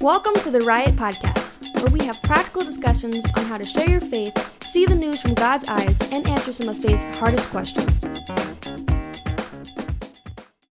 Welcome 0.00 0.34
to 0.42 0.50
the 0.50 0.60
Riot 0.60 0.96
Podcast, 0.96 1.62
where 1.82 1.92
we 1.92 2.04
have 2.06 2.20
practical 2.22 2.62
discussions 2.62 3.24
on 3.36 3.44
how 3.46 3.58
to 3.58 3.64
share 3.64 3.88
your 3.88 4.00
faith, 4.00 4.62
see 4.64 4.86
the 4.86 4.94
news 4.94 5.20
from 5.20 5.34
God's 5.34 5.66
eyes, 5.68 5.96
and 6.12 6.26
answer 6.26 6.52
some 6.52 6.68
of 6.68 6.78
faith's 6.78 7.06
hardest 7.18 7.50
questions. 7.50 8.00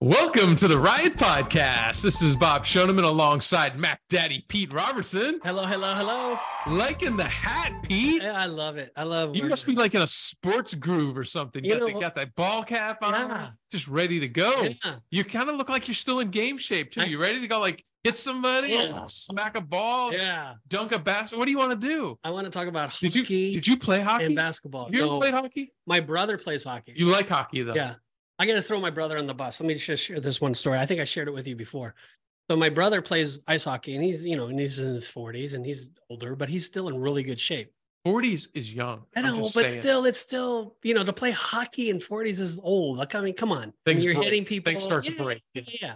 Welcome 0.00 0.54
to 0.56 0.68
the 0.68 0.78
Riot 0.78 1.14
Podcast. 1.16 2.02
This 2.02 2.20
is 2.20 2.36
Bob 2.36 2.64
Shoneman 2.64 3.04
alongside 3.04 3.78
Mac 3.78 4.00
Daddy 4.10 4.44
Pete 4.48 4.72
Robertson. 4.74 5.40
Hello, 5.42 5.64
hello, 5.64 5.94
hello. 5.94 6.38
Liking 6.66 7.16
the 7.16 7.24
hat, 7.24 7.72
Pete. 7.82 8.22
Yeah, 8.22 8.32
I 8.38 8.44
love 8.46 8.76
it. 8.76 8.92
I 8.96 9.04
love. 9.04 9.34
You 9.34 9.44
must 9.48 9.66
be 9.66 9.74
like 9.74 9.94
in 9.94 10.02
a 10.02 10.06
sports 10.06 10.74
groove 10.74 11.16
or 11.16 11.24
something. 11.24 11.64
You 11.64 11.72
You 11.74 11.78
got, 11.80 11.86
the- 11.86 11.92
know- 11.94 12.00
got 12.00 12.14
that 12.16 12.34
ball 12.34 12.62
cap 12.64 12.98
on, 13.02 13.12
Yeah. 13.30 13.50
just 13.72 13.88
ready 13.88 14.20
to 14.20 14.28
go. 14.28 14.68
Yeah. 14.84 14.96
You 15.10 15.24
kind 15.24 15.48
of 15.48 15.56
look 15.56 15.70
like 15.70 15.88
you're 15.88 15.94
still 15.94 16.18
in 16.20 16.28
game 16.28 16.58
shape 16.58 16.90
too. 16.90 17.00
I- 17.00 17.04
You 17.06 17.18
ready 17.18 17.40
to 17.40 17.48
go 17.48 17.58
like 17.58 17.82
hit 18.04 18.16
somebody, 18.18 18.68
Yeah. 18.68 19.06
smack 19.06 19.56
a 19.56 19.60
ball, 19.60 20.12
Yeah. 20.12 20.54
dunk 20.68 20.92
a 20.92 20.98
basket? 20.98 21.38
What 21.38 21.46
do 21.46 21.50
you 21.50 21.58
want 21.58 21.80
to 21.80 21.86
do? 21.88 22.18
I 22.22 22.30
want 22.30 22.44
to 22.44 22.50
talk 22.50 22.68
about 22.68 22.96
Did 22.98 23.14
you 23.14 23.22
hockey 23.22 23.52
did 23.54 23.66
you 23.66 23.76
play 23.76 24.00
hockey? 24.00 24.24
and 24.26 24.36
basketball. 24.36 24.90
you 24.92 25.00
ever 25.02 25.10
No, 25.12 25.18
played 25.20 25.34
hockey? 25.34 25.72
my 25.86 26.00
brother 26.00 26.38
plays 26.38 26.62
hockey. 26.64 26.92
You 26.94 27.06
like 27.06 27.28
hockey 27.28 27.62
though? 27.62 27.74
yeah. 27.74 27.94
I 28.38 28.46
got 28.46 28.54
to 28.54 28.62
throw 28.62 28.80
my 28.80 28.90
brother 28.90 29.16
on 29.16 29.26
the 29.26 29.34
bus. 29.34 29.60
Let 29.60 29.66
me 29.68 29.74
just 29.74 30.02
share 30.04 30.18
this 30.20 30.40
one 30.40 30.54
story. 30.54 30.78
I 30.78 30.86
think 30.86 31.00
I 31.00 31.04
shared 31.04 31.28
it 31.28 31.34
with 31.34 31.46
you 31.48 31.54
before. 31.56 31.94
So 32.50 32.56
my 32.56 32.68
brother 32.68 33.00
plays 33.00 33.38
ice 33.46 33.64
hockey, 33.64 33.94
and 33.94 34.04
he's 34.04 34.26
you 34.26 34.36
know, 34.36 34.46
and 34.46 34.58
he's 34.60 34.78
in 34.80 34.94
his 34.94 35.08
forties, 35.08 35.54
and 35.54 35.64
he's 35.64 35.90
older, 36.10 36.34
but 36.36 36.48
he's 36.48 36.66
still 36.66 36.88
in 36.88 37.00
really 37.00 37.22
good 37.22 37.40
shape. 37.40 37.72
40s 38.06 38.48
is 38.52 38.74
young. 38.74 39.04
I 39.16 39.22
know, 39.22 39.38
but 39.38 39.46
saying. 39.46 39.80
still, 39.80 40.04
it's 40.04 40.18
still 40.20 40.76
you 40.82 40.92
know, 40.92 41.04
to 41.04 41.12
play 41.12 41.30
hockey 41.30 41.88
in 41.88 42.00
forties 42.00 42.38
is 42.40 42.60
old. 42.62 42.98
Like 42.98 43.14
I 43.14 43.20
mean, 43.22 43.32
come 43.34 43.50
on, 43.52 43.62
I 43.62 43.64
mean, 43.66 43.72
Things 43.86 44.04
you're 44.04 44.12
break. 44.14 44.24
hitting 44.24 44.44
people. 44.44 44.70
Things 44.72 44.82
start 44.82 45.04
to 45.06 45.12
break. 45.16 45.42
Yeah. 45.54 45.62
yeah. 45.80 45.94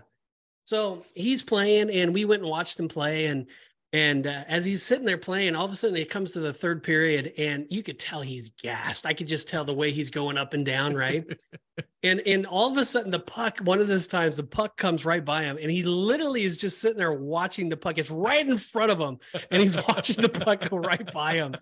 So 0.69 1.07
he's 1.15 1.43
playing, 1.43 1.89
and 1.89 2.13
we 2.13 2.27
went 2.27 2.43
and 2.43 2.51
watched 2.51 2.79
him 2.79 2.89
play, 2.89 3.25
and 3.25 3.47
and 3.95 4.27
uh, 4.27 4.45
as 4.49 4.67
he's 4.67 4.83
sitting 4.83 5.07
there 5.07 5.17
playing, 5.17 5.57
all 5.57 5.65
of 5.65 5.73
a 5.73 5.77
sudden 5.77 5.97
it 5.97 6.11
comes 6.11 6.33
to 6.33 6.41
the 6.41 6.53
third 6.53 6.83
period, 6.83 7.33
and 7.39 7.67
you 7.71 7.83
could 7.83 7.99
tell 7.99 8.21
he's 8.21 8.51
gassed. 8.51 9.07
I 9.07 9.15
could 9.15 9.29
just 9.29 9.49
tell 9.49 9.65
the 9.65 9.73
way 9.73 9.93
he's 9.93 10.11
going 10.11 10.37
up 10.37 10.53
and 10.53 10.67
down, 10.67 10.95
right? 10.95 11.25
and 12.03 12.21
and 12.27 12.45
all 12.45 12.71
of 12.71 12.77
a 12.77 12.85
sudden 12.85 13.11
the 13.11 13.19
puck, 13.19 13.61
one 13.61 13.81
of 13.81 13.89
those 13.89 14.07
times, 14.07 14.37
the 14.37 14.43
puck 14.43 14.77
comes 14.77 15.07
right 15.07 15.25
by 15.25 15.45
him, 15.45 15.57
and 15.59 15.71
he 15.71 15.85
literally 15.85 16.43
is 16.43 16.59
just 16.59 16.83
sitting 16.83 16.99
there 16.99 17.15
watching 17.15 17.71
the 17.71 17.77
puck. 17.79 17.97
It's 17.97 18.11
right 18.11 18.47
in 18.47 18.59
front 18.59 18.91
of 18.91 18.99
him, 18.99 19.17
and 19.51 19.63
he's 19.63 19.77
watching 19.89 20.21
the 20.21 20.29
puck 20.29 20.69
go 20.69 20.77
right 20.77 21.11
by 21.15 21.37
him. 21.37 21.57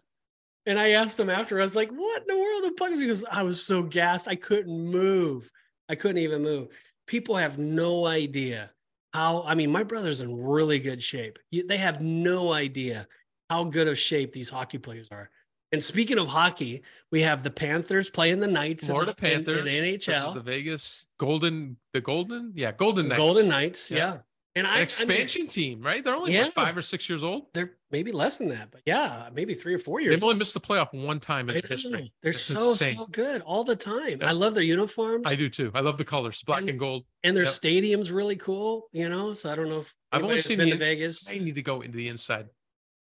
And 0.67 0.81
I 0.81 0.91
asked 0.91 1.20
him 1.20 1.31
after, 1.31 1.61
I 1.61 1.63
was 1.63 1.77
like, 1.77 1.93
"What 1.93 2.23
in 2.23 2.27
the 2.27 2.43
world? 2.43 2.65
The 2.65 2.73
puck?" 2.73 2.91
is?" 2.91 2.98
He 2.98 3.07
goes, 3.07 3.25
"I 3.31 3.45
was 3.45 3.65
so 3.65 3.85
gassed, 3.85 4.27
I 4.27 4.35
couldn't 4.35 4.91
move. 4.91 5.48
I 5.89 5.95
couldn't 5.95 6.19
even 6.19 6.43
move." 6.43 6.70
People 7.07 7.37
have 7.37 7.57
no 7.57 8.05
idea 8.05 8.73
how. 9.17 9.42
I 9.47 9.55
mean, 9.55 9.70
my 9.72 9.83
brother's 9.83 10.20
in 10.20 10.36
really 10.42 10.78
good 10.78 11.03
shape. 11.03 11.39
You- 11.50 11.67
They 11.67 11.78
have 11.78 12.00
no 12.00 12.53
idea 12.53 13.09
how 13.50 13.64
good 13.64 13.89
of 13.89 13.98
shape 13.98 14.33
these 14.33 14.50
hockey 14.50 14.78
players 14.78 15.08
are. 15.11 15.31
And 15.73 15.83
speaking 15.83 16.19
of 16.19 16.28
hockey, 16.28 16.83
we 17.11 17.23
have 17.23 17.42
the 17.42 17.50
Panthers 17.50 18.08
playing 18.11 18.39
the 18.41 18.47
Knights, 18.47 18.86
Florida 18.86 19.14
the- 19.19 19.27
in- 19.27 19.33
Panthers, 19.45 19.58
in, 19.58 19.64
versus 19.64 20.06
NHL, 20.08 20.34
the 20.34 20.41
Vegas 20.41 21.06
Golden, 21.19 21.77
the 21.92 22.00
Golden, 22.00 22.53
yeah, 22.55 22.70
Golden 22.73 23.08
Knights. 23.08 23.19
Golden 23.19 23.48
Knights, 23.48 23.91
Yeah. 23.91 23.97
yeah. 23.98 24.19
And 24.55 24.67
I, 24.67 24.75
An 24.75 24.78
I 24.78 24.83
expansion 24.83 25.42
mean, 25.42 25.48
team, 25.48 25.83
right? 25.83 26.03
They're 26.05 26.14
only 26.14 26.33
Yeah. 26.33 26.45
what, 26.45 26.53
five 26.55 26.77
or 26.77 26.83
six 26.83 27.08
years 27.11 27.23
old. 27.25 27.47
they're 27.53 27.76
maybe 27.91 28.12
less 28.12 28.37
than 28.39 28.48
that, 28.48 28.70
but 28.70 28.81
yeah, 28.87 29.29
maybe 29.33 29.55
three 29.55 29.75
or 29.75 29.79
four 29.79 30.01
years. 30.01 30.15
They've 30.15 30.23
only 30.23 30.37
missed 30.37 30.55
the 30.55 30.61
playoff 30.61 30.89
one 30.92 31.20
time 31.20 31.48
in 31.48 31.55
their 31.55 31.62
history. 31.69 32.12
They're 32.23 32.33
so 32.33 32.70
insane. 32.70 32.97
so 32.97 33.06
good 33.06 33.42
all 33.42 33.65
the 33.65 33.77
time. 33.77 34.19
Yeah. 34.20 34.29
I 34.29 34.33
love 34.33 34.55
their 34.55 34.62
uniforms. 34.65 35.25
I 35.27 35.34
do 35.37 35.48
too. 35.48 35.70
I 35.75 35.81
love 35.81 35.97
the 35.98 36.05
colors, 36.05 36.42
black 36.42 36.61
And- 36.61 36.70
and 36.70 36.79
gold. 36.79 37.05
and 37.23 37.37
their 37.37 37.45
Yep. 37.45 37.53
stadium's 37.53 38.11
really 38.11 38.37
cool, 38.37 38.89
you 38.92 39.09
know. 39.09 39.34
So 39.34 39.51
I 39.51 39.55
don't 39.55 39.69
know 39.69 39.81
if 39.81 39.95
I've 40.12 40.23
only 40.23 40.41
seen 40.41 40.59
been 40.59 40.67
the 40.67 40.73
to 40.73 40.79
Vegas, 40.79 41.29
I 41.31 41.39
need 41.39 41.55
to 41.57 41.62
go 41.62 41.81
into 41.81 41.97
the 41.97 42.09
inside. 42.09 42.48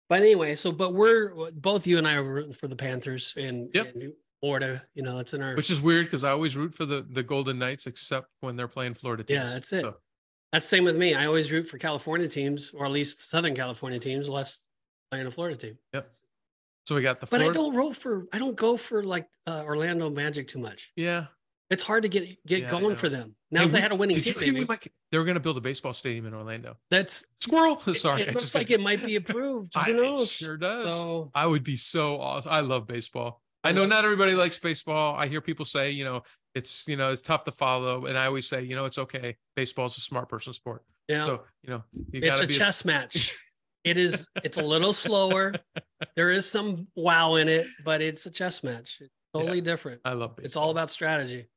but 0.09 0.21
anyway. 0.21 0.55
So, 0.55 0.71
but 0.71 0.93
we're 0.93 1.51
both 1.53 1.87
you 1.87 1.97
and 1.97 2.07
I 2.07 2.13
are 2.15 2.23
rooting 2.23 2.53
for 2.53 2.67
the 2.67 2.75
Panthers 2.75 3.33
in, 3.37 3.69
Yep. 3.73 3.95
Florida. 4.41 4.83
You 4.93 5.01
know, 5.01 5.17
it's 5.19 5.33
in 5.33 5.41
our. 5.41 5.55
Which 5.55 5.71
is 5.71 5.79
weird 5.79 6.05
because 6.05 6.23
I 6.23 6.29
always 6.29 6.55
root 6.55 6.75
for 6.75 6.85
the 6.85 7.03
the 7.09 7.23
Golden 7.23 7.57
Knights, 7.57 7.87
except 7.87 8.27
when 8.41 8.55
they're 8.55 8.67
playing 8.67 8.93
Florida 8.93 9.23
teams. 9.23 9.37
Yeah, 9.39 9.49
that's 9.49 9.73
it. 9.73 9.81
So, 9.81 9.95
that's 10.51 10.65
the 10.65 10.69
same 10.69 10.83
with 10.83 10.95
me. 10.95 11.15
I 11.15 11.25
always 11.25 11.51
root 11.51 11.67
for 11.67 11.79
California 11.79 12.27
teams, 12.27 12.69
or 12.71 12.85
at 12.85 12.91
least 12.91 13.27
Southern 13.27 13.55
California 13.55 13.97
teams, 13.99 14.29
less 14.29 14.67
playing 15.15 15.27
a 15.27 15.31
Florida 15.31 15.55
team. 15.57 15.77
Yep. 15.93 16.11
So 16.85 16.95
we 16.95 17.01
got 17.01 17.19
the 17.19 17.27
But 17.27 17.41
I 17.41 17.49
don't 17.49 17.75
roll 17.75 17.93
for. 17.93 18.25
I 18.33 18.37
don't 18.39 18.55
go 18.55 18.77
for 18.77 19.03
like 19.03 19.27
uh, 19.47 19.63
Orlando 19.65 20.09
Magic 20.09 20.47
too 20.47 20.59
much. 20.59 20.91
yeah. 20.95 21.25
It's 21.71 21.81
hard 21.81 22.03
to 22.03 22.09
get 22.09 22.45
get 22.45 22.61
Yeah, 22.61 22.69
going 22.69 22.95
for 22.95 23.09
them. 23.09 23.35
Now, 23.49 23.61
Hey, 23.61 23.65
if 23.65 23.71
they 23.71 23.81
had 23.81 23.91
a 23.91 23.95
winning 23.95 24.13
Did 24.17 24.27
you 24.27 24.33
team, 24.33 24.43
hear 24.43 24.53
we 24.53 24.59
maybe. 24.59 24.67
might, 24.69 24.87
they 25.11 25.17
were 25.17 25.23
going 25.23 25.33
to 25.33 25.39
build 25.41 25.57
a 25.57 25.61
baseball 25.61 25.93
stadium 25.93 26.27
in 26.27 26.35
Orlando? 26.35 26.77
that's 26.91 27.25
Squirrel. 27.39 27.79
Sorry, 27.95 28.21
It, 28.21 28.29
I 28.29 28.31
looks 28.33 28.53
like 28.53 28.69
it 28.69 28.79
might 28.81 29.03
be 29.03 29.15
approved. 29.15 29.73
I- 29.75 29.85
Who 29.85 29.91
it 29.91 29.95
knows? 29.95 30.29
sure 30.31 30.57
does. 30.57 30.93
So 30.93 31.31
I 31.33 31.47
would 31.47 31.63
be 31.63 31.75
so 31.75 32.19
awesome. 32.21 32.51
I 32.51 32.59
love 32.59 32.85
baseball. 32.85 33.41
I 33.63 33.69
I 33.69 33.71
know 33.71 33.87
not 33.87 34.05
everybody 34.05 34.35
likes 34.35 34.59
baseball. 34.59 35.15
I 35.15 35.25
hear 35.25 35.41
people 35.41 35.65
say, 35.65 35.89
you 35.89 36.03
know, 36.05 36.21
it's 36.53 36.87
you 36.87 36.97
know 36.97 37.09
it's 37.11 37.23
tough 37.23 37.45
to 37.45 37.51
follow, 37.51 38.05
and 38.05 38.15
I 38.15 38.27
always 38.27 38.47
say, 38.47 38.61
you 38.61 38.75
know, 38.75 38.85
it's 38.85 38.99
okay. 38.99 39.35
Baseball 39.55 39.87
is 39.87 39.97
a 39.97 40.01
smart 40.01 40.29
person 40.29 40.53
sport. 40.53 40.83
yeah, 41.07 41.25
So 41.25 41.41
you 41.63 41.71
know, 41.71 41.83
you 42.11 42.19
it's 42.21 42.39
a 42.41 42.45
chess 42.45 42.85
match. 42.85 43.35
It 43.85 43.97
is. 43.97 44.27
It's 44.43 44.57
a 44.57 44.63
little 44.63 44.91
slower. 44.93 45.53
There 46.15 46.29
is 46.31 46.49
some 46.49 46.87
wow 46.95 47.35
in 47.35 47.47
it, 47.47 47.67
but 47.85 48.01
it's 48.01 48.25
a 48.25 48.31
chess 48.31 48.63
match. 48.63 48.97
It's 48.99 49.11
totally 49.33 49.61
different. 49.61 50.01
I 50.03 50.13
love 50.13 50.31
baseball. 50.35 50.45
It's 50.45 50.57
all 50.57 50.69
about 50.71 50.91
strategy. 50.91 51.47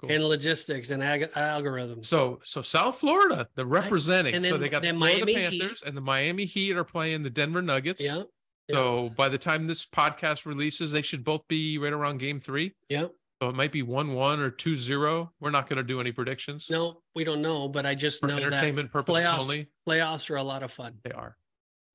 Cool. 0.00 0.10
and 0.10 0.24
logistics 0.24 0.90
and 0.90 1.04
ag- 1.04 1.30
algorithms. 1.34 2.04
so 2.06 2.40
so 2.42 2.62
South 2.62 2.98
Florida, 2.98 3.48
the 3.54 3.64
representing. 3.64 4.34
and 4.34 4.44
so 4.44 4.56
they 4.58 4.68
got 4.68 4.82
the 4.82 4.88
Florida 4.92 5.24
Miami 5.24 5.34
Heat. 5.34 5.60
Panthers 5.60 5.82
and 5.86 5.96
the 5.96 6.00
Miami 6.00 6.46
Heat 6.46 6.76
are 6.76 6.82
playing 6.82 7.22
the 7.22 7.30
Denver 7.30 7.62
Nuggets. 7.62 8.04
yeah, 8.04 8.24
So 8.72 9.10
by 9.16 9.28
the 9.28 9.38
time 9.38 9.68
this 9.68 9.86
podcast 9.86 10.46
releases, 10.46 10.90
they 10.90 11.00
should 11.00 11.22
both 11.22 11.46
be 11.46 11.78
right 11.78 11.92
around 11.92 12.18
game 12.18 12.40
three. 12.40 12.74
yeah. 12.88 13.06
So 13.40 13.48
it 13.50 13.54
might 13.54 13.70
be 13.70 13.82
one 13.82 14.14
one 14.14 14.40
or 14.40 14.50
two 14.50 14.74
zero. 14.74 15.30
We're 15.38 15.50
not 15.52 15.68
going 15.68 15.76
to 15.76 15.84
do 15.84 16.00
any 16.00 16.10
predictions. 16.10 16.66
No, 16.68 17.02
we 17.14 17.22
don't 17.22 17.40
know, 17.40 17.68
but 17.68 17.86
I 17.86 17.94
just 17.94 18.18
for 18.18 18.26
know 18.26 18.34
that 18.34 18.42
entertainment 18.46 18.90
purposes 18.90 19.22
playoffs- 19.22 19.38
only. 19.42 19.68
playoffs 19.88 20.28
are 20.28 20.36
a 20.38 20.42
lot 20.42 20.64
of 20.64 20.72
fun. 20.72 20.94
They 21.04 21.12
are. 21.12 21.36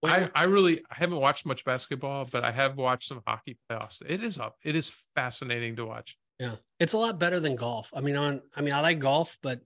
I, 0.03 0.29
I 0.35 0.43
really 0.45 0.79
I 0.91 0.95
haven't 0.95 1.19
watched 1.19 1.45
much 1.45 1.63
basketball, 1.65 2.25
but 2.31 2.43
I 2.43 2.51
have 2.51 2.77
watched 2.77 3.07
some 3.07 3.21
hockey 3.25 3.57
playoffs. 3.69 4.01
It 4.05 4.23
is 4.23 4.37
up. 4.37 4.57
It 4.63 4.75
is 4.75 4.89
fascinating 5.15 5.75
to 5.77 5.85
watch. 5.85 6.17
Yeah, 6.39 6.55
it's 6.79 6.93
a 6.93 6.97
lot 6.97 7.19
better 7.19 7.39
than 7.39 7.55
golf. 7.55 7.91
I 7.95 8.01
mean, 8.01 8.15
on 8.15 8.41
I 8.55 8.61
mean, 8.61 8.73
I 8.73 8.81
like 8.81 8.99
golf, 8.99 9.37
but 9.41 9.61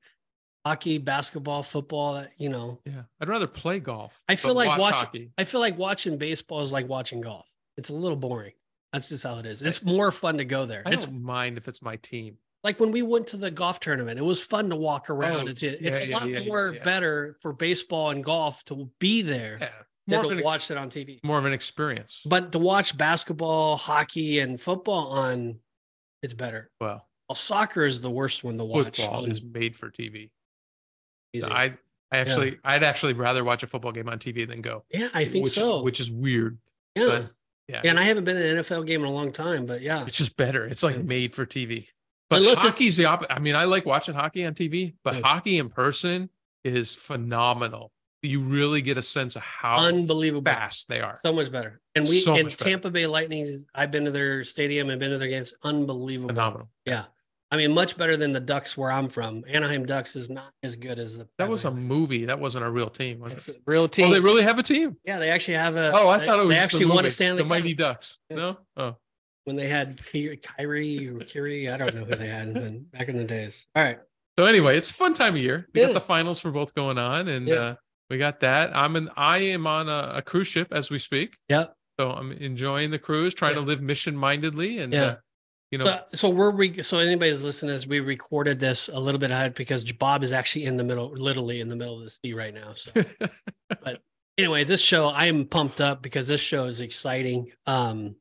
hockey, 0.65 0.97
basketball, 0.97 1.63
football, 1.63 2.25
you 2.37 2.49
know, 2.49 2.79
Yeah, 2.85 3.03
I'd 3.21 3.29
rather 3.29 3.47
play 3.47 3.79
golf. 3.79 4.21
I 4.27 4.35
feel 4.35 4.53
like 4.53 4.69
watch 4.69 4.79
watch- 4.79 4.95
hockey. 4.95 5.31
I 5.37 5.43
feel 5.45 5.61
like 5.61 5.77
watching 5.77 6.17
baseball 6.17 6.61
is 6.61 6.71
like 6.71 6.87
watching 6.87 7.21
golf. 7.21 7.49
It's 7.77 7.89
a 7.89 7.93
little 7.95 8.17
boring. 8.17 8.53
That's 8.93 9.09
just 9.09 9.23
how 9.23 9.37
it 9.39 9.45
is. 9.45 9.61
It's 9.61 9.83
more 9.83 10.11
fun 10.11 10.37
to 10.37 10.45
go 10.45 10.65
there. 10.65 10.81
I 10.85 10.91
It's 10.93 11.05
don't 11.05 11.21
mind 11.23 11.57
if 11.57 11.67
it's 11.67 11.81
my 11.81 11.95
team. 11.97 12.37
like 12.63 12.79
when 12.79 12.91
we 12.91 13.01
went 13.01 13.27
to 13.27 13.37
the 13.37 13.51
golf 13.51 13.79
tournament. 13.79 14.17
It 14.19 14.23
was 14.23 14.43
fun 14.43 14.69
to 14.69 14.75
walk 14.75 15.09
around. 15.09 15.47
Oh, 15.47 15.51
it's 15.51 15.63
it's 15.63 15.81
yeah, 15.99 16.05
a 16.05 16.07
yeah, 16.07 16.17
lot 16.17 16.27
yeah, 16.29 16.45
more 16.45 16.73
better 16.83 17.37
for 17.41 17.53
baseball 17.53 18.09
and 18.11 18.23
golf 18.23 18.63
to 18.65 18.89
be 18.99 19.21
there 19.21 19.57
Yeah, 19.61 19.69
more 20.07 20.23
than 20.23 20.31
of, 20.33 20.37
to 20.37 20.43
ex- 20.43 20.45
watch 20.45 20.71
it 20.71 20.77
on 20.77 20.89
TV. 20.89 21.19
more 21.23 21.37
of 21.37 21.45
an 21.45 21.53
experience. 21.53 22.21
But 22.25 22.51
to 22.53 22.59
watch 22.59 22.97
basketball, 22.97 23.75
hockey, 23.77 24.39
and 24.39 24.59
football 24.59 25.09
on, 25.11 25.59
it's 26.23 26.33
better. 26.33 26.69
well, 26.81 27.07
Well, 27.29 27.35
soccer 27.35 27.85
is 27.85 28.01
the 28.01 28.09
worst 28.11 28.43
one 28.43 28.57
to 28.57 28.65
watch. 28.65 28.97
football 28.97 29.23
on 29.23 29.31
is 29.31 29.41
made 29.43 29.75
for 29.75 29.89
TV. 29.91 30.31
easy. 31.33 31.51
I 31.51 31.73
I 32.11 32.19
actually 32.19 32.57
I'd 32.63 32.83
actually 32.83 33.13
rather 33.13 33.43
watch 33.43 33.63
a 33.63 33.67
football 33.67 33.91
game 33.91 34.07
on 34.07 34.17
TV 34.17 34.47
than 34.47 34.61
go. 34.61 34.85
yeah, 34.93 35.09
I 35.13 35.25
think 35.25 35.43
which, 35.45 35.53
so. 35.53 35.83
Which 35.83 35.99
is 35.99 36.09
weird. 36.09 36.57
yeah. 36.95 37.05
but 37.07 37.31
Yeah, 37.67 37.81
and 37.83 37.99
I 37.99 38.03
haven't 38.03 38.23
been 38.23 38.37
in 38.37 38.57
an 38.57 38.63
NFL 38.63 38.87
game 38.87 39.01
in 39.01 39.07
a 39.07 39.11
long 39.11 39.33
time, 39.33 39.65
but 39.65 39.81
yeah, 39.81 40.03
it's 40.03 40.17
just 40.17 40.37
better. 40.37 40.65
It's 40.65 40.83
like 40.83 40.95
Yeah. 40.95 41.01
made 41.01 41.35
for 41.35 41.45
TV. 41.45 41.87
But 42.29 42.39
Unless 42.39 42.61
hockey's 42.61 42.95
the 42.97 43.05
opposite. 43.05 43.33
I 43.33 43.39
mean, 43.39 43.55
I 43.55 43.65
like 43.65 43.85
watching 43.85 44.13
hockey 44.15 44.45
on 44.45 44.53
TV, 44.53 44.95
but 45.03 45.15
Yeah. 45.15 45.21
hockey 45.25 45.57
in 45.57 45.69
person 45.69 46.29
is 46.63 46.95
phenomenal. 46.95 47.91
You 48.27 48.41
really 48.41 48.81
get 48.81 48.97
a 48.97 49.01
sense 49.01 49.35
of 49.35 49.41
how 49.41 49.77
unbelievable. 49.77 50.51
fast 50.51 50.87
they 50.89 50.99
are. 51.01 51.19
So 51.23 51.31
much 51.33 51.51
better. 51.51 51.79
And 51.95 52.03
we 52.07 52.19
So 52.19 52.35
in 52.35 52.45
much 52.45 52.57
better. 52.57 52.69
Tampa 52.69 52.89
Bay 52.91 53.07
Lightnings, 53.07 53.65
I've 53.73 53.91
been 53.91 54.05
to 54.05 54.11
their 54.11 54.43
stadium 54.43 54.89
and 54.89 54.99
been 54.99 55.11
to 55.11 55.17
their 55.17 55.27
games. 55.29 55.53
Unbelievable. 55.63 56.29
Phenomenal. 56.29 56.69
Yeah. 56.85 57.05
I 57.49 57.55
mean, 57.55 57.73
much 57.73 57.95
better 57.97 58.17
than 58.17 58.33
the 58.33 58.41
Ducks 58.41 58.75
where 58.75 58.91
I'm 58.91 59.07
from. 59.07 59.45
Anaheim 59.47 59.85
Ducks 59.85 60.17
is 60.17 60.29
not 60.29 60.51
as 60.63 60.75
good 60.75 60.99
as 60.99 61.17
the 61.17 61.29
That 61.37 61.47
was 61.47 61.63
a 61.63 61.71
movie. 61.71 62.25
That 62.25 62.39
wasn't 62.39 62.65
a 62.65 62.69
real 62.69 62.89
team. 62.89 63.23
It's 63.27 63.47
it? 63.47 63.55
a 63.55 63.59
real 63.65 63.87
team. 63.87 64.07
Oh, 64.09 64.13
they 64.13 64.19
really 64.19 64.43
have 64.43 64.59
a 64.59 64.63
team. 64.63 64.97
yeah, 65.05 65.17
they 65.19 65.29
actually 65.29 65.53
have 65.53 65.77
a 65.77 65.91
Oh, 65.93 66.09
I 66.09 66.17
they- 66.19 66.25
thought 66.25 66.39
it 66.39 66.41
was 66.41 66.49
they 66.49 66.57
actually 66.57 66.85
won 66.87 66.97
movie. 66.97 67.07
a 67.07 67.11
Stanley 67.11 67.43
The 67.43 67.47
Mighty 67.49 67.73
Ducks. 67.73 68.19
Yeah. 68.29 68.35
No, 68.35 68.57
oh, 68.75 68.97
when 69.45 69.55
they 69.55 69.69
had 69.69 70.01
Kyrie 70.43 71.07
or 71.07 71.19
Kiri. 71.19 71.69
I 71.69 71.77
don't 71.77 71.95
know 71.95 72.03
who 72.03 72.15
they 72.15 72.27
had 72.27 72.53
back 72.91 73.07
in 73.07 73.17
the 73.17 73.23
days. 73.23 73.65
All 73.75 73.83
right. 73.83 73.99
So 74.37 74.45
anyway, 74.45 74.77
it's 74.77 74.91
a 74.91 74.93
fun 74.93 75.13
time 75.13 75.35
of 75.35 75.41
year. 75.41 75.67
We 75.73 75.79
Yeah. 75.81 75.87
got 75.87 75.93
the 75.93 76.01
finals 76.01 76.41
for 76.41 76.51
both 76.51 76.75
going 76.75 76.97
on, 76.97 77.27
and 77.29 77.47
Yeah. 77.47 77.55
uh, 77.55 77.75
we 78.09 78.17
got 78.17 78.39
that. 78.41 78.75
I'm 78.75 78.95
an 78.95 79.09
I 79.15 79.39
am 79.39 79.67
on 79.67 79.89
a, 79.89 80.13
a 80.15 80.21
cruise 80.21 80.47
ship 80.47 80.69
as 80.71 80.89
we 80.89 80.97
speak. 80.99 81.37
Yeah. 81.49 81.65
So 81.99 82.11
I'm 82.11 82.31
enjoying 82.31 82.91
the 82.91 82.99
cruise, 82.99 83.33
trying 83.33 83.55
Yeah. 83.55 83.61
to 83.61 83.65
live 83.65 83.81
mission 83.81 84.15
mindedly, 84.15 84.79
and 84.79 84.93
Yeah. 84.93 85.01
uh, 85.03 85.15
you 85.71 85.77
know, 85.79 85.85
so, 85.85 85.99
so 86.13 86.29
we're 86.29 86.51
re- 86.51 86.81
so 86.81 86.99
anybody's 86.99 87.41
listening 87.43 87.73
as 87.75 87.85
we 87.85 87.99
recorded 87.99 88.59
this 88.59 88.87
a 88.87 88.99
little 88.99 89.19
bit 89.19 89.31
ahead 89.31 89.53
because 89.53 89.83
Bob 89.91 90.23
is 90.23 90.31
actually 90.31 90.63
in 90.65 90.77
the 90.77 90.83
middle, 90.83 91.11
literally 91.11 91.59
in 91.59 91.67
the 91.67 91.75
middle 91.75 91.97
of 91.97 92.03
the 92.03 92.09
sea 92.09 92.33
right 92.33 92.53
now. 92.53 92.73
So, 92.73 92.91
but 93.83 94.01
anyway, 94.37 94.63
this 94.63 94.79
show 94.81 95.09
I 95.09 95.25
am 95.25 95.45
pumped 95.45 95.81
up 95.81 96.01
because 96.01 96.27
this 96.29 96.39
show 96.39 96.65
is 96.65 96.79
exciting. 96.79 97.51
Um, 97.65 98.15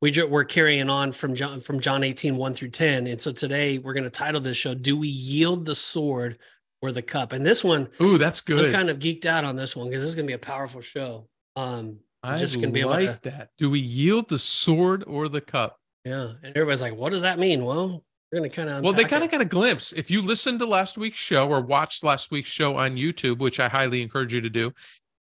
we 0.00 0.10
ju- 0.12 0.28
we're 0.28 0.44
carrying 0.44 0.90
on 0.90 1.10
from 1.12 1.34
John 1.34 1.58
from 1.60 1.80
John 1.80 2.04
18, 2.04 2.36
1 2.36 2.54
through 2.54 2.70
10. 2.70 3.06
And 3.08 3.20
so 3.20 3.32
today 3.32 3.78
we're 3.78 3.94
going 3.94 4.04
to 4.04 4.10
title 4.10 4.40
this 4.40 4.56
show, 4.56 4.74
Do 4.74 4.96
We 4.96 5.08
Yield 5.08 5.64
the 5.64 5.74
Sword 5.74 6.38
or 6.82 6.92
the 6.92 7.02
Cup? 7.02 7.32
And 7.32 7.46
this 7.46 7.64
one, 7.64 7.88
Ooh, 8.02 8.18
that's 8.18 8.40
good. 8.40 8.66
I'm 8.66 8.72
kind 8.72 8.90
of 8.90 8.98
geeked 8.98 9.24
out 9.24 9.44
on 9.44 9.56
this 9.56 9.74
one 9.74 9.88
because 9.88 10.02
this 10.02 10.10
is 10.10 10.14
going 10.16 10.26
to 10.26 10.30
be 10.30 10.34
a 10.34 10.38
powerful 10.38 10.80
show. 10.80 11.28
Um, 11.56 12.00
I 12.24 12.36
just 12.38 12.54
gonna 12.54 12.70
be 12.70 12.80
able 12.80 12.90
like 12.90 13.22
to- 13.22 13.30
that. 13.30 13.50
Do 13.58 13.68
we 13.70 13.80
yield 13.80 14.28
the 14.28 14.38
sword 14.38 15.02
or 15.06 15.28
the 15.28 15.40
cup? 15.40 15.78
yeah. 16.04 16.32
And 16.42 16.56
everybody's 16.56 16.82
like, 16.82 16.94
what 16.94 17.10
does 17.10 17.22
that 17.22 17.38
mean? 17.38 17.64
Well, 17.64 18.04
we're 18.32 18.38
going 18.38 18.50
to 18.50 18.54
kind 18.56 18.68
of 18.70 18.82
Well, 18.82 18.92
they 18.92 19.04
kind 19.04 19.22
of 19.24 19.30
got 19.30 19.40
a 19.40 19.44
glimpse. 19.44 19.92
If 19.92 20.10
you 20.10 20.22
listened 20.22 20.58
to 20.60 20.66
last 20.66 20.96
week's 20.96 21.18
show 21.18 21.48
or 21.48 21.60
watched 21.60 22.02
last 22.04 22.30
week's 22.30 22.48
show 22.48 22.76
on 22.76 22.96
YouTube, 22.96 23.38
which 23.38 23.60
I 23.60 23.68
highly 23.68 24.02
encourage 24.02 24.32
you 24.32 24.40
to 24.40 24.48
do, 24.50 24.72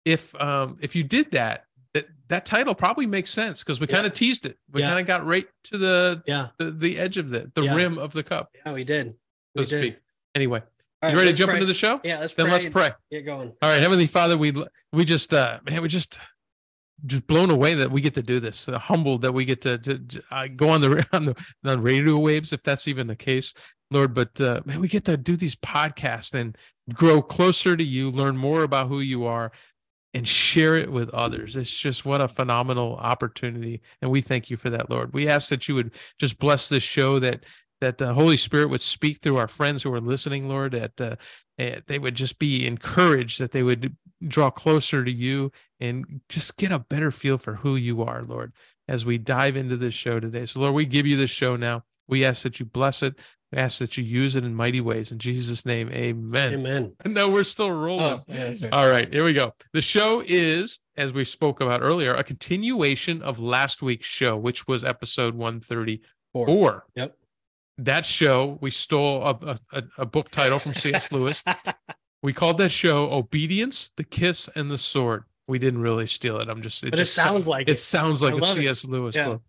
if 0.06 0.34
um 0.42 0.78
if 0.82 0.96
you 0.96 1.04
did 1.04 1.32
that, 1.32 1.66
that 1.94 2.08
that 2.28 2.46
title 2.46 2.76
probably 2.76 3.06
makes 3.08 3.30
sense 3.32 3.64
because 3.64 3.80
we 3.80 3.88
Yeah. 3.90 3.96
kind 3.96 4.06
of 4.08 4.14
teased 4.14 4.46
it. 4.46 4.58
We 4.72 4.82
Yeah. 4.82 4.90
kind 4.90 5.00
of 5.00 5.08
got 5.08 5.26
right 5.26 5.48
to 5.66 5.78
the, 5.78 6.22
yeah, 6.28 6.50
the 6.60 6.70
the 6.72 6.98
edge 7.00 7.18
of 7.18 7.30
the 7.30 7.50
the 7.56 7.64
Yeah. 7.64 7.76
rim 7.76 7.98
of 7.98 8.14
the 8.14 8.24
cup, 8.24 8.52
yeah, 8.66 8.72
we 8.74 8.84
did. 8.84 9.08
so 9.08 9.16
We 9.56 9.62
did. 9.66 9.68
speak. 9.70 9.98
Anyway, 10.36 10.62
All 11.01 11.10
you 11.10 11.16
right, 11.16 11.22
ready 11.22 11.31
to 11.31 11.38
jump 11.38 11.50
pray. 11.50 11.57
into 11.57 11.66
the 11.66 11.74
show? 11.74 12.01
Yeah, 12.04 12.19
let's 12.19 12.34
Then 12.34 12.48
pray. 12.48 12.54
let's 12.54 12.69
pray. 12.69 12.92
Get 13.12 13.25
going. 13.25 13.54
All 13.62 13.72
right, 13.72 13.81
Heavenly 13.81 14.06
Father, 14.06 14.38
we 14.38 14.54
we 14.92 15.06
just 15.06 15.34
uh 15.34 15.60
man, 15.66 15.81
we 15.81 15.88
just 15.88 16.19
just 17.06 17.28
blown 17.28 17.50
away 17.50 17.75
that 17.75 17.92
we 17.92 18.01
get 18.01 18.13
to 18.16 18.22
do 18.22 18.40
this. 18.40 18.68
Uh, 18.68 18.78
humbled 18.78 19.22
that 19.22 19.34
we 19.34 19.46
get 19.46 19.62
to, 19.62 19.78
to, 19.78 19.98
to, 20.00 20.24
uh, 20.31 20.48
go 20.54 20.69
on 20.69 20.81
the 20.81 21.07
on 21.13 21.25
the 21.25 21.36
on 21.66 21.81
radio 21.81 22.18
waves, 22.18 22.54
if 22.54 22.63
that's 22.63 22.88
even 22.88 23.07
the 23.07 23.16
case, 23.16 23.54
Lord. 23.92 24.13
But 24.13 24.40
uh, 24.42 24.62
man, 24.66 24.81
we 24.81 24.88
get 24.88 25.06
to 25.06 25.18
do 25.18 25.36
these 25.36 25.56
podcasts 25.56 26.34
and 26.34 26.57
grow 26.94 27.22
closer 27.22 27.78
to 27.78 27.84
you, 27.84 28.12
learn 28.12 28.38
more 28.38 28.63
about 28.63 28.88
who 28.88 29.00
you 29.00 29.25
are, 29.25 29.52
and 30.13 30.28
share 30.28 30.75
it 30.75 30.92
with 30.92 31.10
others. 31.12 31.56
It's 31.56 31.72
just 31.72 32.06
what 32.06 32.22
a 32.22 32.28
phenomenal 32.28 32.98
opportunity, 32.98 33.81
and 34.02 34.12
we 34.12 34.22
thank 34.22 34.50
you 34.50 34.57
for 34.57 34.69
that, 34.69 34.90
Lord. 34.90 35.13
We 35.13 35.28
ask 35.28 35.50
that 35.50 35.68
you 35.68 35.75
would 35.75 35.94
just 36.19 36.40
bless 36.40 36.68
this 36.68 36.84
show 36.84 37.19
that 37.19 37.45
that 37.81 37.98
the 37.98 38.14
Holy 38.14 38.38
Spirit 38.38 38.70
would 38.70 38.81
speak 38.81 39.22
through 39.22 39.38
our 39.38 39.48
friends 39.48 39.84
who 39.84 39.94
are 39.94 40.02
listening, 40.02 40.50
Lord. 40.50 40.74
That 40.74 41.02
uh, 41.02 41.16
eh, 41.58 41.80
they 41.88 42.00
would 42.00 42.16
just 42.16 42.40
be 42.40 42.66
encouraged, 42.66 43.40
that 43.40 43.52
they 43.52 43.64
would 43.64 43.96
draw 44.28 44.50
closer 44.50 45.04
to 45.04 45.12
you 45.12 45.52
and 45.80 46.22
just 46.30 46.58
get 46.58 46.72
a 46.72 46.80
better 46.80 47.12
feel 47.12 47.38
for 47.38 47.56
who 47.56 47.76
you 47.76 48.04
are, 48.04 48.24
Lord, 48.24 48.54
as 48.88 49.06
we 49.06 49.18
dive 49.18 49.56
into 49.56 49.78
this 49.78 49.94
show 49.94 50.20
today. 50.20 50.46
So, 50.46 50.60
Lord, 50.60 50.76
we 50.76 50.86
give 50.86 51.06
you 51.06 51.18
this 51.18 51.31
show 51.31 51.56
now. 51.56 51.84
We 52.08 52.26
ask 52.26 52.44
that 52.44 52.60
you 52.60 52.66
bless 52.66 53.04
it. 53.04 53.16
We 53.52 53.58
ask 53.58 53.80
that 53.80 53.98
you 53.98 54.04
use 54.04 54.36
it 54.36 54.44
in 54.44 54.54
mighty 54.54 54.81
ways. 54.81 55.12
In 55.12 55.18
Jesus' 55.18 55.66
name, 55.66 55.90
amen. 55.92 56.54
Amen. 56.54 56.94
No, 57.06 57.30
we're 57.30 57.44
still 57.44 57.72
rolling. 57.72 58.04
Oh, 58.04 58.24
yeah, 58.28 58.48
right. 58.48 58.70
All 58.72 58.92
right, 58.92 59.12
here 59.12 59.24
we 59.24 59.34
go. 59.34 59.54
The 59.74 59.81
show 59.81 60.22
is, 60.26 60.80
as 60.98 61.14
we 61.14 61.26
spoke 61.26 61.62
about 61.62 61.81
earlier, 61.81 62.14
a 62.14 62.24
continuation 62.24 63.22
of 63.22 63.40
last 63.40 63.81
week's 63.81 64.08
show, 64.08 64.38
which 64.38 64.68
was 64.68 64.84
episode 64.84 65.34
134. 65.36 66.46
Four. 66.46 66.86
Yep. 66.96 67.18
That 67.84 68.06
show, 68.06 68.58
we 68.62 68.70
stole 68.72 69.24
a, 69.24 69.56
a, 69.72 69.84
a 70.00 70.06
book 70.06 70.30
title 70.31 70.60
from 70.60 70.74
C.S. 70.74 71.12
Lewis. 71.14 71.44
We 72.22 72.34
called 72.34 72.58
that 72.58 72.70
show 72.70 73.12
Obedience, 73.12 73.92
the 73.96 74.04
Kiss, 74.04 74.50
and 74.56 74.70
the 74.70 74.78
Sword. 74.78 75.24
We 75.48 75.60
didn't 75.60 75.81
really 75.81 76.06
steal 76.06 76.40
it. 76.40 76.50
I'm 76.50 76.62
just, 76.62 76.84
But 76.84 76.94
it 76.94 76.98
just 76.98 77.16
sounds 77.16 77.48
like 77.48 77.68
it 77.70 77.74
it. 77.74 77.80
sounds 77.80 78.22
like 78.22 78.34
I 78.34 78.38
a 78.38 78.40
love 78.42 78.58
it. 78.58 78.62
C.S. 78.64 78.86
Lewis 78.86 79.16
Yeah. 79.16 79.26
book. 79.28 79.42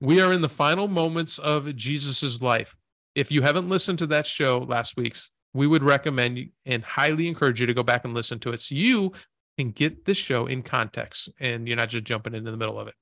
We 0.00 0.20
are 0.20 0.32
in 0.32 0.40
the 0.42 0.48
final 0.48 0.88
moments 0.88 1.38
of 1.38 1.76
Jesus's 1.76 2.42
life. 2.42 2.76
If 3.14 3.30
you 3.30 3.42
haven't 3.42 3.68
listened 3.68 3.98
to 4.00 4.06
that 4.08 4.26
show 4.26 4.58
last 4.60 4.96
week's, 4.96 5.30
we 5.54 5.66
would 5.66 5.84
recommend 5.84 6.38
you 6.38 6.48
and 6.64 6.82
highly 6.82 7.28
encourage 7.28 7.60
you 7.60 7.66
to 7.66 7.74
go 7.74 7.82
back 7.82 8.04
and 8.04 8.14
listen 8.14 8.38
to 8.40 8.50
it 8.52 8.60
so 8.62 8.74
you 8.74 9.12
can 9.58 9.70
get 9.70 10.06
this 10.06 10.16
show 10.16 10.46
in 10.46 10.62
context 10.62 11.28
and 11.38 11.68
you're 11.68 11.76
not 11.76 11.90
just 11.90 12.04
jumping 12.04 12.34
into 12.34 12.50
the 12.50 12.56
middle 12.56 12.80
of 12.80 12.88
it. 12.88 12.94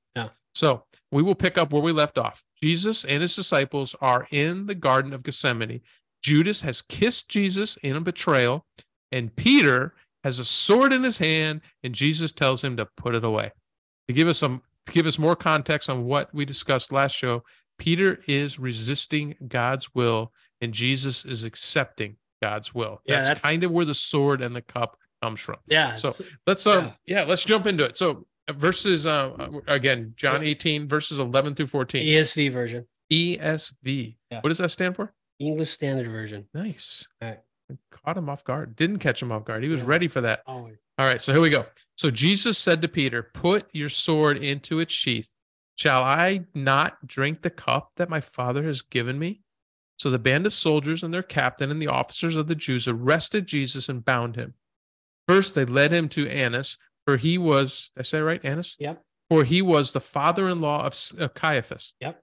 Yeah. 0.62 0.69
So 0.69 0.85
we 1.12 1.23
will 1.23 1.35
pick 1.35 1.59
up 1.59 1.73
where 1.73 1.83
we 1.83 1.93
left 1.93 2.19
off. 2.19 2.43
Jesus 2.62 3.05
and 3.05 3.23
his 3.23 3.35
disciples 3.37 3.95
are 4.01 4.27
in 4.31 4.67
the 4.67 4.75
Garden 4.75 5.12
of 5.12 5.23
Gethsemane. 5.23 5.81
Judas 6.23 6.61
has 6.62 6.83
kissed 6.83 7.29
Jesus 7.31 7.77
in 7.79 7.97
a 7.97 8.01
betrayal, 8.01 8.67
and 9.11 9.35
Peter 9.35 9.95
has 10.23 10.39
a 10.39 10.45
sword 10.45 10.93
in 10.93 11.03
his 11.03 11.17
hand, 11.19 11.62
and 11.83 11.95
Jesus 11.95 12.31
tells 12.33 12.62
him 12.62 12.77
to 12.77 12.87
put 12.97 13.15
it 13.15 13.25
away. 13.25 13.51
To 14.09 14.15
give 14.15 14.29
us 14.29 14.39
some 14.39 14.62
to 14.87 14.93
give 14.93 15.07
us 15.07 15.19
more 15.19 15.37
context 15.37 15.89
on 15.89 16.05
what 16.05 16.35
we 16.35 16.45
discussed 16.45 16.93
last 16.93 17.15
show, 17.15 17.43
Peter 17.79 18.19
is 18.27 18.59
resisting 18.59 19.35
God's 19.49 19.95
will, 19.95 20.33
and 20.61 20.73
Jesus 20.73 21.25
is 21.25 21.45
accepting 21.45 22.17
God's 22.43 22.75
will. 22.75 23.01
Yeah, 23.05 23.17
that's, 23.17 23.29
that's- 23.29 23.43
kind 23.43 23.65
of 23.65 23.71
where 23.73 23.85
the 23.85 23.95
sword 23.95 24.43
and 24.43 24.55
the 24.55 24.62
cup 24.62 24.97
comes 25.23 25.41
from. 25.41 25.57
Yeah. 25.67 25.95
So 25.95 26.12
let's 26.47 26.67
um 26.67 26.93
yeah, 27.07 27.25
let's 27.25 27.45
jump 27.45 27.67
into 27.67 27.85
it. 27.85 27.97
So 27.97 28.27
verses 28.52 29.06
uh 29.06 29.35
again, 29.67 30.12
John 30.17 30.43
18 30.43 30.88
verses 30.88 31.19
11 31.19 31.55
through 31.55 31.67
14. 31.69 32.02
ESV 32.02 32.50
version, 32.52 32.87
ESV. 33.12 34.17
Yeah. 34.31 34.41
What 34.41 34.49
does 34.50 34.58
that 34.58 34.70
stand 34.70 34.97
for? 34.97 35.12
English 35.38 35.70
Standard 35.70 36.11
Version. 36.11 36.47
Nice. 36.52 37.08
All 37.23 37.29
right. 37.29 37.38
Caught 37.91 38.19
him 38.19 38.29
off 38.29 38.44
guard. 38.44 38.76
Didn't 38.76 38.99
catch 38.99 39.23
him 39.23 39.32
off 39.32 39.44
guard. 39.44 39.62
He 39.62 39.69
was 39.70 39.81
Yeah. 39.81 39.87
ready 39.88 40.08
for 40.08 40.20
that. 40.20 40.43
Always. 40.47 40.76
All 40.99 41.06
right, 41.06 41.20
so 41.20 41.32
here 41.32 41.41
we 41.41 41.49
go. 41.50 41.64
So 41.97 42.11
Jesus 42.11 42.58
said 42.58 42.82
to 42.82 42.88
Peter, 42.88 43.23
Put 43.32 43.75
your 43.75 43.88
sword 43.88 44.37
into 44.37 44.81
its 44.81 44.93
sheath. 44.93 45.32
Shall 45.76 46.02
I 46.02 46.44
not 46.55 47.06
drink 47.06 47.41
the 47.41 47.49
cup 47.49 47.93
that 47.97 48.11
my 48.11 48.20
father 48.20 48.62
has 48.64 48.82
given 48.82 49.19
me? 49.19 49.41
So 49.99 50.11
the 50.11 50.19
band 50.19 50.44
of 50.44 50.52
soldiers 50.52 51.02
and 51.02 51.12
their 51.14 51.23
captain 51.23 51.70
and 51.70 51.81
the 51.81 51.87
officers 51.87 52.37
of 52.37 52.49
the 52.49 52.55
Jews 52.55 52.87
arrested 52.87 53.47
Jesus 53.47 53.88
and 53.88 54.05
bound 54.05 54.37
him. 54.37 54.55
First, 55.26 55.55
they 55.55 55.64
led 55.64 55.93
him 55.93 56.08
to 56.11 56.29
Annas, 56.29 56.76
for 57.06 57.17
he 57.17 57.38
was, 57.38 57.91
did 57.94 58.00
I 58.00 58.05
say 58.05 58.20
right, 58.20 58.41
Annas? 58.44 58.76
Yep. 58.79 59.02
For 59.29 59.44
he 59.44 59.62
was 59.62 59.93
the 59.93 60.00
father 60.00 60.49
in 60.49 60.61
law 60.61 60.85
of 60.87 60.94
of 61.17 61.20
uh, 61.23 61.29
Caiaphas, 61.29 61.94
Yep. 62.00 62.23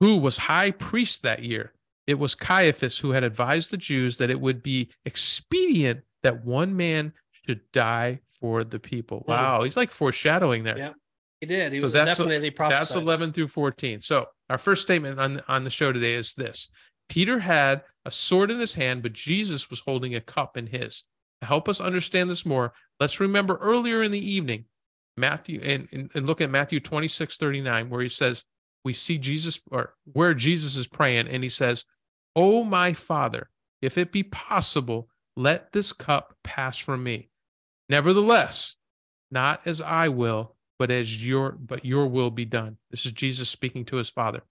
who 0.00 0.16
was 0.16 0.36
high 0.38 0.70
priest 0.70 1.22
that 1.22 1.42
year. 1.42 1.72
It 2.06 2.18
was 2.18 2.34
Caiaphas 2.34 2.98
who 2.98 3.12
had 3.12 3.24
advised 3.24 3.70
the 3.70 3.78
Jews 3.78 4.18
that 4.18 4.30
it 4.30 4.40
would 4.40 4.62
be 4.62 4.90
expedient 5.06 6.00
that 6.22 6.44
one 6.44 6.76
man 6.76 7.12
should 7.46 7.60
die 7.72 8.20
for 8.28 8.62
the 8.64 8.78
people. 8.78 9.24
Wow, 9.26 9.62
he's 9.62 9.76
like 9.76 9.90
foreshadowing 9.90 10.64
there. 10.64 10.76
Yeah. 10.78 10.92
He 11.40 11.46
did. 11.46 11.72
He 11.72 11.78
So 11.80 11.84
was 11.84 11.92
that's- 11.94 12.16
definitely 12.18 12.48
That's 12.50 12.56
prophesied. 12.56 13.02
11 13.02 13.32
through 13.32 13.48
14. 13.48 14.00
So, 14.00 14.26
our 14.50 14.58
first 14.58 14.82
statement 14.82 15.18
on, 15.18 15.40
on 15.48 15.64
the 15.64 15.70
show 15.70 15.92
today 15.92 16.14
is 16.14 16.34
this 16.34 16.70
Peter 17.08 17.38
had 17.40 17.82
a 18.04 18.10
sword 18.10 18.50
in 18.50 18.60
his 18.60 18.74
hand, 18.74 19.02
but 19.02 19.12
Jesus 19.14 19.70
was 19.70 19.80
holding 19.80 20.14
a 20.14 20.20
cup 20.20 20.56
in 20.58 20.66
his. 20.68 21.04
Help 21.44 21.68
us 21.68 21.80
understand 21.80 22.30
this 22.30 22.46
more, 22.46 22.72
let's 23.00 23.20
remember 23.20 23.56
earlier 23.56 24.02
in 24.02 24.10
the 24.10 24.32
evening, 24.32 24.64
Matthew, 25.16 25.60
and, 25.62 25.88
and, 25.92 26.10
and 26.14 26.26
look 26.26 26.40
at 26.40 26.50
Matthew 26.50 26.80
26 26.80 27.36
39, 27.36 27.90
where 27.90 28.00
he 28.00 28.08
says, 28.08 28.44
We 28.84 28.92
see 28.92 29.18
Jesus, 29.18 29.60
or 29.70 29.94
where 30.12 30.34
Jesus 30.34 30.76
is 30.76 30.86
praying, 30.86 31.28
and 31.28 31.42
he 31.42 31.48
says, 31.48 31.84
Oh, 32.36 32.64
my 32.64 32.92
Father, 32.92 33.48
if 33.80 33.98
it 33.98 34.12
be 34.12 34.22
possible, 34.22 35.08
let 35.36 35.72
this 35.72 35.92
cup 35.92 36.34
pass 36.42 36.78
from 36.78 37.02
me. 37.02 37.28
Nevertheless, 37.88 38.76
not 39.30 39.60
as 39.66 39.80
I 39.80 40.08
will, 40.08 40.54
but 40.78 40.90
as 40.90 41.26
your 41.26 41.52
but 41.52 41.84
your 41.84 42.06
will 42.06 42.30
be 42.30 42.44
done. 42.44 42.78
This 42.90 43.06
is 43.06 43.12
Jesus 43.12 43.48
speaking 43.48 43.84
to 43.86 43.96
his 43.96 44.10
Father. 44.10 44.42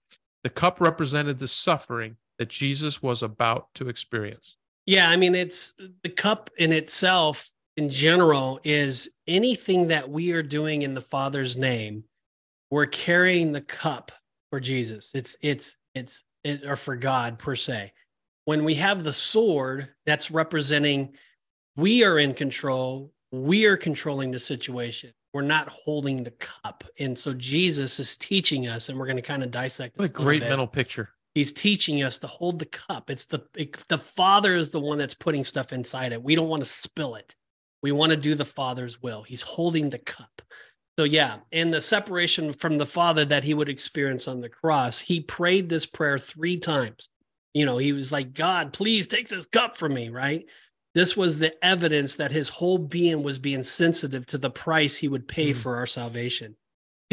The 0.42 0.50
cup 0.50 0.80
represented 0.80 1.38
the 1.38 1.48
suffering 1.48 2.16
that 2.38 2.48
Jesus 2.48 3.02
was 3.02 3.22
about 3.22 3.68
to 3.74 3.88
experience. 3.88 4.56
Yeah, 4.86 5.08
I 5.08 5.16
mean, 5.16 5.34
it's 5.34 5.74
the 6.02 6.10
cup 6.10 6.50
in 6.58 6.72
itself, 6.72 7.50
in 7.76 7.88
general, 7.90 8.60
is 8.64 9.10
anything 9.26 9.88
that 9.88 10.08
we 10.08 10.32
are 10.32 10.42
doing 10.42 10.82
in 10.82 10.94
the 10.94 11.00
Father's 11.00 11.56
name. 11.56 12.04
We're 12.70 12.86
carrying 12.86 13.52
the 13.52 13.60
cup 13.60 14.12
for 14.50 14.60
Jesus. 14.60 15.10
It's 15.14 15.36
it's 15.40 15.76
it's 15.94 16.24
it, 16.42 16.66
or 16.66 16.76
for 16.76 16.96
God 16.96 17.38
per 17.38 17.56
se. 17.56 17.92
When 18.44 18.64
we 18.64 18.74
have 18.74 19.04
the 19.04 19.12
sword, 19.12 19.88
that's 20.04 20.30
representing 20.30 21.14
we 21.76 22.04
are 22.04 22.18
in 22.18 22.34
control. 22.34 23.12
We 23.32 23.64
are 23.66 23.76
controlling 23.76 24.30
the 24.30 24.38
situation. 24.38 25.12
We're 25.32 25.42
not 25.42 25.68
holding 25.68 26.22
the 26.22 26.30
cup, 26.32 26.84
and 27.00 27.18
so 27.18 27.34
Jesus 27.34 27.98
is 27.98 28.14
teaching 28.16 28.68
us, 28.68 28.88
and 28.88 28.98
we're 28.98 29.06
going 29.06 29.16
to 29.16 29.22
kind 29.22 29.42
of 29.42 29.50
dissect. 29.50 29.98
What 29.98 30.10
a 30.10 30.12
great 30.12 30.42
bit 30.42 30.50
mental 30.50 30.68
picture. 30.68 31.08
He's 31.34 31.52
teaching 31.52 32.02
us 32.02 32.18
to 32.18 32.26
hold 32.26 32.58
the 32.58 32.66
cup. 32.66 33.10
It's 33.10 33.26
the 33.26 33.40
it, 33.56 33.76
the 33.88 33.98
father 33.98 34.54
is 34.54 34.70
the 34.70 34.80
one 34.80 34.98
that's 34.98 35.14
putting 35.14 35.44
stuff 35.44 35.72
inside 35.72 36.12
it. 36.12 36.22
We 36.22 36.34
don't 36.34 36.48
want 36.48 36.62
to 36.62 36.68
spill 36.68 37.16
it. 37.16 37.34
We 37.82 37.92
want 37.92 38.10
to 38.10 38.16
do 38.16 38.34
the 38.34 38.44
father's 38.44 39.02
will. 39.02 39.22
He's 39.22 39.42
holding 39.42 39.90
the 39.90 39.98
cup. 39.98 40.42
So 40.98 41.04
yeah 41.04 41.38
and 41.50 41.74
the 41.74 41.80
separation 41.80 42.52
from 42.52 42.78
the 42.78 42.86
father 42.86 43.24
that 43.24 43.44
he 43.44 43.52
would 43.52 43.68
experience 43.68 44.28
on 44.28 44.40
the 44.40 44.48
cross 44.48 45.00
he 45.00 45.20
prayed 45.20 45.68
this 45.68 45.86
prayer 45.86 46.18
three 46.18 46.56
times. 46.58 47.08
You 47.52 47.66
know 47.66 47.78
he 47.78 47.92
was 47.92 48.12
like 48.12 48.32
god 48.32 48.72
please 48.72 49.06
take 49.08 49.28
this 49.28 49.46
cup 49.46 49.76
from 49.76 49.94
me 49.94 50.08
right? 50.08 50.44
This 50.94 51.16
was 51.16 51.40
the 51.40 51.52
evidence 51.64 52.14
that 52.16 52.30
his 52.30 52.48
whole 52.48 52.78
being 52.78 53.24
was 53.24 53.40
being 53.40 53.64
sensitive 53.64 54.24
to 54.26 54.38
the 54.38 54.50
price 54.50 54.96
he 54.96 55.08
would 55.08 55.26
pay 55.26 55.50
Mm. 55.50 55.56
for 55.56 55.76
our 55.76 55.86
salvation 55.86 56.56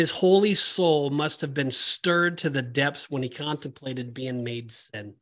his 0.01 0.09
holy 0.09 0.55
soul 0.55 1.11
must 1.11 1.41
have 1.41 1.53
been 1.53 1.69
stirred 1.69 2.35
to 2.39 2.49
the 2.49 2.63
depths 2.63 3.07
when 3.07 3.21
he 3.21 3.29
contemplated 3.29 4.15
being 4.15 4.43
made 4.43 4.71
sin. 4.71 5.13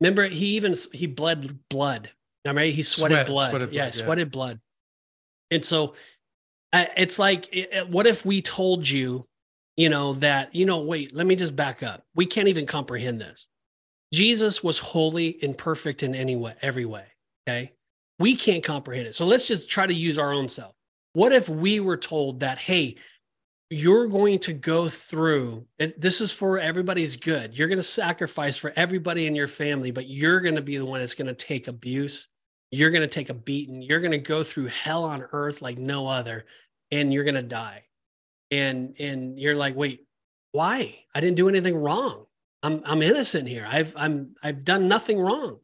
Remember, 0.00 0.26
he 0.26 0.46
even 0.56 0.74
he 0.92 1.06
bled 1.06 1.60
blood. 1.68 2.10
I 2.44 2.52
mean, 2.52 2.72
he 2.72 2.82
sweated 2.82 3.18
Sweat- 3.18 3.26
blood. 3.28 3.50
sweated 3.50 3.72
yeah, 3.72 3.82
blood, 3.84 3.94
yeah. 3.94 4.04
sweated 4.04 4.30
blood. 4.32 4.60
And 5.52 5.64
so 5.64 5.94
it's 6.72 7.20
like 7.20 7.54
what 7.88 8.08
if 8.08 8.26
we 8.26 8.42
told 8.42 8.88
you 8.88 9.28
you 9.76 9.88
know 9.88 10.14
that 10.14 10.52
you 10.54 10.66
know 10.66 10.78
wait 10.80 11.14
let 11.14 11.26
me 11.26 11.36
just 11.36 11.54
back 11.56 11.82
up 11.82 12.04
we 12.14 12.26
can't 12.26 12.46
even 12.46 12.64
comprehend 12.64 13.20
this 13.20 13.48
jesus 14.12 14.62
was 14.62 14.78
holy 14.78 15.36
and 15.42 15.58
perfect 15.58 16.04
in 16.04 16.14
any 16.14 16.36
way 16.36 16.54
every 16.62 16.84
way 16.84 17.04
okay 17.48 17.72
we 18.20 18.36
can't 18.36 18.62
comprehend 18.62 19.08
it 19.08 19.16
so 19.16 19.26
let's 19.26 19.48
just 19.48 19.68
try 19.68 19.84
to 19.84 19.94
use 19.94 20.16
our 20.16 20.32
own 20.32 20.48
self 20.48 20.72
what 21.14 21.32
if 21.32 21.48
we 21.48 21.80
were 21.80 21.96
told 21.96 22.38
that 22.38 22.58
hey 22.58 22.94
you're 23.70 24.08
going 24.08 24.40
to 24.40 24.52
go 24.52 24.88
through 24.88 25.64
this 25.78 26.20
is 26.20 26.32
for 26.32 26.58
everybody's 26.58 27.16
good. 27.16 27.56
You're 27.56 27.68
going 27.68 27.78
to 27.78 27.84
sacrifice 27.84 28.56
for 28.56 28.72
everybody 28.74 29.26
in 29.26 29.36
your 29.36 29.46
family 29.46 29.92
but 29.92 30.08
you're 30.08 30.40
going 30.40 30.56
to 30.56 30.62
be 30.62 30.76
the 30.76 30.84
one 30.84 30.98
that's 30.98 31.14
going 31.14 31.28
to 31.28 31.34
take 31.34 31.68
abuse. 31.68 32.26
You're 32.72 32.90
going 32.90 33.02
to 33.02 33.08
take 33.08 33.30
a 33.30 33.34
beating. 33.34 33.80
You're 33.80 34.00
going 34.00 34.10
to 34.10 34.18
go 34.18 34.42
through 34.42 34.66
hell 34.66 35.04
on 35.04 35.24
earth 35.32 35.62
like 35.62 35.78
no 35.78 36.08
other 36.08 36.46
and 36.90 37.12
you're 37.12 37.24
going 37.24 37.36
to 37.36 37.42
die. 37.42 37.84
And 38.50 38.96
and 38.98 39.38
you're 39.38 39.54
like 39.54 39.76
wait 39.76 40.04
why? 40.50 41.04
I 41.14 41.20
didn't 41.20 41.36
do 41.36 41.48
anything 41.48 41.76
wrong. 41.76 42.26
I'm 42.64 42.82
i'm 42.84 43.02
innocent 43.02 43.46
here. 43.46 43.68
I've 43.70 43.94
i'm 43.96 44.34
i've 44.42 44.64
done 44.64 44.88
nothing 44.88 45.20
wrong. 45.20 45.60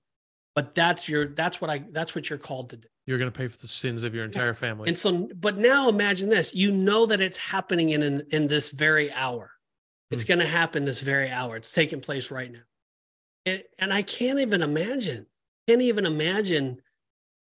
But 0.54 0.76
that's 0.76 1.08
your 1.08 1.26
that's 1.26 1.60
what 1.60 1.70
i 1.70 1.84
that's 1.90 2.14
what 2.14 2.30
you're 2.30 2.38
called 2.38 2.70
to 2.70 2.76
do 2.76 2.88
You're 3.06 3.18
going 3.18 3.30
to 3.30 3.36
pay 3.38 3.46
for 3.48 3.58
the 3.58 3.68
sins 3.68 4.02
of 4.02 4.14
your 4.14 4.24
entire 4.24 4.52
family. 4.54 4.88
and 4.88 4.98
so 4.98 5.28
but 5.36 5.56
now 5.58 5.88
imagine 5.88 6.28
this 6.28 6.54
you 6.54 6.72
know 6.72 7.06
that 7.06 7.20
it's 7.20 7.38
happening 7.38 7.90
in 7.90 8.02
in, 8.02 8.26
in 8.30 8.46
this 8.48 8.70
very 8.70 9.12
hour. 9.12 9.52
It's 10.10 10.22
Hmm. 10.22 10.28
going 10.28 10.40
to 10.40 10.46
happen 10.46 10.84
this 10.84 11.00
very 11.00 11.30
hour. 11.30 11.56
It's 11.56 11.72
taking 11.72 12.00
place 12.00 12.30
right 12.30 12.50
now. 12.52 12.62
And, 13.44 13.62
and 13.78 13.92
i 13.92 14.02
can't 14.02 14.40
even 14.40 14.60
imagine 14.62 15.26
can't 15.68 15.82
even 15.82 16.04
imagine 16.06 16.80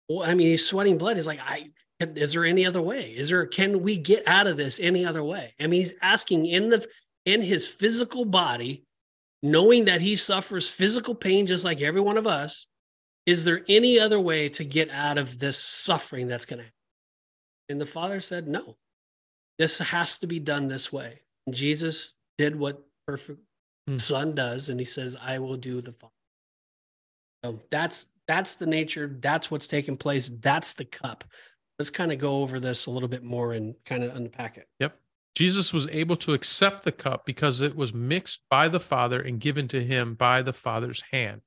well, 0.07 0.23
i 0.29 0.33
mean 0.35 0.49
he's 0.49 0.65
sweating 0.67 0.97
blood. 0.97 1.17
He's 1.17 1.27
like 1.27 1.39
i 1.43 1.69
is 2.01 2.33
there 2.33 2.43
any 2.45 2.65
other 2.65 2.81
way? 2.81 3.11
Is 3.15 3.29
there 3.29 3.45
can 3.45 3.81
we 3.81 3.97
get 3.97 4.27
out 4.27 4.47
of 4.47 4.57
this 4.57 4.79
any 4.79 5.05
other 5.05 5.23
way? 5.23 5.53
I 5.59 5.67
mean 5.67 5.79
he's 5.81 5.95
asking 6.01 6.45
in 6.45 6.69
the 6.69 6.85
in 7.25 7.41
his 7.41 7.67
physical 7.67 8.25
body 8.25 8.83
knowing 9.41 9.85
that 9.85 10.01
he 10.01 10.15
suffers 10.15 10.69
physical 10.69 11.15
pain 11.15 11.45
just 11.47 11.65
like 11.65 11.81
every 11.81 12.01
one 12.01 12.17
of 12.17 12.27
us 12.27 12.67
is 13.25 13.43
there 13.43 13.63
any 13.67 13.99
other 13.99 14.19
way 14.19 14.49
to 14.49 14.63
get 14.63 14.89
out 14.91 15.17
of 15.17 15.39
this 15.39 15.57
suffering 15.59 16.27
that's 16.27 16.45
going 16.45 16.59
to 16.59 16.63
happen? 16.63 16.71
and 17.67 17.81
the 17.81 17.85
father 17.85 18.19
said, 18.21 18.47
No, 18.47 18.77
this 19.57 19.79
has 19.79 20.19
to 20.19 20.27
be 20.27 20.39
done 20.39 20.67
this 20.67 20.93
way. 20.93 21.21
And 21.47 21.55
Jesus 21.55 22.13
did 22.37 22.55
what 22.55 22.83
perfect 23.07 23.39
Hmm. 23.87 23.97
son 23.97 24.33
does, 24.33 24.69
and 24.69 24.79
he 24.79 24.85
says, 24.85 25.15
I 25.21 25.37
will 25.37 25.57
do 25.57 25.79
the 25.81 25.93
father. 25.93 26.11
So 27.43 27.59
that's 27.69 28.07
that's 28.27 28.55
the 28.55 28.65
nature, 28.65 29.15
that's 29.19 29.51
what's 29.51 29.67
taking 29.67 29.97
place, 29.97 30.31
that's 30.39 30.73
the 30.73 30.85
cup. 30.85 31.23
Let's 31.77 31.91
kind 31.91 32.11
of 32.11 32.17
go 32.17 32.41
over 32.41 32.59
this 32.59 32.87
a 32.87 32.91
little 32.91 33.09
bit 33.09 33.23
more 33.23 33.53
and 33.53 33.75
kind 33.85 34.03
of 34.03 34.15
unpack 34.15 34.57
it. 34.57 34.67
Yep. 34.79 34.97
Jesus 35.35 35.73
was 35.73 35.87
able 35.89 36.15
to 36.17 36.33
accept 36.33 36.83
the 36.83 36.91
cup 36.91 37.25
because 37.25 37.61
it 37.61 37.75
was 37.75 37.93
mixed 37.93 38.41
by 38.49 38.69
the 38.69 38.79
Father 38.79 39.21
and 39.21 39.39
given 39.39 39.67
to 39.67 39.83
him 39.83 40.15
by 40.15 40.41
the 40.41 40.53
Father's 40.53 41.03
hand. 41.11 41.41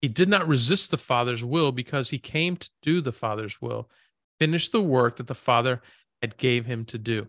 He 0.00 0.08
did 0.08 0.28
not 0.28 0.46
resist 0.46 0.90
the 0.90 0.96
Father's 0.98 1.44
will 1.44 1.72
because 1.72 2.10
he 2.10 2.18
came 2.18 2.56
to 2.56 2.70
do 2.82 3.00
the 3.00 3.12
Father's 3.12 3.60
will, 3.60 3.90
finish 4.38 4.68
the 4.68 4.80
work 4.80 5.16
that 5.16 5.26
the 5.26 5.34
Father 5.34 5.82
had 6.22 6.36
gave 6.36 6.66
him 6.66 6.84
to 6.86 6.98
do. 6.98 7.26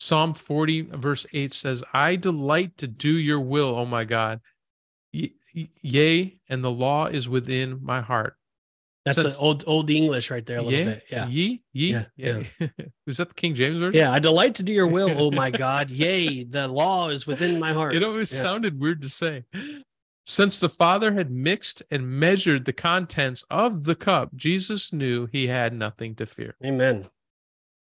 Psalm 0.00 0.34
40 0.34 0.82
verse 0.82 1.24
8 1.32 1.52
says, 1.52 1.82
"I 1.94 2.16
delight 2.16 2.76
to 2.78 2.86
do 2.88 3.10
your 3.16 3.40
will, 3.40 3.74
O 3.76 3.86
my 3.86 4.04
God. 4.04 4.40
Yea, 5.12 6.40
and 6.48 6.64
the 6.64 6.70
law 6.70 7.06
is 7.06 7.28
within 7.28 7.78
my 7.82 8.00
heart." 8.00 8.36
That's 9.04 9.20
Since- 9.20 9.38
old 9.38 9.64
old 9.66 9.90
English 9.90 10.30
right 10.30 10.44
there 10.44 10.58
a 10.58 10.62
little 10.62 10.78
Yea, 10.78 10.84
bit. 10.86 11.04
Yeah. 11.10 11.28
Ye, 11.28 11.62
ye, 11.72 11.90
Yeah, 11.92 12.04
yeah. 12.16 12.42
Is 13.06 13.18
that 13.18 13.28
the 13.28 13.34
King 13.34 13.54
James 13.54 13.78
version? 13.78 13.98
Yeah. 14.00 14.10
I 14.10 14.18
delight 14.18 14.54
to 14.56 14.62
do 14.62 14.72
your 14.72 14.86
will, 14.86 15.10
oh 15.10 15.30
my 15.30 15.50
God. 15.66 15.90
Yea, 15.90 16.44
the 16.44 16.68
law 16.68 17.08
is 17.10 17.26
within 17.26 17.60
my 17.60 17.72
heart. 17.74 17.94
It 17.94 18.02
always 18.02 18.32
Yeah. 18.34 18.40
sounded 18.42 18.80
weird 18.80 19.02
to 19.02 19.10
say. 19.10 19.44
Since 20.26 20.60
the 20.60 20.68
Father 20.68 21.12
had 21.12 21.30
mixed 21.30 21.82
and 21.90 22.06
measured 22.08 22.64
the 22.64 22.72
contents 22.72 23.44
of 23.50 23.84
the 23.84 23.94
cup, 23.94 24.34
Jesus 24.34 24.92
knew 24.92 25.26
he 25.26 25.46
had 25.48 25.74
nothing 25.74 26.14
to 26.16 26.26
fear. 26.26 26.56
Amen. 26.64 27.06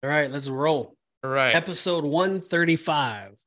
All 0.03 0.09
right, 0.09 0.29
let's 0.29 0.49
roll. 0.49 0.97
All 1.23 1.29
right. 1.31 1.55
episode 1.55 2.03
135 2.03 3.37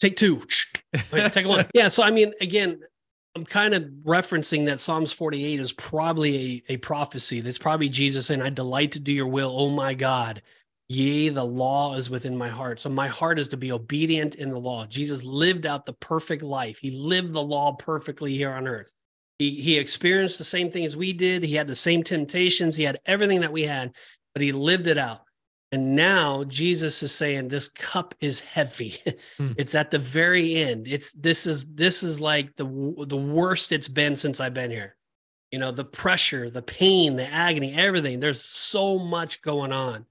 take 0.00 0.16
two 0.16 0.42
Wait, 1.12 1.32
take 1.32 1.46
one 1.46 1.66
yeah 1.74 1.88
so 1.88 2.02
i 2.02 2.10
mean 2.10 2.32
again 2.40 2.80
i'm 3.36 3.44
kind 3.44 3.74
of 3.74 3.82
referencing 4.04 4.66
that 4.66 4.80
psalms 4.80 5.12
48 5.12 5.60
is 5.60 5.72
probably 5.72 6.64
a, 6.68 6.74
a 6.74 6.76
prophecy 6.78 7.40
that's 7.40 7.58
probably 7.58 7.88
jesus 7.88 8.26
saying 8.26 8.42
i 8.42 8.50
delight 8.50 8.92
to 8.92 9.00
do 9.00 9.12
your 9.12 9.26
will 9.26 9.52
oh 9.56 9.70
my 9.70 9.94
god 9.94 10.42
yea 10.88 11.28
the 11.28 11.44
law 11.44 11.94
is 11.94 12.08
within 12.08 12.36
my 12.36 12.48
heart 12.48 12.80
so 12.80 12.88
my 12.88 13.08
heart 13.08 13.38
is 13.38 13.48
to 13.48 13.56
be 13.56 13.72
obedient 13.72 14.34
in 14.36 14.50
the 14.50 14.58
law 14.58 14.86
jesus 14.86 15.24
lived 15.24 15.66
out 15.66 15.84
the 15.84 15.92
perfect 15.94 16.42
life 16.42 16.78
he 16.78 16.90
lived 16.90 17.32
the 17.32 17.42
law 17.42 17.72
perfectly 17.72 18.34
here 18.34 18.52
on 18.52 18.66
earth 18.66 18.92
he, 19.38 19.50
he 19.50 19.78
experienced 19.78 20.38
the 20.38 20.44
same 20.44 20.70
thing 20.70 20.84
as 20.84 20.96
we 20.96 21.12
did 21.12 21.42
he 21.42 21.54
had 21.54 21.66
the 21.66 21.76
same 21.76 22.02
temptations 22.02 22.76
he 22.76 22.84
had 22.84 22.98
everything 23.06 23.40
that 23.40 23.52
we 23.52 23.62
had 23.62 23.94
but 24.34 24.42
he 24.42 24.52
lived 24.52 24.86
it 24.86 24.98
out 24.98 25.22
and 25.70 25.94
now 25.94 26.44
Jesus 26.44 27.02
is 27.02 27.14
saying 27.14 27.48
this 27.48 27.68
cup 27.68 28.14
is 28.20 28.40
heavy. 28.40 28.96
Hmm. 29.36 29.52
It's 29.56 29.76
at 29.76 29.92
the 29.92 29.98
very 29.98 30.56
end. 30.56 30.88
It's 30.88 31.12
this 31.12 31.46
is 31.46 31.64
this 31.66 32.02
is 32.02 32.20
like 32.20 32.56
the 32.56 32.64
the 33.06 33.16
worst 33.16 33.70
it's 33.70 33.86
been 33.86 34.16
since 34.16 34.40
I've 34.40 34.54
been 34.54 34.70
here. 34.70 34.96
You 35.52 35.60
know, 35.60 35.70
the 35.70 35.84
pressure, 35.84 36.50
the 36.50 36.62
pain, 36.62 37.14
the 37.14 37.26
agony, 37.26 37.74
everything. 37.74 38.18
There's 38.18 38.42
so 38.42 38.98
much 38.98 39.42
going 39.42 39.70
on. 39.70 40.06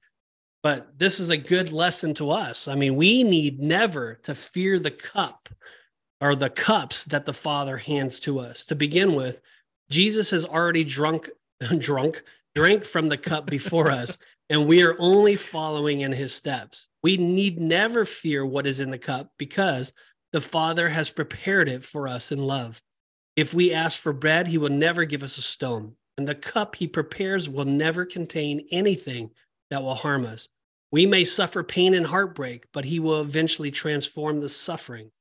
But 0.64 1.00
this 1.00 1.20
is 1.20 1.30
a 1.30 1.38
good 1.38 1.72
lesson 1.72 2.14
to 2.16 2.32
us. 2.32 2.68
I 2.68 2.76
mean, 2.76 2.96
we 2.96 3.24
need 3.24 3.60
never 3.60 4.16
to 4.24 4.36
fear 4.36 4.80
the 4.80 4.92
cup 4.92 5.50
or 6.20 6.36
the 6.36 6.50
cups 6.50 7.06
that 7.06 7.26
the 7.26 7.34
Father 7.34 7.78
hands 7.78 8.20
to 8.22 8.40
us. 8.40 8.66
To 8.66 8.76
begin 8.76 9.16
with, 9.16 9.42
Jesus 9.90 10.32
has 10.32 10.46
already 10.46 10.84
drunk 10.84 11.30
drunk 11.78 12.24
drank 12.56 12.86
from 12.86 13.10
the 13.10 13.18
cup 13.18 13.46
before 13.46 13.92
us 13.92 14.18
and 14.50 14.68
we 14.68 14.84
are 14.84 14.96
only 15.00 15.36
following 15.36 16.02
in 16.02 16.12
his 16.12 16.34
steps. 16.34 16.90
We 17.04 17.18
need 17.18 17.60
never 17.60 18.06
fear 18.06 18.46
what 18.46 18.66
is 18.66 18.80
in 18.80 18.92
the 18.92 18.98
cup 18.98 19.32
because 19.38 19.94
the 20.32 20.42
Father 20.42 20.90
has 20.90 21.10
prepared 21.10 21.68
it 21.68 21.84
for 21.84 22.08
us 22.08 22.32
in 22.32 22.40
love. 22.40 22.82
If 23.36 23.54
we 23.54 23.74
ask 23.74 24.00
for 24.00 24.14
bread, 24.14 24.48
he 24.48 24.58
will 24.58 24.70
never 24.70 25.06
give 25.06 25.22
us 25.22 25.38
a 25.38 25.42
stone, 25.42 25.96
and 26.18 26.28
the 26.28 26.36
cup 26.36 26.76
he 26.76 26.88
prepares 26.88 27.50
will 27.50 27.66
never 27.66 28.06
contain 28.06 28.68
anything 28.72 29.32
that 29.70 29.84
will 29.84 29.96
harm 29.96 30.26
us. 30.26 30.48
We 30.92 31.06
may 31.06 31.24
suffer 31.24 31.64
pain 31.64 31.94
and 31.94 32.08
heartbreak, 32.08 32.66
but 32.72 32.86
he 32.86 33.00
will 33.00 33.22
eventually 33.22 33.72
transform 33.72 34.40
the 34.40 34.50
suffering 34.50 35.12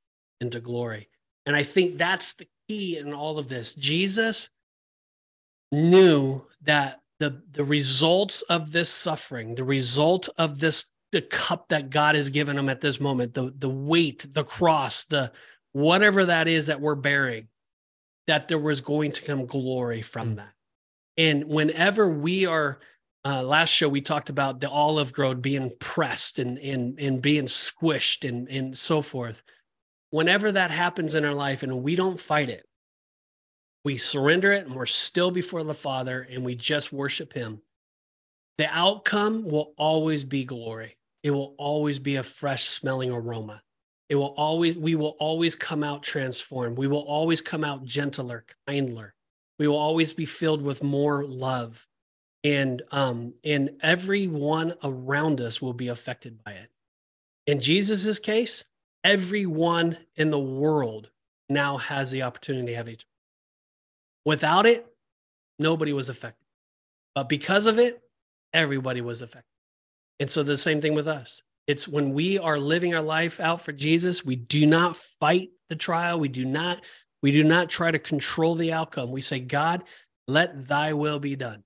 into 0.41 0.61
glory. 0.61 1.09
And 1.45 1.57
I 1.57 1.63
think 1.65 1.99
that's 1.99 2.35
the 2.35 2.47
key 2.69 2.97
in 2.99 3.13
all 3.13 3.39
of 3.39 3.49
this. 3.49 3.75
Jesus 3.75 4.51
knew 5.73 6.43
that 6.63 7.01
the 7.19 7.43
the 7.51 7.65
results 7.65 8.43
of 8.43 8.73
this 8.73 8.89
suffering, 8.89 9.55
the 9.55 9.65
result 9.65 10.29
of 10.39 10.61
this 10.61 10.87
the 11.13 11.23
cup 11.23 11.69
that 11.69 11.91
God 11.91 12.15
has 12.15 12.31
given 12.31 12.59
him 12.59 12.69
at 12.69 12.81
this 12.81 13.01
moment, 13.01 13.35
the 13.35 13.53
the 13.57 13.71
weight, 13.71 14.27
the 14.31 14.45
cross, 14.45 15.05
the 15.05 15.33
whatever 15.73 16.25
that 16.27 16.49
is 16.49 16.67
that 16.67 16.81
we're 16.81 16.95
bearing, 16.95 17.49
that 18.27 18.49
there 18.49 18.59
was 18.59 18.81
going 18.81 19.13
to 19.13 19.23
come 19.23 19.47
glory 19.47 20.03
from 20.03 20.33
Mm. 20.33 20.37
that. 20.37 20.53
And 21.17 21.45
whenever 21.49 22.09
we 22.09 22.45
are 22.47 22.79
uh, 23.27 23.43
last 23.43 23.71
show 23.71 23.89
we 23.89 24.01
talked 24.01 24.31
about 24.31 24.61
the 24.61 24.71
olive 24.71 25.13
grove 25.13 25.43
being 25.43 25.73
pressed 25.81 26.39
and 26.39 26.59
and 26.59 26.99
and 27.01 27.21
being 27.21 27.47
squished 27.47 28.29
and 28.29 28.49
and 28.49 28.79
so 28.79 29.03
forth. 29.03 29.43
Whenever 30.11 30.53
that 30.53 30.71
happens 30.71 31.17
in 31.17 31.25
our 31.25 31.35
life 31.35 31.65
and 31.65 31.83
we 31.83 31.97
don't 31.97 32.21
fight 32.21 32.49
it, 32.49 32.65
we 33.85 33.97
surrender 33.97 34.53
it 34.53 34.67
and 34.67 34.77
we're 34.77 34.87
still 34.87 35.33
before 35.33 35.65
the 35.65 35.75
Father 35.75 36.25
and 36.31 36.45
we 36.45 36.55
just 36.55 36.93
worship 36.93 37.33
Him. 37.33 37.63
The 38.59 38.69
outcome 38.71 39.45
will 39.45 39.75
always 39.77 40.23
be 40.23 40.45
glory. 40.45 40.97
It 41.25 41.33
will 41.33 41.57
always 41.59 41.99
be 41.99 42.17
a 42.17 42.23
fresh 42.23 42.65
smelling 42.65 43.11
aroma. 43.11 43.61
It 44.09 44.15
will 44.15 44.35
always, 44.37 44.77
we 44.77 44.95
will 44.95 45.17
always 45.19 45.57
come 45.57 45.83
out 45.83 46.05
transformed. 46.05 46.79
We 46.79 46.87
will 46.87 47.03
always 47.03 47.41
come 47.41 47.65
out 47.65 47.85
gentler, 47.85 48.45
kindler. 48.69 49.15
We 49.59 49.67
will 49.67 49.77
always 49.77 50.13
be 50.13 50.27
filled 50.27 50.63
with 50.63 50.85
more 50.85 51.25
love. 51.25 51.89
And 52.47 52.83
um, 52.93 53.35
and 53.43 53.71
everyone 53.83 54.73
around 54.85 55.41
us 55.41 55.61
will 55.61 55.73
be 55.73 55.89
affected 55.89 56.45
by 56.45 56.53
it. 56.53 56.71
In 57.49 57.59
Jesus's 57.59 58.21
case, 58.21 58.65
everyone 59.03 59.97
in 60.15 60.31
the 60.31 60.39
world 60.39 61.11
now 61.49 61.79
has 61.79 62.13
the 62.13 62.23
opportunity 62.23 62.69
to 62.69 62.77
have 62.77 62.87
eternal. 62.87 63.11
Without 64.25 64.65
it, 64.65 64.87
nobody 65.59 65.93
was 65.93 66.09
affected. 66.09 66.47
But 67.17 67.29
because 67.29 67.67
of 67.67 67.81
it, 67.81 68.01
everybody 68.53 69.01
was 69.01 69.23
affected. 69.23 69.51
And 70.21 70.31
so 70.31 70.45
the 70.45 70.57
same 70.57 70.81
thing 70.81 70.95
with 70.95 71.09
us. 71.09 71.43
It's 71.67 71.89
when 71.89 72.13
we 72.13 72.39
are 72.39 72.61
living 72.61 72.95
our 72.95 73.03
life 73.03 73.41
out 73.41 73.61
for 73.61 73.73
Jesus, 73.73 74.25
we 74.25 74.37
do 74.37 74.67
not 74.67 74.97
fight 74.97 75.51
the 75.69 75.75
trial. 75.75 76.21
We 76.21 76.29
do 76.29 76.45
not 76.45 76.81
we 77.23 77.33
do 77.33 77.43
not 77.43 77.71
try 77.71 77.91
to 77.91 77.99
control 77.99 78.55
the 78.55 78.73
outcome. 78.73 79.11
We 79.11 79.21
say, 79.21 79.41
God, 79.41 79.83
let 80.29 80.69
thy 80.69 80.93
will 80.93 81.19
be 81.19 81.35
done. 81.35 81.65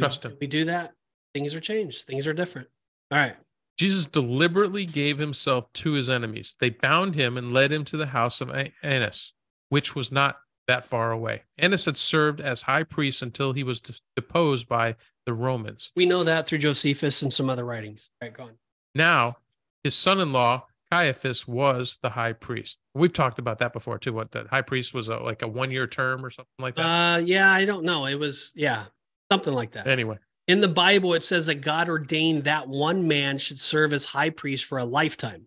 We- 0.00 0.02
Trust 0.02 0.24
him. 0.24 0.36
We 0.40 0.46
do 0.46 0.64
that, 0.66 0.94
things 1.34 1.54
are 1.54 1.60
changed. 1.60 2.06
Things 2.06 2.26
are 2.26 2.32
different. 2.32 2.68
All 3.10 3.18
right. 3.18 3.36
Jesus 3.78 4.06
deliberately 4.06 4.84
gave 4.84 5.18
himself 5.18 5.72
to 5.74 5.92
his 5.92 6.10
enemies. 6.10 6.54
They 6.60 6.70
bound 6.70 7.14
him 7.14 7.38
and 7.38 7.52
led 7.52 7.72
him 7.72 7.84
to 7.86 7.96
the 7.96 8.06
house 8.06 8.40
of 8.42 8.50
Annas, 8.82 9.32
which 9.70 9.94
was 9.94 10.12
not 10.12 10.38
that 10.68 10.84
far 10.84 11.12
away. 11.12 11.42
Annas 11.58 11.86
had 11.86 11.96
served 11.96 12.40
as 12.40 12.62
high 12.62 12.82
priest 12.82 13.22
until 13.22 13.52
he 13.54 13.62
was 13.62 13.80
deposed 14.14 14.68
by 14.68 14.96
the 15.26 15.32
Romans. 15.32 15.92
We 15.96 16.04
know 16.06 16.24
that 16.24 16.46
through 16.46 16.58
Josephus 16.58 17.22
and 17.22 17.32
some 17.32 17.48
other 17.48 17.64
writings. 17.64 18.10
All 18.20 18.28
right, 18.28 18.36
go 18.36 18.44
on. 18.44 18.50
Now, 18.94 19.38
his 19.82 19.94
son 19.94 20.20
in 20.20 20.32
law, 20.32 20.66
Caiaphas, 20.92 21.48
was 21.48 21.98
the 22.02 22.10
high 22.10 22.34
priest. 22.34 22.78
We've 22.94 23.12
talked 23.12 23.38
about 23.38 23.58
that 23.58 23.72
before 23.72 23.98
too. 23.98 24.12
What 24.12 24.30
the 24.30 24.46
high 24.50 24.62
priest 24.62 24.92
was 24.92 25.08
a, 25.08 25.16
like 25.18 25.40
a 25.42 25.48
one 25.48 25.70
year 25.70 25.86
term 25.86 26.24
or 26.24 26.30
something 26.30 26.50
like 26.58 26.74
that? 26.74 26.84
Uh, 26.84 27.16
yeah, 27.18 27.50
I 27.50 27.64
don't 27.64 27.84
know. 27.84 28.06
It 28.06 28.16
was, 28.16 28.52
yeah, 28.54 28.84
something 29.30 29.54
like 29.54 29.72
that. 29.72 29.86
Anyway, 29.86 30.18
in 30.48 30.60
the 30.60 30.68
Bible, 30.68 31.14
it 31.14 31.24
says 31.24 31.46
that 31.46 31.56
God 31.56 31.88
ordained 31.88 32.44
that 32.44 32.68
one 32.68 33.06
man 33.06 33.38
should 33.38 33.60
serve 33.60 33.92
as 33.92 34.04
high 34.04 34.30
priest 34.30 34.64
for 34.64 34.78
a 34.78 34.84
lifetime. 34.84 35.46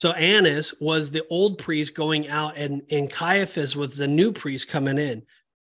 So 0.00 0.12
Annas 0.12 0.74
was 0.80 1.10
the 1.10 1.26
old 1.28 1.58
priest 1.58 1.94
going 1.94 2.28
out, 2.28 2.56
and, 2.56 2.82
and 2.90 3.10
Caiaphas 3.10 3.76
was 3.76 3.96
the 3.96 4.06
new 4.06 4.32
priest 4.32 4.68
coming 4.68 4.98
in. 4.98 5.22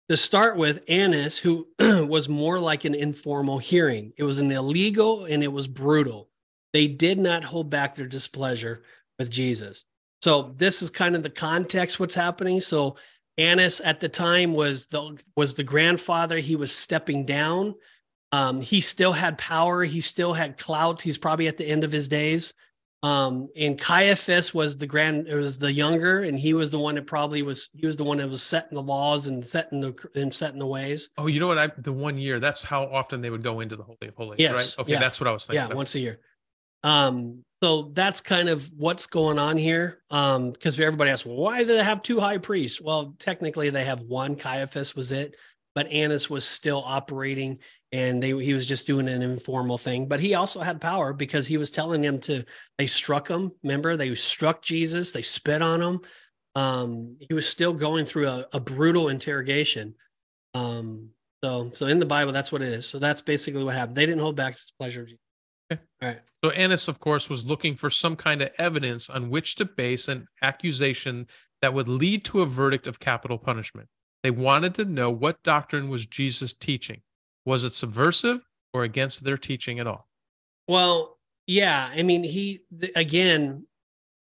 To 0.10 0.18
start 0.18 0.58
with, 0.58 0.84
Annas, 0.88 1.38
who 1.38 1.68
was 1.80 2.28
more 2.28 2.60
like 2.60 2.86
an 2.86 2.96
informal 2.96 3.60
hearing, 3.60 4.12
it 4.18 4.24
was 4.24 4.40
an 4.40 4.52
illegal 4.52 5.26
and 5.26 5.44
it 5.44 5.52
was 5.52 5.68
brutal. 5.68 6.30
They 6.74 6.88
did 6.88 7.20
not 7.20 7.44
hold 7.44 7.70
back 7.70 7.96
their 7.96 8.08
displeasure 8.08 8.82
with 9.20 9.30
Jesus. 9.30 9.86
So 10.24 10.54
this 10.58 10.82
is 10.82 10.90
kind 10.90 11.16
of 11.16 11.24
the 11.24 11.30
context 11.30 12.00
what's 12.00 12.16
happening. 12.16 12.60
So 12.60 12.96
Annas 13.38 13.82
at 13.82 14.00
the 14.00 14.10
time 14.10 14.54
was 14.54 14.88
the 14.88 15.22
was 15.36 15.56
the 15.56 15.64
grandfather. 15.64 16.38
He 16.38 16.56
was 16.56 16.72
stepping 16.72 17.26
down 17.26 17.76
um, 18.34 18.62
he 18.62 18.82
still 18.82 19.14
had 19.14 19.38
power. 19.38 19.84
He 19.84 20.02
still 20.02 20.34
had 20.34 20.58
clout. 20.58 21.04
He's 21.04 21.20
probably 21.20 21.48
at 21.48 21.58
the 21.58 21.68
end 21.68 21.84
of 21.84 21.92
his 21.92 22.08
days. 22.08 22.56
Um, 23.04 23.50
and 23.56 23.80
Caiaphas 23.80 24.56
was 24.56 24.78
the 24.78 24.88
grand, 24.88 25.28
it 25.28 25.36
was 25.36 25.60
the 25.60 25.72
younger, 25.72 26.22
and 26.22 26.40
he 26.40 26.56
was 26.56 26.72
the 26.72 26.80
one 26.80 26.96
that 26.96 27.06
probably 27.06 27.44
was. 27.44 27.70
He 27.76 27.86
was 27.86 27.96
the 27.96 28.04
one 28.04 28.18
that 28.18 28.30
was 28.30 28.42
setting 28.42 28.76
the 28.76 28.82
laws 28.82 29.28
and 29.28 29.46
setting 29.46 29.82
the 29.82 30.10
and 30.16 30.34
setting 30.34 30.58
the 30.58 30.66
ways. 30.66 31.10
Oh, 31.18 31.28
you 31.28 31.40
know 31.40 31.48
what? 31.48 31.60
I 31.60 31.68
the 31.78 31.92
one 31.94 32.18
year. 32.18 32.40
That's 32.40 32.64
how 32.64 32.86
often 32.86 33.22
they 33.22 33.30
would 33.30 33.44
go 33.44 33.60
into 33.60 33.76
the 33.76 33.84
holy 33.84 34.08
of 34.08 34.16
holies, 34.16 34.40
yes, 34.40 34.54
right? 34.54 34.76
Okay, 34.80 34.94
yeah. 34.94 35.00
that's 35.00 35.20
what 35.20 35.28
I 35.28 35.34
was 35.34 35.46
thinking. 35.46 35.70
Yeah, 35.70 35.76
once 35.76 35.94
a 35.94 36.00
year. 36.00 36.20
Um, 36.82 37.44
so 37.64 37.84
that's 37.94 38.20
kind 38.20 38.50
of 38.50 38.70
what's 38.76 39.08
going 39.08 39.40
on 39.40 39.56
here. 39.56 40.02
Um, 40.12 40.52
because 40.52 40.78
everybody 40.78 41.12
asks, 41.12 41.26
well, 41.26 41.38
why 41.38 41.60
did 41.60 41.70
they 41.70 41.82
have 41.82 42.02
two 42.02 42.20
high 42.20 42.38
priests? 42.38 42.82
Well, 42.82 43.16
technically 43.20 43.70
they 43.70 43.86
have 43.86 44.02
one. 44.02 44.36
Caiaphas 44.36 44.98
was 44.98 45.14
it, 45.14 45.38
but 45.74 45.88
Annas 45.88 46.30
was 46.30 46.44
still 46.44 46.84
operating 46.86 47.60
and 47.94 48.22
they 48.22 48.32
he 48.44 48.54
was 48.54 48.66
just 48.66 48.86
doing 48.86 49.08
an 49.08 49.22
informal 49.22 49.78
thing. 49.78 50.10
But 50.10 50.20
he 50.20 50.36
also 50.36 50.60
had 50.60 50.82
power 50.82 51.14
because 51.14 51.48
he 51.48 51.56
was 51.56 51.72
telling 51.72 52.02
them 52.02 52.20
to 52.22 52.44
they 52.78 52.86
struck 52.86 53.30
him. 53.30 53.54
Remember 53.64 53.96
they 53.96 54.14
struck 54.14 54.62
jesus. 54.62 55.14
They 55.14 55.22
spit 55.22 55.62
on 55.62 55.82
him. 55.82 56.02
Um, 56.56 57.16
he 57.22 57.34
was 57.34 57.48
still 57.48 57.72
going 57.72 58.04
through 58.04 58.28
a, 58.28 58.46
a 58.52 58.60
brutal 58.60 59.08
interrogation. 59.08 59.96
Um, 60.54 61.12
so 61.42 61.72
so 61.72 61.88
in 61.88 62.00
the 62.00 62.06
bible 62.06 62.34
that's 62.34 62.52
what 62.52 62.62
it 62.62 62.74
is. 62.74 62.86
So 62.90 63.00
that's 63.00 63.22
basically 63.22 63.64
what 63.64 63.74
happened. 63.74 63.96
They 63.96 64.06
didn't 64.06 64.20
hold 64.20 64.36
back 64.36 64.56
his 64.56 64.74
pleasure 64.78 65.04
of 65.04 65.08
jesus 65.08 65.24
okay. 65.72 65.82
all 66.02 66.10
right 66.10 66.22
so 66.44 66.50
annas 66.52 66.88
of 66.88 67.00
course 67.00 67.30
was 67.30 67.46
looking 67.46 67.76
for 67.76 67.90
some 67.90 68.16
kind 68.16 68.42
of 68.42 68.50
evidence 68.58 69.10
on 69.10 69.30
which 69.30 69.56
to 69.56 69.66
base 69.66 70.08
an 70.08 70.28
accusation 70.42 71.28
that 71.62 71.74
would 71.74 71.88
lead 71.88 72.24
to 72.24 72.42
a 72.42 72.46
verdict 72.46 72.88
of 72.88 73.00
capital 73.00 73.38
punishment 73.38 73.88
they 74.24 74.32
wanted 74.32 74.76
to 74.76 74.86
know 74.86 75.10
what 75.10 75.42
doctrine 75.44 75.90
was 75.90 76.06
jesus 76.06 76.54
teaching 76.54 77.02
was 77.46 77.64
it 77.64 77.74
subversive 77.74 78.42
or 78.74 78.84
against 78.84 79.24
their 79.24 79.38
teaching 79.38 79.80
at 79.80 79.88
all? 79.88 80.08
Well, 80.68 81.18
yeah. 81.48 81.90
I 81.94 82.04
mean, 82.04 82.24
he, 82.24 82.62
again, 82.96 83.68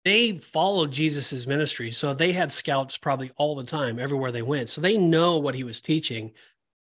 they 0.03 0.37
followed 0.37 0.91
Jesus's 0.91 1.45
ministry. 1.45 1.91
So 1.91 2.13
they 2.13 2.31
had 2.31 2.51
scouts 2.51 2.97
probably 2.97 3.31
all 3.37 3.55
the 3.55 3.63
time, 3.63 3.99
everywhere 3.99 4.31
they 4.31 4.41
went. 4.41 4.69
So 4.69 4.81
they 4.81 4.97
know 4.97 5.37
what 5.37 5.55
he 5.55 5.63
was 5.63 5.81
teaching. 5.81 6.31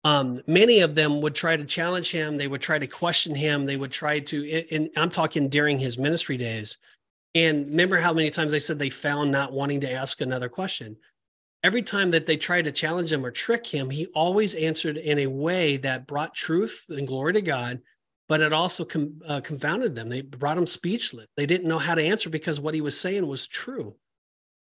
Um, 0.04 0.40
many 0.46 0.80
of 0.80 0.94
them 0.94 1.20
would 1.20 1.34
try 1.34 1.56
to 1.56 1.64
challenge 1.64 2.10
him. 2.10 2.36
They 2.36 2.48
would 2.48 2.60
try 2.60 2.78
to 2.78 2.86
question 2.86 3.34
him. 3.34 3.66
They 3.66 3.76
would 3.76 3.92
try 3.92 4.18
to, 4.18 4.64
and 4.70 4.90
I'm 4.96 5.10
talking 5.10 5.48
during 5.48 5.78
his 5.78 5.96
ministry 5.96 6.36
days. 6.36 6.78
And 7.34 7.66
remember 7.66 7.98
how 7.98 8.12
many 8.12 8.30
times 8.30 8.52
they 8.52 8.58
said 8.58 8.78
they 8.78 8.90
found 8.90 9.30
not 9.30 9.52
wanting 9.52 9.80
to 9.82 9.92
ask 9.92 10.20
another 10.20 10.48
question? 10.48 10.96
every 11.62 11.82
time 11.82 12.10
that 12.10 12.26
they 12.26 12.36
tried 12.36 12.64
to 12.64 12.72
challenge 12.72 13.12
him 13.12 13.24
or 13.24 13.30
trick 13.30 13.66
him, 13.66 13.90
he 13.90 14.06
always 14.06 14.54
answered 14.54 14.98
in 14.98 15.20
a 15.20 15.26
way 15.26 15.76
that 15.78 16.06
brought 16.06 16.34
truth 16.34 16.86
and 16.88 17.06
glory 17.06 17.32
to 17.34 17.42
God, 17.42 17.80
but 18.28 18.40
it 18.40 18.52
also 18.52 18.84
com- 18.84 19.20
uh, 19.26 19.40
confounded 19.40 19.94
them. 19.94 20.08
They 20.08 20.22
brought 20.22 20.58
him 20.58 20.66
speechless. 20.66 21.26
They 21.36 21.46
didn't 21.46 21.68
know 21.68 21.78
how 21.78 21.94
to 21.94 22.02
answer 22.02 22.30
because 22.30 22.60
what 22.60 22.74
he 22.74 22.80
was 22.80 22.98
saying 22.98 23.26
was 23.26 23.46
true. 23.46 23.94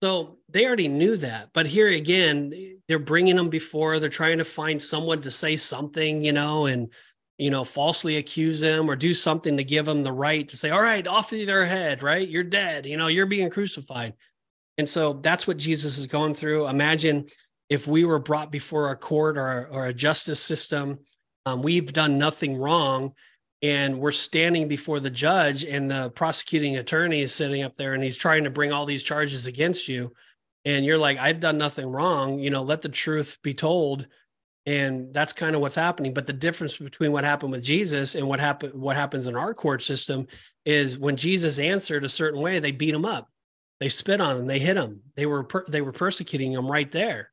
So 0.03 0.39
they 0.49 0.67
already 0.67 0.89
knew 0.89 1.17
that. 1.19 1.51
But 1.55 1.67
here 1.67 1.89
again, 1.89 2.74
they're 2.89 2.99
bringing 2.99 3.37
them 3.37 3.49
before. 3.49 3.99
They're 3.99 4.09
trying 4.09 4.39
to 4.39 4.45
find 4.45 4.83
someone 4.83 5.23
to 5.23 5.31
say 5.31 5.57
something, 5.57 6.25
you 6.25 6.33
know, 6.33 6.67
and 6.67 6.93
you 7.37 7.51
know, 7.51 7.65
falsely 7.65 8.17
accuse 8.17 8.61
them 8.61 8.89
or 8.89 8.95
do 8.95 9.13
something 9.13 9.57
to 9.57 9.65
give 9.65 9.87
them 9.87 10.05
the 10.05 10.13
right 10.13 10.49
to 10.49 10.57
say, 10.57 10.71
"All 10.71 10.81
right, 10.81 11.07
off 11.09 11.33
of 11.33 11.47
their 11.47 11.67
head, 11.67 12.03
right? 12.03 12.29
You're 12.29 12.45
dead. 12.45 12.87
You 12.87 12.97
know, 12.97 13.09
you're 13.09 13.27
being 13.27 13.51
crucified." 13.51 14.15
And 14.79 14.89
so 14.89 15.15
that's 15.15 15.47
what 15.47 15.57
Jesus 15.57 15.99
is 15.99 16.07
going 16.07 16.35
through. 16.35 16.69
Imagine 16.69 17.27
if 17.69 17.87
we 17.87 18.05
were 18.05 18.19
brought 18.19 18.53
before 18.53 18.91
a 18.91 18.97
court 18.97 19.37
or, 19.37 19.69
or 19.69 19.87
a 19.87 19.95
justice 19.95 20.41
system, 20.41 20.99
um, 21.47 21.63
we've 21.63 21.93
done 21.93 22.19
nothing 22.19 22.57
wrong, 22.57 23.15
and 23.63 23.99
we're 23.99 24.13
standing 24.13 24.69
before 24.69 25.01
the 25.01 25.11
judge, 25.11 25.65
and 25.65 25.91
the 25.91 26.11
prosecuting 26.11 26.77
attorney 26.77 27.21
is 27.21 27.35
sitting 27.35 27.63
up 27.63 27.75
there 27.77 27.95
and 27.95 28.03
he's 28.03 28.17
trying 28.17 28.45
to 28.45 28.51
bring 28.51 28.73
all 28.73 28.87
these 28.87 29.03
charges 29.03 29.47
against 29.47 29.89
you. 29.89 30.13
And 30.65 30.85
you're 30.85 30.99
like, 30.99 31.19
I've 31.19 31.41
done 31.41 31.59
nothing 31.59 31.87
wrong. 31.87 32.39
You 32.39 32.51
know, 32.51 32.63
let 32.63 32.83
the 32.83 32.89
truth 32.89 33.39
be 33.43 33.55
told. 33.55 34.07
And 34.67 35.13
that's 35.13 35.35
kind 35.35 35.55
of 35.55 35.61
what's 35.61 35.77
happening. 35.77 36.15
But 36.15 36.27
the 36.27 36.33
difference 36.33 36.77
between 36.77 37.13
what 37.13 37.25
happened 37.25 37.53
with 37.53 37.63
Jesus 37.63 38.15
and 38.15 38.27
what 38.27 38.41
happened, 38.41 38.73
what 38.75 38.97
happens 38.97 39.27
in 39.27 39.37
our 39.37 39.53
court 39.53 39.83
system 39.83 40.27
is 40.65 40.97
when 40.97 41.17
Jesus 41.17 41.59
answered 41.59 42.05
a 42.05 42.09
certain 42.09 42.41
way, 42.41 42.59
they 42.59 42.71
beat 42.71 42.95
him 42.95 43.05
up 43.05 43.29
they 43.81 43.89
spit 43.89 44.21
on 44.21 44.37
him. 44.39 44.47
They 44.47 44.59
hit 44.59 44.77
him. 44.77 45.01
They 45.17 45.27
were 45.27 45.45
per- 45.45 45.67
they 45.69 45.83
were 45.83 45.93
persecuting 45.93 46.53
him 46.53 46.71
right 46.71 46.91
there, 46.91 47.31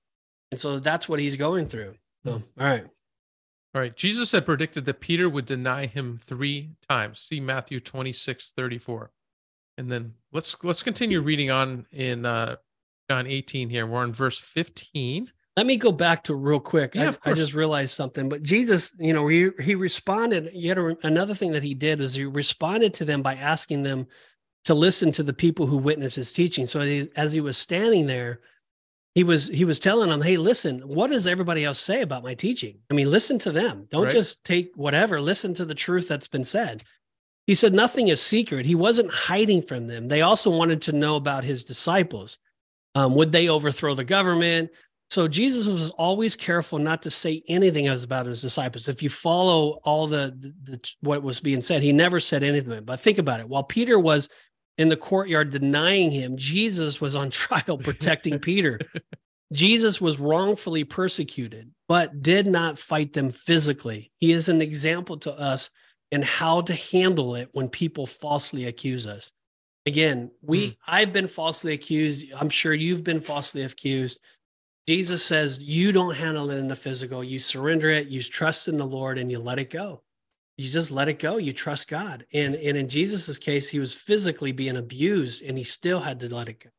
and 0.51 0.59
so 0.59 0.79
that's 0.79 1.07
what 1.07 1.19
he's 1.19 1.37
going 1.37 1.67
through. 1.67 1.95
So, 2.25 2.33
all 2.33 2.41
right. 2.57 2.85
All 3.73 3.81
right. 3.81 3.95
Jesus 3.95 4.33
had 4.33 4.45
predicted 4.45 4.83
that 4.85 4.99
Peter 4.99 5.29
would 5.29 5.45
deny 5.45 5.85
him 5.85 6.19
three 6.21 6.71
times. 6.89 7.19
See 7.19 7.39
Matthew 7.39 7.79
26, 7.79 8.51
34. 8.55 9.11
And 9.77 9.89
then 9.89 10.15
let's 10.33 10.57
let's 10.61 10.83
continue 10.83 11.21
reading 11.21 11.51
on 11.51 11.85
in 11.91 12.25
uh, 12.25 12.57
John 13.11 13.27
18 13.27 13.69
here. 13.69 13.85
We're 13.85 13.99
on 13.99 14.13
verse 14.13 14.39
15. 14.39 15.29
Let 15.57 15.65
me 15.65 15.75
go 15.75 15.91
back 15.91 16.23
to 16.23 16.33
real 16.33 16.61
quick. 16.61 16.95
Yeah, 16.95 17.11
I, 17.25 17.31
I, 17.31 17.33
just 17.33 17.53
realized 17.53 17.91
something. 17.91 18.29
But 18.29 18.41
Jesus, 18.41 18.95
you 18.97 19.11
know, 19.11 19.27
he, 19.27 19.49
he 19.59 19.75
responded. 19.75 20.49
Yet 20.53 20.77
another 21.03 21.33
thing 21.33 21.51
that 21.51 21.61
he 21.61 21.73
did 21.73 21.99
is 21.99 22.13
he 22.13 22.23
responded 22.23 22.93
to 22.93 23.03
them 23.03 23.21
by 23.21 23.35
asking 23.35 23.83
them 23.83 24.07
to 24.63 24.73
listen 24.73 25.11
to 25.11 25.23
the 25.23 25.33
people 25.33 25.65
who 25.65 25.77
witnessed 25.77 26.15
his 26.15 26.31
teaching. 26.31 26.65
So 26.65 26.79
he, 26.79 27.09
as 27.17 27.33
he 27.33 27.41
was 27.41 27.57
standing 27.57 28.07
there, 28.07 28.39
he 29.13 29.25
was 29.25 29.49
he 29.49 29.65
was 29.65 29.77
telling 29.77 30.07
them, 30.07 30.21
"Hey, 30.21 30.37
listen, 30.37 30.79
what 30.79 31.11
does 31.11 31.27
everybody 31.27 31.65
else 31.65 31.79
say 31.79 32.03
about 32.03 32.23
my 32.23 32.33
teaching? 32.33 32.79
I 32.89 32.93
mean, 32.93 33.11
listen 33.11 33.39
to 33.39 33.51
them. 33.51 33.87
Don't 33.91 34.03
right. 34.03 34.13
just 34.13 34.45
take 34.45 34.71
whatever. 34.75 35.19
Listen 35.19 35.53
to 35.55 35.65
the 35.65 35.75
truth 35.75 36.07
that's 36.07 36.29
been 36.29 36.45
said." 36.45 36.81
He 37.45 37.55
said 37.55 37.73
nothing 37.73 38.07
is 38.07 38.21
secret. 38.21 38.65
He 38.65 38.75
wasn't 38.75 39.11
hiding 39.11 39.63
from 39.63 39.87
them. 39.87 40.07
They 40.07 40.21
also 40.21 40.49
wanted 40.49 40.83
to 40.83 40.93
know 40.93 41.17
about 41.17 41.43
his 41.43 41.65
disciples. 41.65 42.37
Um, 42.95 43.15
would 43.15 43.31
they 43.31 43.49
overthrow 43.49 43.93
the 43.93 44.03
government? 44.03 44.69
So 45.09 45.27
Jesus 45.27 45.67
was 45.67 45.89
always 45.91 46.35
careful 46.35 46.79
not 46.79 47.01
to 47.01 47.11
say 47.11 47.41
anything 47.47 47.87
about 47.87 48.25
his 48.25 48.41
disciples. 48.41 48.87
If 48.87 49.03
you 49.03 49.09
follow 49.09 49.79
all 49.83 50.07
the, 50.07 50.35
the, 50.39 50.53
the 50.71 50.93
what 51.01 51.21
was 51.21 51.39
being 51.39 51.61
said, 51.61 51.81
he 51.81 51.91
never 51.91 52.19
said 52.19 52.43
anything. 52.43 52.85
But 52.85 52.99
think 53.01 53.17
about 53.17 53.41
it. 53.41 53.49
While 53.49 53.63
Peter 53.63 53.99
was 53.99 54.29
in 54.77 54.89
the 54.89 54.97
courtyard 54.97 55.51
denying 55.51 56.11
him. 56.11 56.37
Jesus 56.37 56.99
was 56.99 57.15
on 57.15 57.29
trial 57.29 57.77
protecting 57.77 58.39
Peter. 58.39 58.79
Jesus 59.53 59.99
was 59.99 60.19
wrongfully 60.19 60.83
persecuted, 60.83 61.71
but 61.87 62.23
did 62.23 62.47
not 62.47 62.79
fight 62.79 63.13
them 63.13 63.29
physically. 63.31 64.11
He 64.19 64.31
is 64.31 64.49
an 64.49 64.61
example 64.61 65.17
to 65.19 65.33
us 65.33 65.69
in 66.11 66.21
how 66.21 66.61
to 66.61 66.73
handle 66.73 67.35
it 67.35 67.49
when 67.51 67.69
people 67.69 68.05
falsely 68.05 68.65
accuse 68.65 69.05
us. 69.05 69.31
Again, 69.85 70.31
we 70.41 70.71
mm. 70.71 70.77
I've 70.87 71.11
been 71.11 71.27
falsely 71.27 71.73
accused. 71.73 72.31
I'm 72.37 72.49
sure 72.49 72.73
you've 72.73 73.03
been 73.03 73.21
falsely 73.21 73.63
accused. 73.63 74.19
Jesus 74.87 75.23
says 75.23 75.63
you 75.63 75.91
don't 75.91 76.15
handle 76.15 76.49
it 76.49 76.57
in 76.57 76.67
the 76.67 76.75
physical. 76.75 77.23
You 77.23 77.39
surrender 77.39 77.89
it, 77.89 78.07
you 78.07 78.21
trust 78.21 78.67
in 78.67 78.77
the 78.77 78.85
Lord, 78.85 79.17
and 79.17 79.31
you 79.31 79.39
let 79.39 79.59
it 79.59 79.69
go 79.69 80.03
you 80.61 80.69
just 80.69 80.91
let 80.91 81.09
it 81.09 81.19
go 81.19 81.37
you 81.37 81.53
trust 81.53 81.87
god 81.87 82.25
and 82.33 82.55
and 82.55 82.77
in 82.77 82.87
jesus's 82.87 83.39
case 83.39 83.69
he 83.69 83.79
was 83.79 83.93
physically 83.93 84.51
being 84.51 84.77
abused 84.77 85.43
and 85.43 85.57
he 85.57 85.63
still 85.63 85.99
had 85.99 86.19
to 86.19 86.33
let 86.33 86.49
it 86.49 86.59
go 86.59 86.69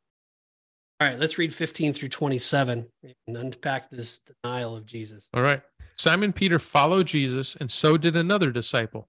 all 1.00 1.08
right 1.08 1.18
let's 1.18 1.38
read 1.38 1.52
15 1.52 1.92
through 1.92 2.08
27 2.08 2.86
and 3.26 3.36
unpack 3.36 3.90
this 3.90 4.20
denial 4.20 4.76
of 4.76 4.86
jesus 4.86 5.28
all 5.34 5.42
right 5.42 5.62
simon 5.96 6.32
peter 6.32 6.58
followed 6.58 7.06
jesus 7.06 7.56
and 7.56 7.70
so 7.70 7.96
did 7.96 8.14
another 8.14 8.50
disciple 8.50 9.08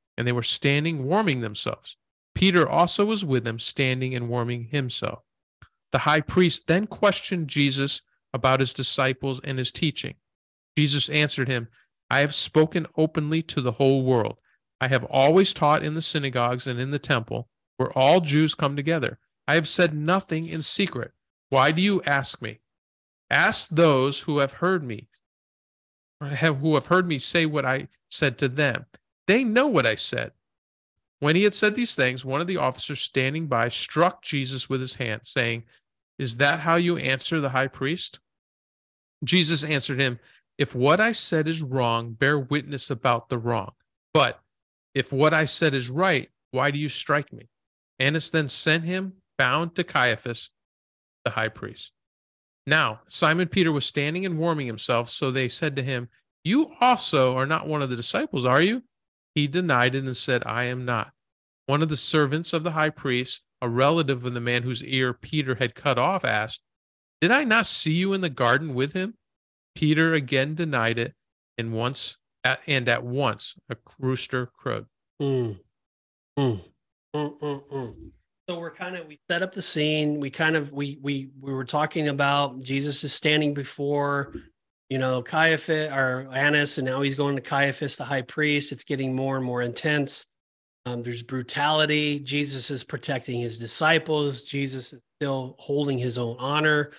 and 0.17 0.27
they 0.27 0.31
were 0.31 0.43
standing 0.43 1.05
warming 1.05 1.41
themselves. 1.41 1.97
Peter 2.35 2.67
also 2.67 3.05
was 3.05 3.25
with 3.25 3.43
them, 3.43 3.59
standing 3.59 4.15
and 4.15 4.29
warming 4.29 4.65
himself. 4.65 5.19
The 5.91 5.99
high 5.99 6.21
priest 6.21 6.67
then 6.67 6.87
questioned 6.87 7.47
Jesus 7.47 8.01
about 8.33 8.59
his 8.61 8.73
disciples 8.73 9.41
and 9.43 9.57
his 9.57 9.71
teaching. 9.71 10.15
Jesus 10.77 11.09
answered 11.09 11.49
him, 11.49 11.67
I 12.09 12.19
have 12.19 12.33
spoken 12.33 12.87
openly 12.97 13.41
to 13.43 13.61
the 13.61 13.73
whole 13.73 14.03
world. 14.03 14.37
I 14.79 14.87
have 14.87 15.03
always 15.05 15.53
taught 15.53 15.83
in 15.83 15.93
the 15.93 16.01
synagogues 16.01 16.67
and 16.67 16.79
in 16.79 16.91
the 16.91 16.99
temple, 16.99 17.49
where 17.77 17.95
all 17.97 18.21
Jews 18.21 18.55
come 18.55 18.75
together. 18.75 19.19
I 19.47 19.55
have 19.55 19.67
said 19.67 19.93
nothing 19.93 20.47
in 20.47 20.61
secret. 20.61 21.11
Why 21.49 21.71
do 21.71 21.81
you 21.81 22.01
ask 22.03 22.41
me? 22.41 22.61
Ask 23.29 23.69
those 23.69 24.21
who 24.21 24.39
have 24.39 24.53
heard 24.53 24.83
me, 24.83 25.07
who 26.19 26.73
have 26.75 26.87
heard 26.87 27.07
me 27.07 27.17
say 27.17 27.45
what 27.45 27.65
I 27.65 27.87
said 28.09 28.37
to 28.39 28.47
them. 28.47 28.85
They 29.31 29.45
know 29.45 29.67
what 29.67 29.85
I 29.85 29.95
said. 29.95 30.33
When 31.21 31.37
he 31.37 31.43
had 31.43 31.53
said 31.53 31.73
these 31.73 31.95
things, 31.95 32.25
one 32.25 32.41
of 32.41 32.47
the 32.47 32.57
officers 32.57 32.99
standing 32.99 33.47
by 33.47 33.69
struck 33.69 34.21
Jesus 34.21 34.69
with 34.69 34.81
his 34.81 34.95
hand, 34.95 35.21
saying, 35.23 35.63
Is 36.19 36.35
that 36.35 36.59
how 36.59 36.75
you 36.75 36.97
answer 36.97 37.39
the 37.39 37.47
high 37.47 37.69
priest? 37.69 38.19
Jesus 39.23 39.63
answered 39.63 40.01
him, 40.01 40.19
if 40.57 40.75
what 40.75 40.99
I 40.99 41.13
said 41.13 41.47
is 41.47 41.61
wrong, 41.61 42.11
bear 42.11 42.39
witness 42.39 42.89
about 42.89 43.29
the 43.29 43.37
wrong. 43.37 43.71
But 44.13 44.41
if 44.93 45.13
what 45.13 45.33
I 45.33 45.45
said 45.45 45.73
is 45.75 45.89
right, 45.89 46.29
why 46.51 46.69
do 46.69 46.77
you 46.77 46.89
strike 46.89 47.31
me? 47.31 47.47
Annas 47.99 48.31
then 48.31 48.49
sent 48.49 48.83
him 48.83 49.13
bound 49.37 49.75
to 49.75 49.85
Caiaphas, 49.85 50.51
the 51.23 51.31
high 51.31 51.47
priest. 51.47 51.93
Now, 52.67 52.99
Simon 53.07 53.47
Peter 53.47 53.71
was 53.71 53.85
standing 53.85 54.25
and 54.25 54.37
warming 54.37 54.67
himself, 54.67 55.09
so 55.09 55.31
they 55.31 55.47
said 55.47 55.77
to 55.77 55.83
him, 55.83 56.09
You 56.43 56.73
also 56.81 57.37
are 57.37 57.45
not 57.45 57.65
one 57.65 57.81
of 57.81 57.89
the 57.89 57.95
disciples, 57.95 58.43
are 58.43 58.61
you? 58.61 58.83
He 59.35 59.47
denied 59.47 59.95
it 59.95 60.03
and 60.03 60.15
said, 60.15 60.43
I 60.45 60.65
am 60.65 60.85
not. 60.85 61.11
One 61.65 61.81
of 61.81 61.89
the 61.89 61.97
servants 61.97 62.53
of 62.53 62.63
the 62.63 62.71
high 62.71 62.89
priest, 62.89 63.43
a 63.61 63.69
relative 63.69 64.25
of 64.25 64.33
the 64.33 64.41
man 64.41 64.63
whose 64.63 64.83
ear 64.83 65.13
Peter 65.13 65.55
had 65.55 65.75
cut 65.75 65.97
off, 65.97 66.25
asked, 66.25 66.61
Did 67.21 67.31
I 67.31 67.43
not 67.43 67.65
see 67.65 67.93
you 67.93 68.13
in 68.13 68.21
the 68.21 68.29
garden 68.29 68.73
with 68.73 68.93
him? 68.93 69.15
Peter 69.75 70.13
again 70.13 70.55
denied 70.55 70.99
it, 70.99 71.13
and 71.57 71.71
once 71.71 72.17
at, 72.43 72.59
and 72.67 72.89
at 72.89 73.03
once 73.03 73.55
a 73.69 73.77
rooster 73.99 74.47
crowed. 74.47 74.87
Mm. 75.21 75.59
Mm. 76.37 76.61
Mm, 77.13 78.11
so 78.47 78.59
we're 78.59 78.71
kind 78.71 78.95
of 78.95 79.07
we 79.07 79.19
set 79.29 79.43
up 79.43 79.53
the 79.53 79.61
scene. 79.61 80.19
We 80.19 80.29
kind 80.29 80.55
of 80.55 80.71
we 80.71 80.97
we 81.01 81.29
we 81.39 81.53
were 81.53 81.65
talking 81.65 82.07
about 82.07 82.61
Jesus 82.63 83.03
is 83.03 83.13
standing 83.13 83.53
before, 83.53 84.33
you 84.91 84.97
know, 84.97 85.21
Caiaphas 85.21 85.89
or 85.93 86.27
Annas, 86.33 86.77
and 86.77 86.85
now 86.85 87.01
he's 87.01 87.15
going 87.15 87.37
to 87.37 87.41
Caiaphas, 87.41 87.95
the 87.95 88.03
high 88.03 88.23
priest. 88.23 88.73
It's 88.73 88.83
getting 88.83 89.15
more 89.15 89.37
and 89.37 89.45
more 89.45 89.61
intense. 89.61 90.25
Um, 90.85 91.01
there's 91.01 91.23
brutality. 91.23 92.19
Jesus 92.19 92.69
is 92.69 92.83
protecting 92.83 93.39
his 93.39 93.57
disciples. 93.57 94.43
Jesus 94.43 94.91
is 94.91 95.01
still 95.17 95.55
holding 95.59 95.97
his 95.97 96.17
own 96.17 96.35
honor. 96.39 96.91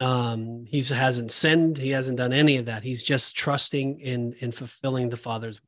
Um, 0.00 0.64
he 0.66 0.80
hasn't 0.80 1.30
sinned. 1.30 1.78
He 1.78 1.90
hasn't 1.90 2.18
done 2.18 2.32
any 2.32 2.56
of 2.56 2.66
that. 2.66 2.82
He's 2.82 3.04
just 3.04 3.36
trusting 3.36 4.00
in 4.00 4.32
in 4.40 4.50
fulfilling 4.50 5.08
the 5.08 5.16
Father's. 5.16 5.60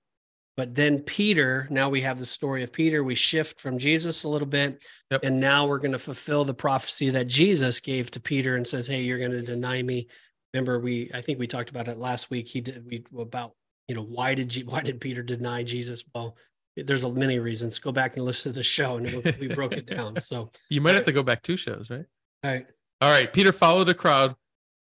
But 0.57 0.75
then 0.75 0.99
Peter, 0.99 1.69
now 1.71 1.89
we 1.89 2.01
have 2.01 2.19
the 2.19 2.27
story 2.27 2.65
of 2.65 2.73
Peter. 2.73 3.05
We 3.05 3.15
shift 3.15 3.61
from 3.61 3.79
Jesus 3.79 4.25
a 4.25 4.29
little 4.29 4.49
bit, 4.49 4.83
yep. 5.13 5.21
and 5.23 5.39
now 5.39 5.69
we're 5.69 5.79
going 5.79 5.93
to 5.93 5.99
fulfill 6.01 6.45
the 6.45 6.53
prophecy 6.53 7.11
that 7.11 7.29
Jesus 7.29 7.79
gave 7.79 8.11
to 8.11 8.21
Peter 8.21 8.57
and 8.57 8.67
says, 8.67 8.89
"Hey, 8.89 9.03
you're 9.03 9.21
going 9.21 9.31
to 9.31 9.43
deny 9.43 9.81
me." 9.81 10.09
Remember, 10.55 10.79
we 10.79 11.11
I 11.15 11.21
think 11.21 11.39
we 11.39 11.47
talked 11.47 11.71
about 11.71 11.89
it 11.89 11.99
last 11.99 12.31
week. 12.31 12.49
He 12.49 12.61
did 12.61 12.85
we 12.87 13.05
about 13.19 13.55
you 13.89 13.95
know 13.95 14.03
why 14.03 14.35
did 14.35 14.55
you, 14.55 14.65
why 14.67 14.81
did 14.81 15.01
Peter 15.01 15.23
deny 15.23 15.63
Jesus? 15.63 16.05
Well, 16.15 16.37
there's 16.77 17.05
many 17.07 17.39
reasons. 17.39 17.79
Go 17.79 17.93
back 17.93 18.17
and 18.17 18.25
listen 18.25 18.53
to 18.53 18.59
the 18.59 18.63
show, 18.63 18.97
and 18.97 19.37
we 19.41 19.49
broke 19.49 19.73
it 19.73 19.87
down. 19.87 20.17
So 20.21 20.51
you 20.69 20.81
might 20.81 20.95
have 20.95 21.05
to 21.07 21.13
go 21.13 21.23
back 21.23 21.43
two 21.43 21.57
shows, 21.57 21.91
right? 21.91 22.05
All 22.45 22.51
right. 22.51 22.67
All 23.01 23.11
right. 23.11 23.33
Peter 23.33 23.53
followed 23.53 23.85
the 23.85 23.95
crowd 23.95 24.37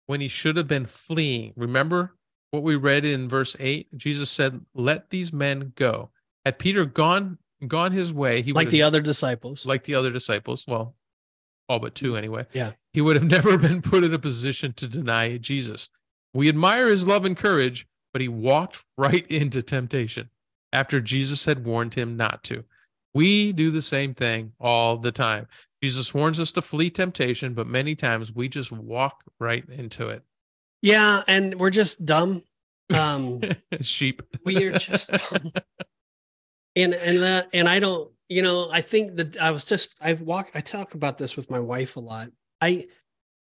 when 0.07 0.21
he 0.21 0.29
should 0.29 0.57
have 0.57 0.69
been 0.69 0.87
fleeing. 0.87 1.53
Remember 1.57 2.17
what 2.51 2.63
we 2.63 2.75
read 2.77 3.05
in 3.05 3.29
verse 3.29 3.55
8? 3.59 3.97
Jesus 3.97 4.31
said, 4.31 4.61
Let 4.75 5.11
these 5.11 5.33
men 5.33 5.73
go. 5.75 6.11
Had 6.45 6.59
Peter 6.59 6.85
gone 6.85 7.39
gone 7.67 7.93
his 7.93 8.13
way, 8.13 8.43
he 8.43 8.53
like 8.53 8.71
the 8.71 8.83
other 8.83 9.01
disciples. 9.01 9.67
Like 9.67 9.85
the 9.85 9.95
other 9.95 10.11
disciples. 10.11 10.65
Well, 10.67 10.95
all 11.69 11.79
but 11.79 11.95
two 11.95 12.17
anyway. 12.17 12.47
Yeah. 12.53 12.73
He 12.97 13.03
would 13.03 13.17
have 13.17 13.25
never 13.31 13.59
been 13.59 13.83
put 13.83 14.05
in 14.05 14.15
a 14.15 14.19
position 14.19 14.73
to 14.73 14.89
deny 14.89 15.37
Jesus. 15.37 15.91
We 16.33 16.49
admire 16.49 16.89
his 16.89 17.07
love 17.07 17.27
and 17.27 17.37
courage, 17.37 17.87
but 18.13 18.23
he 18.23 18.29
walked 18.29 18.83
right 18.97 19.27
into 19.31 19.61
temptation 19.61 20.31
after 20.73 20.99
Jesus 20.99 21.45
had 21.45 21.65
warned 21.65 21.93
him 21.93 22.17
not 22.17 22.43
to. 22.45 22.65
We 23.15 23.53
do 23.53 23.71
the 23.71 23.83
same 23.83 24.15
thing 24.15 24.53
all 24.59 24.97
the 24.97 25.13
time. 25.13 25.47
Jesus 25.83 26.15
warns 26.15 26.41
us 26.41 26.53
to 26.53 26.63
flee 26.63 26.89
temptation, 26.89 27.53
but 27.53 27.67
many 27.67 27.95
times 27.95 28.35
we 28.35 28.49
just 28.49 28.73
walk 28.73 29.23
right 29.39 29.65
into 29.69 30.09
it. 30.09 30.23
Yeah, 30.81 31.23
and 31.29 31.61
we're 31.61 31.71
just 31.71 32.07
dumb. 32.07 32.45
Um 32.95 33.43
sheep. 33.83 34.23
We 34.45 34.65
are 34.65 34.79
just 34.79 35.11
dumb. 35.11 35.53
and 36.75 36.95
and 36.95 37.19
uh, 37.19 37.43
and 37.53 37.69
I 37.69 37.79
don't, 37.79 38.11
you 38.31 38.41
know, 38.41 38.71
I 38.73 38.81
think 38.81 39.17
that 39.17 39.37
I 39.39 39.51
was 39.51 39.65
just 39.65 39.97
I 40.01 40.15
walk 40.15 40.51
I 40.55 40.63
talk 40.63 40.95
about 40.95 41.19
this 41.19 41.37
with 41.37 41.51
my 41.51 41.61
wife 41.61 41.97
a 41.97 42.01
lot. 42.01 42.31
I 42.61 42.87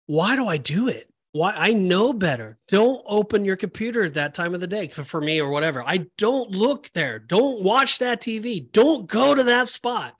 why 0.07 0.37
do 0.37 0.47
I 0.47 0.57
do 0.57 0.88
it? 0.88 1.12
Why 1.33 1.55
I 1.57 1.73
know 1.73 2.12
better. 2.12 2.59
Don't 2.69 3.03
open 3.07 3.45
your 3.45 3.57
computer 3.57 4.05
at 4.05 4.14
that 4.14 4.35
time 4.35 4.55
of 4.55 4.61
the 4.61 4.66
day 4.66 4.88
for, 4.88 5.03
for 5.03 5.21
me 5.21 5.40
or 5.40 5.51
whatever. 5.51 5.83
I 5.85 6.07
don't 6.16 6.51
look 6.51 6.90
there. 6.95 7.19
Don't 7.19 7.62
watch 7.62 7.99
that 7.99 8.23
TV. 8.23 8.71
Don't 8.73 9.07
go 9.07 9.35
to 9.35 9.42
that 9.45 9.69
spot 9.69 10.14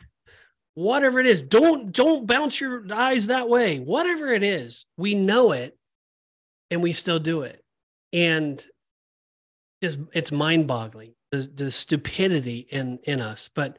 whatever 0.77 1.19
it 1.19 1.27
is 1.27 1.41
don't 1.41 1.91
don't 1.91 2.27
bounce 2.27 2.61
your 2.61 2.85
eyes 2.93 3.29
that 3.29 3.49
way 3.49 3.79
whatever 3.79 4.29
it 4.29 4.43
is 4.43 4.85
we 4.99 5.15
know 5.15 5.53
it 5.53 5.75
and 6.71 6.83
we 6.83 6.93
still 6.93 7.19
do 7.19 7.43
it 7.43 7.65
and 8.13 8.67
just 9.83 9.99
it's 10.13 10.31
mind-boggling 10.31 11.15
the, 11.33 11.39
the 11.55 11.71
stupidity 11.71 12.59
in 12.71 12.99
in 13.05 13.23
us 13.23 13.49
but 13.55 13.79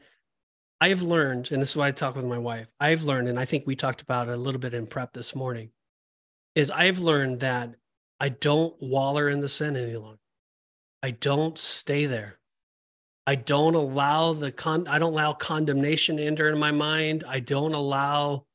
i've 0.80 1.02
learned 1.02 1.50
and 1.50 1.60
this 1.60 1.70
is 1.70 1.76
why 1.76 1.88
i 1.88 1.90
talk 1.90 2.16
with 2.16 2.24
my 2.24 2.38
wife 2.38 2.68
i've 2.80 3.02
learned 3.02 3.28
and 3.28 3.38
i 3.38 3.44
think 3.44 3.66
we 3.66 3.76
talked 3.76 4.00
about 4.00 4.28
it 4.28 4.34
a 4.34 4.36
little 4.36 4.60
bit 4.60 4.74
in 4.74 4.86
prep 4.86 5.12
this 5.12 5.34
morning 5.34 5.70
is 6.54 6.70
i've 6.70 6.98
learned 6.98 7.40
that 7.40 7.74
i 8.20 8.28
don't 8.28 8.74
waller 8.80 9.28
in 9.28 9.40
the 9.40 9.48
sin 9.48 9.76
any 9.76 9.96
longer 9.96 10.20
i 11.02 11.10
don't 11.10 11.58
stay 11.58 12.06
there 12.06 12.38
I 13.28 13.34
don't 13.34 13.74
allow 13.74 14.32
the 14.32 14.50
con 14.50 14.88
I 14.88 14.98
don't 14.98 15.12
allow 15.12 15.34
condemnation 15.34 16.16
to 16.16 16.24
enter 16.24 16.48
in 16.48 16.58
my 16.58 16.70
mind. 16.70 17.24
I 17.28 17.40
don't 17.40 17.74
allow 17.74 18.46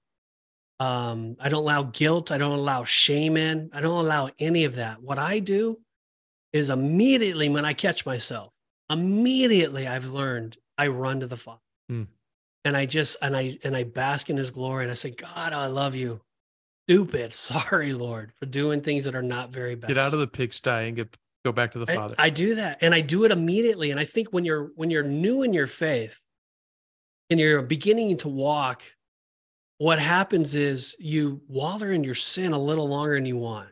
um 0.79 1.35
I 1.39 1.49
don't 1.49 1.61
allow 1.61 1.83
guilt, 1.83 2.31
I 2.31 2.39
don't 2.39 2.57
allow 2.57 2.83
shame 2.83 3.37
in. 3.37 3.69
I 3.71 3.81
don't 3.81 4.03
allow 4.03 4.31
any 4.39 4.63
of 4.63 4.73
that. 4.77 4.99
What 5.03 5.19
I 5.19 5.37
do 5.37 5.77
is 6.53 6.71
immediately 6.71 7.49
when 7.49 7.65
I 7.65 7.73
catch 7.73 8.03
myself, 8.03 8.51
immediately 8.89 9.87
I've 9.87 10.07
learned 10.07 10.57
I 10.75 10.87
run 10.87 11.19
to 11.19 11.27
the 11.27 11.37
Father. 11.37 11.61
Mm. 11.91 12.07
And 12.65 12.77
I 12.77 12.85
just 12.85 13.17
and 13.21 13.35
I 13.35 13.57
and 13.63 13.75
I 13.75 13.83
bask 13.83 14.29
in 14.29 14.37
his 14.37 14.51
glory 14.51 14.85
and 14.85 14.91
I 14.91 14.95
say, 14.95 15.11
God, 15.11 15.53
I 15.53 15.67
love 15.67 15.95
you. 15.95 16.21
Stupid. 16.87 17.33
Sorry, 17.33 17.93
Lord, 17.93 18.31
for 18.37 18.45
doing 18.45 18.81
things 18.81 19.05
that 19.05 19.15
are 19.15 19.21
not 19.21 19.49
very 19.49 19.75
bad. 19.75 19.89
Get 19.89 19.97
out 19.97 20.13
of 20.13 20.19
the 20.19 20.27
pigsty 20.27 20.87
and 20.87 20.95
get 20.95 21.17
go 21.43 21.51
back 21.51 21.71
to 21.73 21.79
the 21.79 21.87
father 21.87 22.15
I, 22.17 22.29
do 22.29 22.55
that 22.55 22.81
and 22.81 22.93
i 22.93 23.01
do 23.01 23.25
it 23.25 23.31
immediately 23.31 23.91
and 23.91 23.99
i 23.99 24.05
think 24.05 24.29
when 24.31 24.45
you're 24.45 24.71
when 24.75 24.89
you're 24.89 25.03
new 25.03 25.43
in 25.43 25.53
your 25.53 25.67
faith 25.67 26.19
and 27.29 27.39
you're 27.39 27.61
beginning 27.61 28.17
to 28.17 28.29
walk 28.29 28.83
what 29.77 29.99
happens 29.99 30.55
is 30.55 30.95
you 30.99 31.41
waller 31.47 31.91
in 31.91 32.03
your 32.03 32.15
sin 32.15 32.53
a 32.53 32.59
little 32.59 32.87
longer 32.87 33.15
than 33.15 33.25
you 33.25 33.37
want 33.37 33.69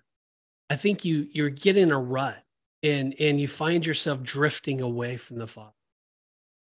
i 0.70 0.76
think 0.76 1.06
you 1.06 1.28
you're 1.32 1.50
getting 1.50 1.92
a 1.92 2.00
rut 2.00 2.44
and 2.84 3.16
and 3.20 3.40
you 3.40 3.48
find 3.48 3.86
yourself 3.86 4.22
drifting 4.22 4.82
away 4.82 5.16
from 5.16 5.38
the 5.38 5.48
father 5.48 5.72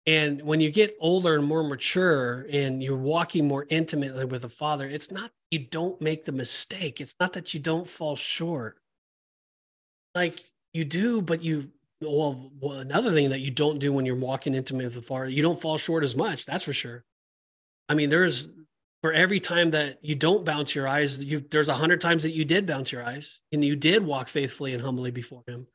and 0.06 0.42
when 0.42 0.60
you 0.60 0.70
get 0.70 0.98
older 1.00 1.36
and 1.36 1.46
more 1.46 1.64
mature 1.64 2.46
and 2.52 2.84
you're 2.84 2.98
walking 2.98 3.48
more 3.48 3.66
intimately 3.70 4.26
with 4.26 4.42
the 4.42 4.50
father 4.50 4.88
it's 4.88 5.12
not 5.12 5.32
you 5.52 5.60
don't 5.60 6.02
make 6.02 6.26
the 6.26 6.32
mistake 6.32 7.00
it's 7.00 7.16
not 7.20 7.34
that 7.34 7.54
you 7.54 7.60
don't 7.60 7.90
fall 7.90 8.16
short 8.16 8.78
like 10.16 10.44
you 10.74 10.86
do, 10.86 11.22
but 11.22 11.42
you 11.42 11.70
well, 12.02 12.52
well, 12.60 12.80
another 12.80 13.14
thing 13.14 13.30
that 13.30 13.40
you 13.40 13.52
don't 13.52 13.80
do 13.80 13.94
when 13.94 14.06
you're 14.06 14.16
walking 14.16 14.56
intimate 14.56 14.84
with 14.84 14.96
the 14.96 15.02
Father, 15.02 15.30
you 15.30 15.42
don't 15.42 15.62
fall 15.62 15.78
short 15.78 16.04
as 16.04 16.18
much. 16.18 16.46
That's 16.46 16.66
for 16.66 16.74
sure. 16.74 17.06
I 17.88 17.94
mean, 17.94 18.10
there's 18.10 18.50
for 19.02 19.14
every 19.14 19.40
time 19.40 19.72
that 19.72 20.00
you 20.02 20.16
don't 20.16 20.44
bounce 20.44 20.76
your 20.76 20.86
eyes, 20.86 21.24
you 21.24 21.40
there's 21.40 21.70
a 21.70 21.74
hundred 21.74 22.02
times 22.02 22.24
that 22.24 22.34
you 22.34 22.44
did 22.44 22.66
bounce 22.66 22.92
your 22.92 23.06
eyes 23.06 23.42
and 23.54 23.64
you 23.64 23.78
did 23.78 24.06
walk 24.06 24.28
faithfully 24.28 24.74
and 24.74 24.82
humbly 24.84 25.12
before 25.12 25.44
Him. 25.48 25.68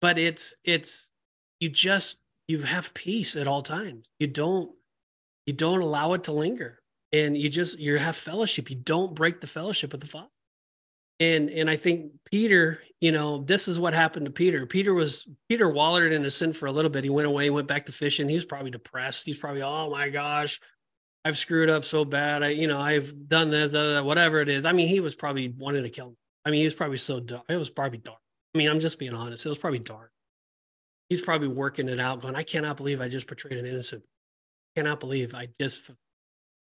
But 0.00 0.18
it's 0.18 0.54
it's 0.64 1.10
you 1.58 1.68
just 1.68 2.22
you 2.50 2.62
have 2.62 2.92
peace 2.94 3.36
at 3.36 3.46
all 3.46 3.62
times. 3.62 4.10
You 4.18 4.26
don't 4.26 4.72
you 5.46 5.52
don't 5.54 5.80
allow 5.80 6.12
it 6.12 6.24
to 6.24 6.32
linger, 6.32 6.80
and 7.12 7.36
you 7.36 7.48
just 7.48 7.78
you 7.78 7.96
have 7.96 8.16
fellowship. 8.16 8.68
You 8.70 8.76
don't 8.76 9.14
break 9.14 9.40
the 9.40 9.46
fellowship 9.46 9.92
with 9.92 10.00
the 10.00 10.06
Father. 10.06 10.28
And 11.20 11.48
and 11.50 11.70
I 11.70 11.76
think 11.76 12.12
Peter, 12.30 12.82
you 13.00 13.12
know, 13.12 13.38
this 13.38 13.68
is 13.68 13.78
what 13.78 13.94
happened 13.94 14.26
to 14.26 14.32
Peter. 14.32 14.66
Peter 14.66 14.92
was 14.92 15.28
Peter 15.48 15.68
wallered 15.68 16.12
in 16.12 16.24
his 16.24 16.34
sin 16.34 16.52
for 16.52 16.66
a 16.66 16.72
little 16.72 16.90
bit. 16.90 17.04
He 17.04 17.10
went 17.10 17.28
away, 17.28 17.50
went 17.50 17.68
back 17.68 17.86
to 17.86 17.92
fishing. 17.92 18.28
He 18.28 18.34
was 18.34 18.44
probably 18.44 18.70
depressed. 18.70 19.26
He's 19.26 19.36
probably, 19.36 19.62
oh 19.62 19.90
my 19.90 20.08
gosh, 20.08 20.60
I've 21.24 21.38
screwed 21.38 21.70
up 21.70 21.84
so 21.84 22.04
bad. 22.04 22.42
I, 22.42 22.48
you 22.48 22.66
know, 22.66 22.80
I've 22.80 23.28
done 23.28 23.50
this, 23.50 23.72
whatever 24.02 24.40
it 24.40 24.48
is. 24.48 24.64
I 24.64 24.72
mean, 24.72 24.88
he 24.88 25.00
was 25.00 25.14
probably 25.14 25.54
wanting 25.56 25.82
to 25.82 25.90
kill. 25.90 26.16
I 26.44 26.50
mean, 26.50 26.60
he 26.60 26.64
was 26.64 26.74
probably 26.74 26.96
so 26.96 27.20
dark. 27.20 27.44
It 27.48 27.56
was 27.56 27.70
probably 27.70 27.98
dark. 27.98 28.18
I 28.54 28.58
mean, 28.58 28.70
I'm 28.70 28.80
just 28.80 28.98
being 28.98 29.14
honest. 29.14 29.44
It 29.44 29.50
was 29.50 29.58
probably 29.58 29.78
dark. 29.78 30.09
He's 31.10 31.20
probably 31.20 31.48
working 31.48 31.88
it 31.88 32.00
out, 32.00 32.22
going, 32.22 32.36
I 32.36 32.44
cannot 32.44 32.78
believe 32.78 33.00
I 33.00 33.08
just 33.08 33.26
portrayed 33.26 33.58
an 33.58 33.66
innocent. 33.66 34.04
I 34.74 34.80
cannot 34.80 35.00
believe 35.00 35.34
I 35.34 35.48
just 35.60 35.90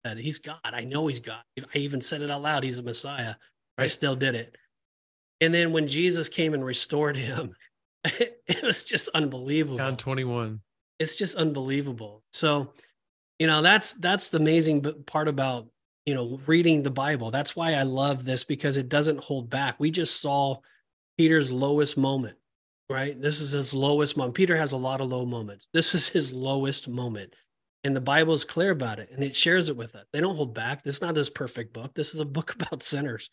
said 0.05 0.19
he's 0.19 0.39
God. 0.39 0.59
I 0.63 0.85
know 0.85 1.07
he's 1.07 1.19
God. 1.19 1.43
I 1.59 1.79
even 1.79 2.01
said 2.01 2.23
it 2.23 2.31
out 2.31 2.43
loud. 2.43 2.63
He's 2.63 2.79
a 2.79 2.83
Messiah. 2.83 3.35
Right. 3.79 3.85
I 3.85 3.87
still 3.89 4.15
did 4.15 4.35
it. 4.35 4.57
And 5.41 5.53
then 5.53 5.73
when 5.73 5.89
Jesus 5.89 6.29
came 6.29 6.55
and 6.55 6.65
restored 6.65 7.17
him, 7.17 7.55
it 8.05 8.63
was 8.63 8.83
just 8.83 9.09
unbelievable. 9.15 9.79
John 9.79 9.97
21. 9.97 10.61
It's 10.99 11.17
just 11.17 11.37
unbelievable. 11.37 12.23
So, 12.33 12.73
you 13.39 13.47
know, 13.47 13.63
that's 13.63 13.95
that's 13.95 14.31
the 14.31 14.39
amazing 14.39 14.83
part 15.07 15.27
about, 15.27 15.69
you 16.07 16.15
know, 16.15 16.39
reading 16.47 16.83
the 16.83 16.91
Bible. 16.91 17.31
That's 17.31 17.57
why 17.57 17.73
I 17.73 17.83
love 17.83 18.25
this 18.25 18.45
because 18.45 18.77
it 18.77 18.89
doesn't 18.89 19.25
hold 19.25 19.51
back. 19.51 19.81
We 19.81 19.91
just 19.91 20.21
saw 20.21 20.59
Peter's 21.19 21.51
lowest 21.51 21.97
moment, 21.97 22.37
right? 22.89 23.21
This 23.21 23.41
is 23.41 23.53
his 23.53 23.75
lowest 23.75 24.17
moment. 24.17 24.35
Peter 24.35 24.57
has 24.57 24.73
a 24.73 24.77
lot 24.77 25.01
of 25.01 25.11
low 25.11 25.25
moments. 25.25 25.69
This 25.73 25.95
is 25.95 26.09
his 26.09 26.33
lowest 26.33 26.89
moment. 26.89 27.35
And 27.83 27.95
the 27.95 28.01
Bible 28.01 28.33
is 28.33 28.45
clear 28.45 28.71
about 28.71 28.99
it 28.99 29.11
and 29.13 29.23
it 29.23 29.37
shares 29.37 29.69
it 29.69 29.77
with 29.77 29.95
us. 29.95 30.07
They 30.13 30.21
don't 30.21 30.37
hold 30.37 30.55
back. 30.55 30.83
This 30.83 30.97
is 30.97 31.03
not 31.03 31.15
this 31.15 31.29
perfect 31.29 31.73
book. 31.73 31.95
This 31.95 32.15
is 32.15 32.21
a 32.21 32.25
book 32.25 32.55
about 32.61 32.83
sinners. 32.83 33.31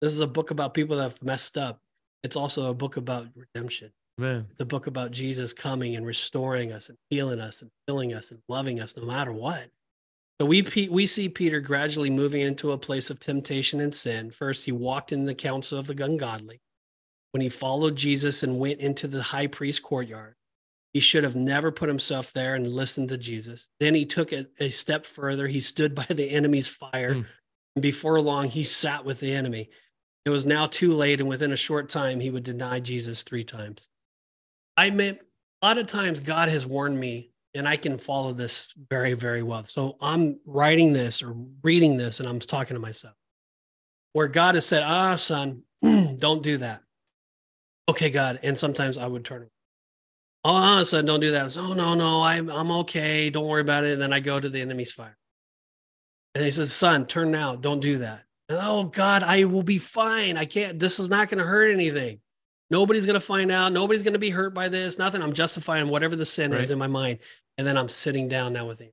This 0.00 0.12
is 0.12 0.20
a 0.20 0.26
book 0.26 0.50
about 0.50 0.74
people 0.74 0.96
that 0.96 1.02
have 1.02 1.22
messed 1.22 1.58
up. 1.58 1.80
It's 2.22 2.36
also 2.36 2.70
a 2.70 2.74
book 2.74 2.96
about 2.96 3.28
redemption. 3.34 3.92
Man. 4.18 4.46
It's 4.50 4.60
a 4.60 4.66
book 4.66 4.86
about 4.86 5.12
Jesus 5.12 5.52
coming 5.52 5.96
and 5.96 6.06
restoring 6.06 6.72
us 6.72 6.88
and 6.88 6.98
healing 7.08 7.40
us 7.40 7.62
and 7.62 7.70
filling 7.86 8.12
us 8.12 8.30
and 8.30 8.40
loving 8.48 8.80
us 8.80 8.96
no 8.96 9.04
matter 9.04 9.32
what. 9.32 9.68
So 10.40 10.46
we 10.46 10.62
we 10.90 11.04
see 11.04 11.28
Peter 11.28 11.60
gradually 11.60 12.08
moving 12.08 12.40
into 12.40 12.72
a 12.72 12.78
place 12.78 13.10
of 13.10 13.20
temptation 13.20 13.80
and 13.80 13.94
sin. 13.94 14.30
First, 14.30 14.64
he 14.64 14.72
walked 14.72 15.12
in 15.12 15.26
the 15.26 15.34
counsel 15.34 15.78
of 15.78 15.86
the 15.86 16.04
ungodly. 16.04 16.60
When 17.32 17.40
he 17.40 17.48
followed 17.48 17.96
Jesus 17.96 18.42
and 18.42 18.58
went 18.58 18.80
into 18.80 19.06
the 19.06 19.22
high 19.22 19.46
priest 19.46 19.82
courtyard, 19.82 20.34
he 20.92 21.00
should 21.00 21.22
have 21.22 21.36
never 21.36 21.70
put 21.70 21.88
himself 21.88 22.32
there 22.32 22.54
and 22.56 22.68
listened 22.68 23.10
to 23.10 23.18
Jesus. 23.18 23.68
Then 23.78 23.94
he 23.94 24.04
took 24.04 24.32
it 24.32 24.50
a 24.58 24.68
step 24.68 25.06
further. 25.06 25.46
He 25.46 25.60
stood 25.60 25.94
by 25.94 26.06
the 26.08 26.30
enemy's 26.30 26.66
fire. 26.66 27.14
Mm. 27.14 27.26
And 27.76 27.82
before 27.82 28.20
long, 28.20 28.48
he 28.48 28.64
sat 28.64 29.04
with 29.04 29.20
the 29.20 29.32
enemy. 29.32 29.70
It 30.24 30.30
was 30.30 30.44
now 30.44 30.66
too 30.66 30.92
late, 30.92 31.20
and 31.20 31.28
within 31.28 31.52
a 31.52 31.56
short 31.56 31.88
time, 31.88 32.20
he 32.20 32.30
would 32.30 32.42
deny 32.42 32.80
Jesus 32.80 33.22
three 33.22 33.44
times. 33.44 33.88
I 34.76 34.90
mean, 34.90 35.18
a 35.62 35.66
lot 35.66 35.78
of 35.78 35.86
times 35.86 36.20
God 36.20 36.48
has 36.48 36.66
warned 36.66 36.98
me, 36.98 37.30
and 37.54 37.68
I 37.68 37.76
can 37.76 37.96
follow 37.96 38.32
this 38.32 38.74
very, 38.90 39.14
very 39.14 39.42
well. 39.42 39.64
So 39.64 39.96
I'm 40.00 40.40
writing 40.44 40.92
this 40.92 41.22
or 41.22 41.34
reading 41.62 41.96
this, 41.96 42.20
and 42.20 42.28
I'm 42.28 42.38
talking 42.38 42.74
to 42.74 42.80
myself, 42.80 43.14
where 44.12 44.28
God 44.28 44.56
has 44.56 44.66
said, 44.66 44.82
Ah, 44.84 45.16
son, 45.16 45.62
don't 45.82 46.42
do 46.42 46.58
that. 46.58 46.82
Okay, 47.90 48.10
God. 48.10 48.38
And 48.44 48.56
sometimes 48.56 48.98
I 48.98 49.06
would 49.08 49.24
turn 49.24 49.48
Oh, 50.44 50.78
uh, 50.78 50.84
son, 50.84 51.04
don't 51.04 51.18
do 51.18 51.32
that. 51.32 51.50
Say, 51.50 51.60
oh, 51.60 51.74
no, 51.74 51.94
no, 51.94 52.22
I'm, 52.22 52.48
I'm 52.48 52.70
okay. 52.70 53.30
Don't 53.30 53.48
worry 53.48 53.60
about 53.60 53.84
it. 53.84 53.94
And 53.94 54.00
then 54.00 54.12
I 54.12 54.20
go 54.20 54.38
to 54.38 54.48
the 54.48 54.60
enemy's 54.60 54.92
fire. 54.92 55.18
And 56.36 56.44
he 56.44 56.52
says, 56.52 56.72
son, 56.72 57.04
turn 57.04 57.32
now. 57.32 57.56
Don't 57.56 57.80
do 57.80 57.98
that. 57.98 58.22
And, 58.48 58.58
oh, 58.62 58.84
God, 58.84 59.24
I 59.24 59.44
will 59.44 59.64
be 59.64 59.78
fine. 59.78 60.36
I 60.36 60.44
can't, 60.44 60.78
this 60.78 61.00
is 61.00 61.10
not 61.10 61.28
going 61.28 61.38
to 61.38 61.44
hurt 61.44 61.72
anything. 61.72 62.20
Nobody's 62.70 63.06
going 63.06 63.14
to 63.14 63.20
find 63.20 63.50
out. 63.50 63.72
Nobody's 63.72 64.04
going 64.04 64.14
to 64.14 64.20
be 64.20 64.30
hurt 64.30 64.54
by 64.54 64.68
this. 64.68 64.96
Nothing. 64.96 65.20
I'm 65.20 65.32
justifying 65.32 65.88
whatever 65.88 66.14
the 66.14 66.24
sin 66.24 66.52
right. 66.52 66.60
is 66.60 66.70
in 66.70 66.78
my 66.78 66.86
mind. 66.86 67.18
And 67.58 67.66
then 67.66 67.76
I'm 67.76 67.88
sitting 67.88 68.28
down 68.28 68.52
now 68.52 68.66
with 68.68 68.78
him. 68.78 68.92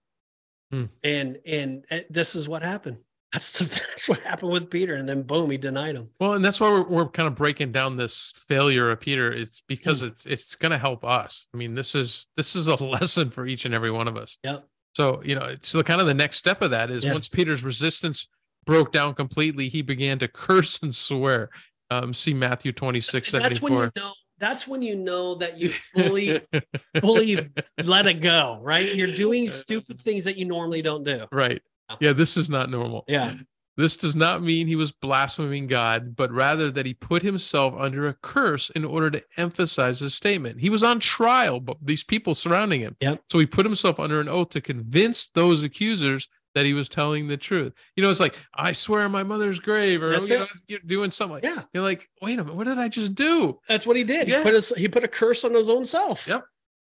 Hmm. 0.71 0.85
And, 1.03 1.37
and 1.45 1.85
eh, 1.91 2.01
this 2.09 2.33
is 2.33 2.49
what 2.49 2.63
happened. 2.63 2.97
That's, 3.33 3.51
the, 3.51 3.65
that's 3.89 4.07
what 4.07 4.19
happened 4.19 4.51
with 4.51 4.69
Peter. 4.69 4.95
And 4.95 5.07
then 5.07 5.23
boom, 5.23 5.51
he 5.51 5.57
denied 5.57 5.95
him. 5.95 6.09
Well, 6.19 6.33
and 6.33 6.43
that's 6.43 6.59
why 6.59 6.71
we're, 6.71 6.87
we're 6.87 7.07
kind 7.09 7.27
of 7.27 7.35
breaking 7.35 7.71
down 7.71 7.97
this 7.97 8.33
failure 8.35 8.91
of 8.91 8.99
Peter. 8.99 9.31
It's 9.31 9.61
because 9.67 10.01
mm. 10.01 10.07
it's 10.07 10.25
it's 10.25 10.55
going 10.55 10.71
to 10.71 10.77
help 10.77 11.03
us. 11.03 11.47
I 11.53 11.57
mean, 11.57 11.75
this 11.75 11.95
is 11.95 12.27
this 12.37 12.55
is 12.55 12.67
a 12.67 12.75
lesson 12.83 13.29
for 13.29 13.45
each 13.45 13.65
and 13.65 13.73
every 13.73 13.91
one 13.91 14.07
of 14.07 14.17
us. 14.17 14.37
Yep. 14.43 14.65
So, 14.95 15.21
you 15.23 15.35
know, 15.35 15.55
so 15.61 15.77
the 15.77 15.83
kind 15.83 16.01
of 16.01 16.07
the 16.07 16.13
next 16.13 16.37
step 16.37 16.61
of 16.63 16.71
that 16.71 16.89
is 16.89 17.05
once 17.05 17.27
Peter's 17.27 17.63
resistance 17.63 18.27
broke 18.65 18.91
down 18.91 19.13
completely, 19.13 19.69
he 19.69 19.83
began 19.83 20.17
to 20.19 20.27
curse 20.27 20.81
and 20.81 20.93
swear. 20.93 21.49
Um, 21.89 22.13
see 22.13 22.33
Matthew 22.33 22.73
26, 22.73 23.31
That's 23.31 23.61
when 23.61 23.73
you 23.73 23.91
know 23.95 24.11
that's 24.39 24.67
when 24.67 24.81
you 24.81 24.95
know 24.95 25.35
that 25.35 25.57
you 25.57 25.69
fully 25.69 26.39
fully 27.01 27.49
let 27.83 28.05
it 28.05 28.21
go 28.21 28.59
right 28.61 28.93
you're 28.93 29.07
doing 29.07 29.49
stupid 29.49 29.99
things 29.99 30.25
that 30.25 30.37
you 30.37 30.45
normally 30.45 30.81
don't 30.81 31.03
do 31.03 31.25
right 31.31 31.61
yeah, 31.99 32.13
this 32.13 32.37
is 32.37 32.49
not 32.49 32.69
normal. 32.69 33.05
Yeah. 33.07 33.35
This 33.77 33.95
does 33.95 34.15
not 34.15 34.41
mean 34.41 34.65
he 34.65 34.75
was 34.75 34.91
blaspheming 34.91 35.67
God, 35.67 36.15
but 36.15 36.31
rather 36.31 36.71
that 36.71 36.87
he 36.87 36.95
put 36.95 37.21
himself 37.21 37.75
under 37.77 38.07
a 38.07 38.15
curse 38.15 38.71
in 38.71 38.83
order 38.83 39.11
to 39.11 39.23
emphasize 39.37 39.99
his 39.99 40.15
statement. 40.15 40.59
He 40.59 40.71
was 40.71 40.81
on 40.81 40.99
trial, 40.99 41.59
but 41.59 41.77
these 41.79 42.03
people 42.03 42.33
surrounding 42.33 42.81
him. 42.81 42.97
Yep. 43.01 43.21
So 43.31 43.37
he 43.37 43.45
put 43.45 43.67
himself 43.67 43.99
under 43.99 44.19
an 44.19 44.29
oath 44.29 44.49
to 44.49 44.61
convince 44.61 45.27
those 45.27 45.63
accusers 45.63 46.27
that 46.55 46.65
he 46.65 46.73
was 46.73 46.89
telling 46.89 47.27
the 47.27 47.37
truth. 47.37 47.71
You 47.95 48.01
know, 48.01 48.09
it's 48.09 48.19
like, 48.19 48.35
I 48.51 48.71
swear 48.71 49.03
on 49.03 49.11
my 49.11 49.21
mother's 49.21 49.59
grave, 49.59 50.01
or 50.01 50.11
you 50.11 50.29
know, 50.29 50.47
you're 50.67 50.79
doing 50.79 51.11
something 51.11 51.35
like 51.35 51.43
yeah. 51.43 51.61
You're 51.71 51.83
like, 51.83 52.09
wait 52.19 52.39
a 52.39 52.43
minute, 52.43 52.57
what 52.57 52.65
did 52.65 52.79
I 52.79 52.87
just 52.87 53.13
do? 53.13 53.59
That's 53.67 53.85
what 53.85 53.95
he 53.95 54.03
did. 54.03 54.27
Yeah. 54.27 54.39
He 54.39 54.43
put 54.43 54.53
his, 54.55 54.69
he 54.75 54.87
put 54.87 55.03
a 55.03 55.07
curse 55.07 55.45
on 55.45 55.53
his 55.53 55.69
own 55.69 55.85
self. 55.85 56.27
Yep. 56.27 56.43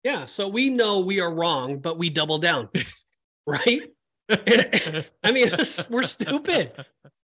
Yeah. 0.03 0.27
So 0.27 0.47
we 0.47 0.69
know 0.69 0.99
we 0.99 1.19
are 1.19 1.34
wrong, 1.34 1.79
but 1.79 1.97
we 1.97 2.12
double 2.12 2.38
down. 2.38 2.69
right? 3.47 3.89
I 4.30 5.32
mean, 5.32 5.48
we're 5.90 6.04
stupid. 6.04 6.72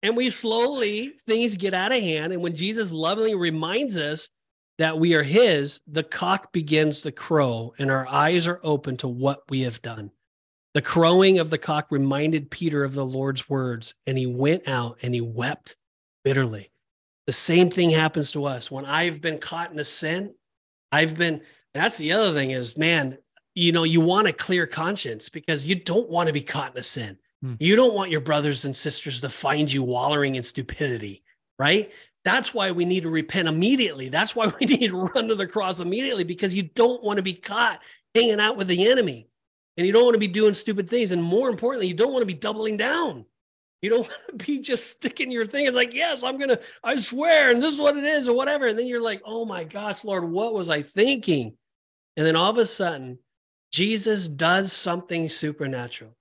And 0.03 0.17
we 0.17 0.31
slowly, 0.31 1.15
things 1.27 1.57
get 1.57 1.75
out 1.75 1.93
of 1.93 2.03
hand. 2.03 2.33
And 2.33 2.43
when 2.43 2.55
Jesus 2.55 2.93
lovingly 2.93 3.35
reminds 3.35 3.99
us 3.99 4.31
that 4.79 4.99
we 4.99 5.15
are 5.15 5.23
his, 5.23 5.81
the 5.87 6.05
cock 6.05 6.53
begins 6.53 7.03
to 7.03 7.13
crow 7.13 7.75
and 7.79 7.91
our 7.91 8.07
eyes 8.09 8.47
are 8.47 8.61
open 8.63 8.97
to 8.99 9.09
what 9.09 9.43
we 9.49 9.63
have 9.63 9.83
done. 9.83 10.13
The 10.75 10.83
crowing 10.83 11.39
of 11.39 11.51
the 11.51 11.59
cock 11.59 11.89
reminded 11.91 12.51
Peter 12.51 12.85
of 12.85 12.95
the 12.95 13.05
Lord's 13.05 13.49
words, 13.49 13.95
and 14.07 14.17
he 14.17 14.27
went 14.27 14.69
out 14.69 14.99
and 15.03 15.15
he 15.15 15.21
wept 15.21 15.77
bitterly. 16.25 16.71
The 17.27 17.33
same 17.33 17.71
thing 17.71 17.91
happens 17.91 18.33
to 18.33 18.45
us. 18.45 18.71
When 18.71 18.85
I've 18.85 19.21
been 19.21 19.39
caught 19.39 19.73
in 19.73 19.79
a 19.79 19.85
sin, 19.85 20.35
I've 20.93 21.17
been, 21.17 21.41
that's 21.75 21.99
the 21.99 22.13
other 22.13 22.33
thing 22.33 22.53
is, 22.53 22.79
man, 22.79 23.19
you 23.59 23.73
know, 23.73 23.83
you 23.83 24.01
want 24.01 24.29
a 24.29 24.33
clear 24.33 24.67
conscience 24.67 25.29
because 25.29 25.67
you 25.67 25.75
don't 25.75 26.09
want 26.09 26.29
to 26.29 26.33
be 26.33 26.41
caught 26.41 26.75
in 26.75 26.81
a 26.81 26.85
sin. 26.85 27.19
Hmm. 27.43 27.55
You 27.59 27.75
don't 27.75 27.95
want 27.95 28.13
your 28.13 28.21
brothers 28.21 28.65
and 28.65 28.77
sisters 28.77 29.21
to 29.21 29.29
find 29.29 29.71
you 29.71 29.83
wallowing 29.83 30.37
in 30.37 30.45
stupidity, 30.45 31.25
right? 31.59 31.91
That's 32.25 32.55
why 32.55 32.71
we 32.71 32.85
need 32.85 33.03
to 33.03 33.11
repent 33.11 33.49
immediately. 33.49 34.11
That's 34.11 34.37
why 34.37 34.53
we 34.61 34.67
need 34.67 34.89
to 34.89 34.97
run 34.97 35.29
to 35.29 35.35
the 35.35 35.47
cross 35.47 35.81
immediately 35.81 36.23
because 36.25 36.55
you 36.55 36.63
don't 36.63 37.03
want 37.03 37.17
to 37.17 37.23
be 37.23 37.35
caught 37.35 37.81
hanging 38.15 38.39
out 38.39 38.57
with 38.57 38.69
the 38.69 38.89
enemy 38.89 39.29
and 39.77 39.87
you 39.87 39.93
don't 39.93 40.05
want 40.05 40.15
to 40.15 40.21
be 40.21 40.29
doing 40.29 40.55
stupid 40.55 40.89
things. 40.89 41.11
And 41.11 41.23
more 41.23 41.51
importantly, 41.51 41.89
you 41.89 41.95
don't 41.95 42.13
want 42.13 42.23
to 42.23 42.27
be 42.27 42.35
doubling 42.35 42.77
down. 42.77 43.25
You 43.83 43.91
don't 43.91 44.01
want 44.09 44.39
to 44.39 44.47
be 44.47 44.61
just 44.61 44.89
sticking 44.89 45.33
your 45.33 45.47
thing. 45.47 45.67
It's 45.67 45.75
like, 45.75 45.95
yes, 45.95 46.23
I'm 46.23 46.39
going 46.39 46.51
to, 46.51 46.61
I 46.85 46.95
swear, 46.95 47.51
and 47.51 47.61
this 47.61 47.73
is 47.73 47.81
what 47.81 47.97
it 47.97 48.05
is, 48.05 48.29
or 48.29 48.37
whatever. 48.37 48.69
And 48.69 48.79
then 48.79 48.87
you're 48.87 49.03
like, 49.03 49.23
oh 49.25 49.45
my 49.45 49.65
gosh, 49.65 50.05
Lord, 50.05 50.25
what 50.25 50.55
was 50.55 50.71
I 50.71 50.83
thinking? 50.83 51.55
And 52.17 52.25
then 52.25 52.37
all 52.37 52.51
of 52.51 52.59
a 52.59 52.67
sudden, 52.67 53.19
Jesus 53.73 54.29
does 54.29 54.73
something 54.73 55.29
supernatural. 55.29 56.17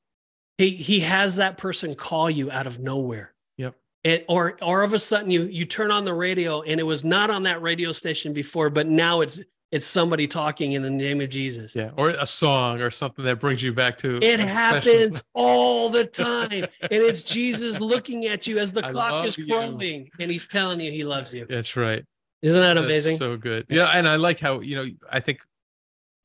He 0.58 0.72
he 0.72 1.02
has 1.02 1.36
that 1.36 1.58
person 1.58 1.96
call 1.96 2.30
you 2.30 2.52
out 2.52 2.68
of 2.68 2.80
nowhere. 2.80 3.34
Yep. 3.58 3.76
It, 4.04 4.26
or 4.28 4.58
or 4.62 4.84
of 4.84 4.94
a 4.94 5.00
sudden 5.00 5.32
you 5.32 5.44
you 5.44 5.66
turn 5.66 5.92
on 5.92 6.06
the 6.06 6.14
radio 6.14 6.62
and 6.62 6.80
it 6.80 6.84
was 6.84 7.04
not 7.04 7.30
on 7.30 7.44
that 7.44 7.62
radio 7.62 7.92
station 7.92 8.34
before, 8.34 8.70
but 8.70 8.88
now 8.88 9.22
it's 9.22 9.40
it's 9.72 9.86
somebody 9.86 10.28
talking 10.28 10.74
in 10.74 10.82
the 10.82 10.90
name 10.90 11.20
of 11.20 11.30
Jesus. 11.30 11.76
Yeah, 11.76 11.92
or 11.98 12.10
a 12.10 12.26
song 12.26 12.82
or 12.82 12.90
something 12.90 13.26
that 13.26 13.40
brings 13.40 13.62
you 13.62 13.74
back 13.74 13.98
to. 13.98 14.18
It 14.22 14.40
happens 14.40 15.22
all 15.34 15.90
the 15.90 16.06
time, 16.06 16.52
and 16.54 16.70
it's 16.92 17.24
Jesus 17.24 17.80
looking 17.80 18.28
at 18.28 18.48
you 18.48 18.60
as 18.60 18.72
the 18.72 18.82
clock 18.92 19.26
is 19.26 19.36
crowing, 19.36 20.10
and 20.20 20.32
He's 20.32 20.48
telling 20.48 20.80
you 20.80 20.92
He 20.92 21.04
loves 21.04 21.34
you. 21.34 21.46
That's 21.46 21.76
right. 21.76 22.04
Isn't 22.42 22.62
that 22.62 22.78
amazing? 22.78 23.14
That's 23.14 23.20
so 23.20 23.36
good. 23.36 23.66
Yeah, 23.70 23.88
and 23.88 24.08
I 24.08 24.16
like 24.16 24.40
how 24.40 24.62
you 24.62 24.76
know. 24.76 24.86
I 25.12 25.20
think 25.20 25.42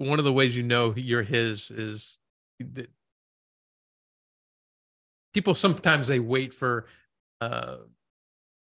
one 0.08 0.18
of 0.18 0.24
the 0.24 0.32
ways 0.32 0.56
you 0.56 0.62
know 0.62 0.92
you're 0.96 1.22
his 1.22 1.70
is 1.70 2.18
that 2.60 2.90
people 5.34 5.54
sometimes 5.54 6.08
they 6.08 6.20
wait 6.20 6.52
for 6.52 6.86
uh 7.40 7.76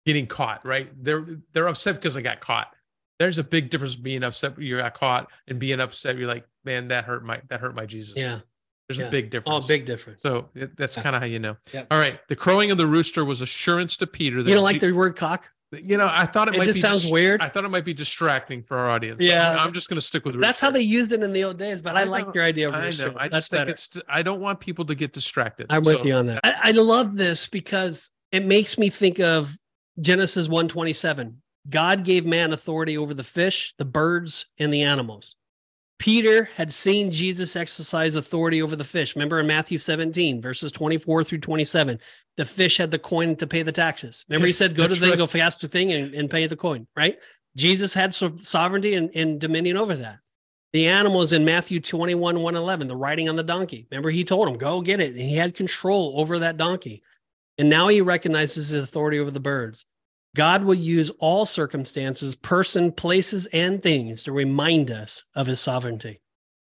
getting 0.06 0.26
caught, 0.26 0.64
right? 0.66 0.88
They're 1.02 1.26
they're 1.52 1.68
upset 1.68 1.96
because 1.96 2.14
they 2.14 2.22
got 2.22 2.40
caught. 2.40 2.74
There's 3.18 3.38
a 3.38 3.44
big 3.44 3.70
difference 3.70 3.94
being 3.94 4.24
upset 4.24 4.58
you 4.60 4.78
got 4.78 4.94
caught 4.94 5.30
and 5.46 5.58
being 5.58 5.80
upset. 5.80 6.18
You're 6.18 6.28
like, 6.28 6.46
man, 6.64 6.88
that 6.88 7.04
hurt 7.04 7.24
my 7.24 7.40
that 7.48 7.60
hurt 7.60 7.74
my 7.74 7.86
Jesus. 7.86 8.14
Yeah. 8.16 8.40
There's 8.88 8.98
yeah. 8.98 9.06
a 9.06 9.10
big 9.10 9.30
difference. 9.30 9.64
Oh, 9.64 9.66
big 9.66 9.86
difference. 9.86 10.20
So 10.20 10.50
it- 10.54 10.76
that's 10.76 10.96
Yeah. 10.96 11.02
kind 11.04 11.16
of 11.16 11.22
how 11.22 11.26
you 11.26 11.38
know. 11.38 11.56
Yep. 11.72 11.86
All 11.90 11.98
right. 11.98 12.20
The 12.28 12.36
crowing 12.36 12.70
of 12.70 12.76
the 12.76 12.86
rooster 12.86 13.24
was 13.24 13.40
assurance 13.40 13.96
to 13.98 14.06
Peter 14.06 14.42
that 14.42 14.48
You 14.50 14.56
don't 14.56 14.64
like 14.64 14.80
the 14.80 14.92
word 14.92 15.16
cock? 15.16 15.50
You 15.82 15.96
know, 15.96 16.08
I 16.10 16.26
thought 16.26 16.48
it, 16.48 16.54
It 16.54 16.58
might 16.58 16.64
just 16.64 16.76
be 16.76 16.80
sounds 16.80 17.02
dis- 17.02 17.10
weird. 17.10 17.40
I 17.40 17.48
thought 17.48 17.64
it 17.64 17.70
might 17.70 17.84
be 17.84 17.94
distracting 17.94 18.62
for 18.62 18.76
our 18.76 18.90
audience. 18.90 19.20
Yeah. 19.20 19.56
I'm, 19.58 19.72
just 19.72 19.88
going 19.88 19.98
to 19.98 20.06
stick 20.06 20.24
with 20.24 20.40
That's 20.40 20.60
how 20.60 20.70
they 20.70 20.80
used 20.80 21.12
it 21.12 21.22
in 21.22 21.32
the 21.32 21.44
old 21.44 21.58
days, 21.58 21.80
but 21.80 21.96
I, 21.96 22.02
I 22.02 22.04
like 22.04 22.34
your 22.34 22.44
idea 22.44 22.68
of 22.68 22.74
I 22.74 22.78
know. 22.90 23.14
I 23.16 23.28
That's 23.28 23.48
just 23.48 23.50
think 23.50 23.60
better. 23.60 23.70
it's. 23.70 23.98
I 24.08 24.22
don't 24.22 24.40
want 24.40 24.60
people 24.60 24.84
to 24.86 24.94
get 24.94 25.12
distracted. 25.12 25.66
I'm 25.70 25.82
with 25.82 25.98
So- 25.98 26.04
you 26.04 26.14
on 26.14 26.26
that. 26.26 26.40
I, 26.44 26.54
I 26.64 26.70
love 26.72 27.16
this 27.16 27.46
because 27.46 28.10
it 28.32 28.44
makes 28.44 28.78
me 28.78 28.90
think 28.90 29.20
of 29.20 29.56
Genesis 30.00 30.48
127. 30.48 31.40
God 31.68 32.04
gave 32.04 32.26
man 32.26 32.52
authority 32.52 32.98
over 32.98 33.14
the 33.14 33.22
fish, 33.22 33.74
the 33.78 33.84
birds, 33.84 34.46
and 34.58 34.72
the 34.72 34.82
animals. 34.82 35.36
Peter 35.98 36.44
had 36.56 36.72
seen 36.72 37.10
Jesus 37.10 37.56
exercise 37.56 38.16
authority 38.16 38.60
over 38.60 38.76
the 38.76 38.84
fish. 38.84 39.14
Remember 39.14 39.38
in 39.40 39.46
Matthew 39.46 39.78
17, 39.78 40.42
verses 40.42 40.72
24 40.72 41.24
through 41.24 41.38
27, 41.38 41.98
the 42.36 42.44
fish 42.44 42.78
had 42.78 42.90
the 42.90 42.98
coin 42.98 43.36
to 43.36 43.46
pay 43.46 43.62
the 43.62 43.72
taxes. 43.72 44.24
Remember, 44.28 44.46
he 44.46 44.52
said, 44.52 44.74
Go 44.74 44.88
to 44.88 44.94
the 44.94 45.08
right. 45.10 45.18
go 45.18 45.26
fast 45.26 45.60
the 45.60 45.68
thing, 45.68 45.92
and, 45.92 46.14
and 46.14 46.30
pay 46.30 46.46
the 46.46 46.56
coin, 46.56 46.86
right? 46.96 47.18
Jesus 47.56 47.94
had 47.94 48.12
so- 48.12 48.36
sovereignty 48.38 48.94
and, 48.94 49.10
and 49.14 49.40
dominion 49.40 49.76
over 49.76 49.94
that. 49.96 50.18
The 50.72 50.88
animals 50.88 51.32
in 51.32 51.44
Matthew 51.44 51.78
21, 51.78 52.40
111, 52.40 52.88
the 52.88 52.96
riding 52.96 53.28
on 53.28 53.36
the 53.36 53.44
donkey. 53.44 53.86
Remember, 53.90 54.10
he 54.10 54.24
told 54.24 54.48
him, 54.48 54.58
Go 54.58 54.80
get 54.80 55.00
it. 55.00 55.12
And 55.12 55.20
he 55.20 55.36
had 55.36 55.54
control 55.54 56.14
over 56.16 56.40
that 56.40 56.56
donkey. 56.56 57.02
And 57.58 57.70
now 57.70 57.86
he 57.86 58.00
recognizes 58.00 58.70
his 58.70 58.82
authority 58.82 59.20
over 59.20 59.30
the 59.30 59.38
birds. 59.38 59.84
God 60.34 60.64
will 60.64 60.74
use 60.74 61.10
all 61.20 61.46
circumstances, 61.46 62.34
person, 62.34 62.90
places, 62.90 63.46
and 63.52 63.80
things 63.80 64.24
to 64.24 64.32
remind 64.32 64.90
us 64.90 65.22
of 65.36 65.46
his 65.46 65.60
sovereignty. 65.60 66.20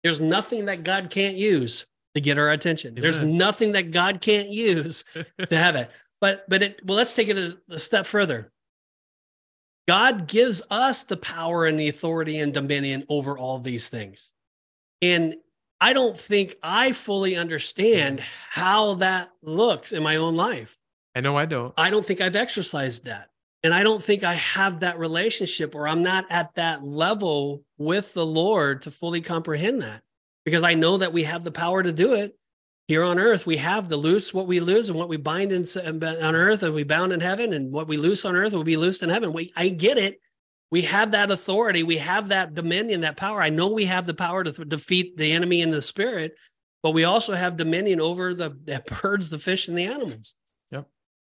There's 0.03 0.21
nothing 0.21 0.67
that 0.67 0.85
God 0.85 1.09
can't 1.09 1.37
use 1.37 1.87
to 2.17 2.21
get 2.21 2.39
our 2.39 2.51
attention. 2.51 2.95
There's 2.95 3.21
nothing 3.21 3.73
that 3.73 3.91
God 3.91 4.23
can't 4.23 4.49
use 4.49 5.05
to 5.15 5.57
have 5.57 5.77
it. 5.77 5.91
But 6.21 6.49
but 6.49 6.63
it 6.63 6.81
well, 6.85 6.97
let's 6.97 7.15
take 7.15 7.29
it 7.29 7.37
a, 7.37 7.59
a 7.71 7.79
step 7.79 8.07
further. 8.07 8.51
God 9.87 10.27
gives 10.27 10.63
us 10.71 11.05
the 11.05 11.19
power 11.19 11.67
and 11.67 11.79
the 11.79 11.89
authority 11.89 12.39
and 12.39 12.53
dominion 12.53 13.05
over 13.09 13.39
all 13.39 13.59
these 13.59 13.89
things. 13.89 14.33
And 15.01 15.37
I 15.81 15.93
don't 15.93 16.19
think 16.19 16.57
I 16.63 16.93
fully 16.93 17.37
understand 17.37 18.21
how 18.49 18.95
that 18.95 19.29
looks 19.43 19.93
in 19.93 20.03
my 20.03 20.17
own 20.17 20.37
life. 20.37 20.79
I 21.15 21.21
know. 21.21 21.37
I 21.37 21.45
don't. 21.45 21.75
I 21.77 21.91
don't 21.91 22.05
think 22.05 22.23
I've 22.23 22.35
exercised 22.35 23.05
that. 23.05 23.29
And 23.63 23.75
I 23.75 23.83
don't 23.83 24.03
think 24.03 24.25
I 24.25 24.35
have 24.35 24.81
that 24.81 24.99
relationship 24.99 25.75
or 25.75 25.87
I'm 25.87 26.03
not 26.03 26.25
at 26.31 26.55
that 26.55 26.83
level 26.83 27.63
with 27.77 28.15
the 28.15 28.27
Lord 28.27 28.83
to 28.83 28.91
fully 28.91 29.21
comprehend 29.21 29.83
that 29.83 30.03
because 30.47 30.63
I 30.63 30.73
know 30.73 30.97
that 30.97 31.13
we 31.13 31.25
have 31.25 31.45
the 31.45 31.53
power 31.53 31.83
to 31.83 31.93
do 31.93 32.15
it. 32.15 32.35
Here 32.89 33.03
on 33.03 33.19
earth, 33.19 33.47
we 33.47 33.59
have 33.59 33.89
the 33.89 33.97
loose 33.97 34.33
what 34.33 34.47
we 34.47 34.61
lose 34.61 34.89
and 34.89 34.99
what 34.99 35.09
we 35.09 35.19
bind 35.19 35.53
in, 35.53 35.67
on 35.85 36.35
earth 36.35 36.63
and 36.63 36.73
we 36.73 36.85
bound 36.85 37.13
in 37.13 37.21
heaven, 37.21 37.53
and 37.53 37.71
what 37.71 37.89
we 37.89 37.99
loose 37.99 38.25
on 38.25 38.35
earth 38.35 38.55
will 38.55 38.65
be 38.65 38.79
loosed 38.79 39.03
in 39.03 39.11
heaven. 39.11 39.35
We, 39.35 39.53
I 39.57 39.69
get 39.69 39.99
it. 39.99 40.21
We 40.71 40.83
have 40.83 41.11
that 41.11 41.31
authority. 41.31 41.83
We 41.83 41.99
have 41.99 42.29
that 42.29 42.55
dominion, 42.55 43.03
that 43.03 43.17
power. 43.17 43.43
I 43.43 43.51
know 43.51 43.69
we 43.69 43.85
have 43.85 44.07
the 44.07 44.15
power 44.15 44.43
to 44.43 44.53
th- 44.53 44.69
defeat 44.69 45.17
the 45.17 45.33
enemy 45.33 45.61
in 45.61 45.71
the 45.71 45.83
spirit, 45.83 46.35
but 46.83 46.93
we 46.93 47.05
also 47.05 47.35
have 47.35 47.57
dominion 47.57 48.01
over 48.01 48.33
the, 48.33 48.51
the 48.65 48.83
birds, 49.03 49.29
the 49.31 49.39
fish, 49.39 49.69
and 49.69 49.77
the 49.77 49.85
animals 49.85 50.37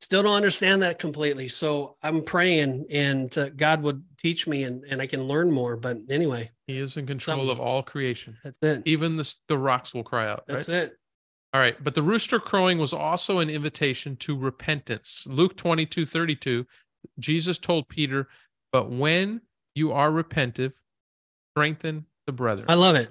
still 0.05 0.21
don't 0.21 0.35
understand 0.35 0.83
that 0.83 0.99
completely. 0.99 1.47
So 1.47 1.97
I'm 2.03 2.23
praying 2.23 2.85
and 2.91 3.35
uh, 3.38 3.49
God 3.49 3.81
would 3.81 4.03
teach 4.17 4.47
me 4.47 4.63
and, 4.63 4.83
and 4.88 5.01
I 5.01 5.07
can 5.07 5.23
learn 5.23 5.51
more. 5.51 5.75
But 5.77 5.97
anyway, 6.09 6.51
He 6.67 6.78
is 6.78 6.97
in 6.97 7.06
control 7.06 7.38
Something. 7.38 7.51
of 7.51 7.60
all 7.60 7.84
creation. 7.84 8.38
that's 8.43 8.58
it. 8.62 8.82
Even 8.86 9.17
the 9.17 9.36
the 9.47 9.58
rocks 9.58 9.93
will 9.93 10.04
cry 10.04 10.28
out. 10.28 10.45
That's 10.47 10.67
right? 10.69 10.84
it. 10.84 10.93
All 11.54 11.62
right. 11.62 11.82
But 11.82 11.95
the 11.95 12.01
rooster 12.01 12.39
crowing 12.39 12.80
was 12.80 12.91
also 12.91 13.39
an 13.39 13.49
invitation 13.49 14.15
to 14.17 14.38
repentance. 14.38 15.25
Luke 15.30 15.56
22, 15.56 16.06
32, 16.06 16.65
Jesus 17.19 17.58
told 17.60 17.88
Peter, 17.88 18.28
But 18.73 18.89
when 18.89 19.41
you 19.75 19.91
are 19.93 20.10
repentive, 20.12 20.73
strengthen 21.54 22.08
the 22.25 22.34
brethren. 22.34 22.65
I 22.69 22.73
love 22.73 22.95
it. 22.95 23.10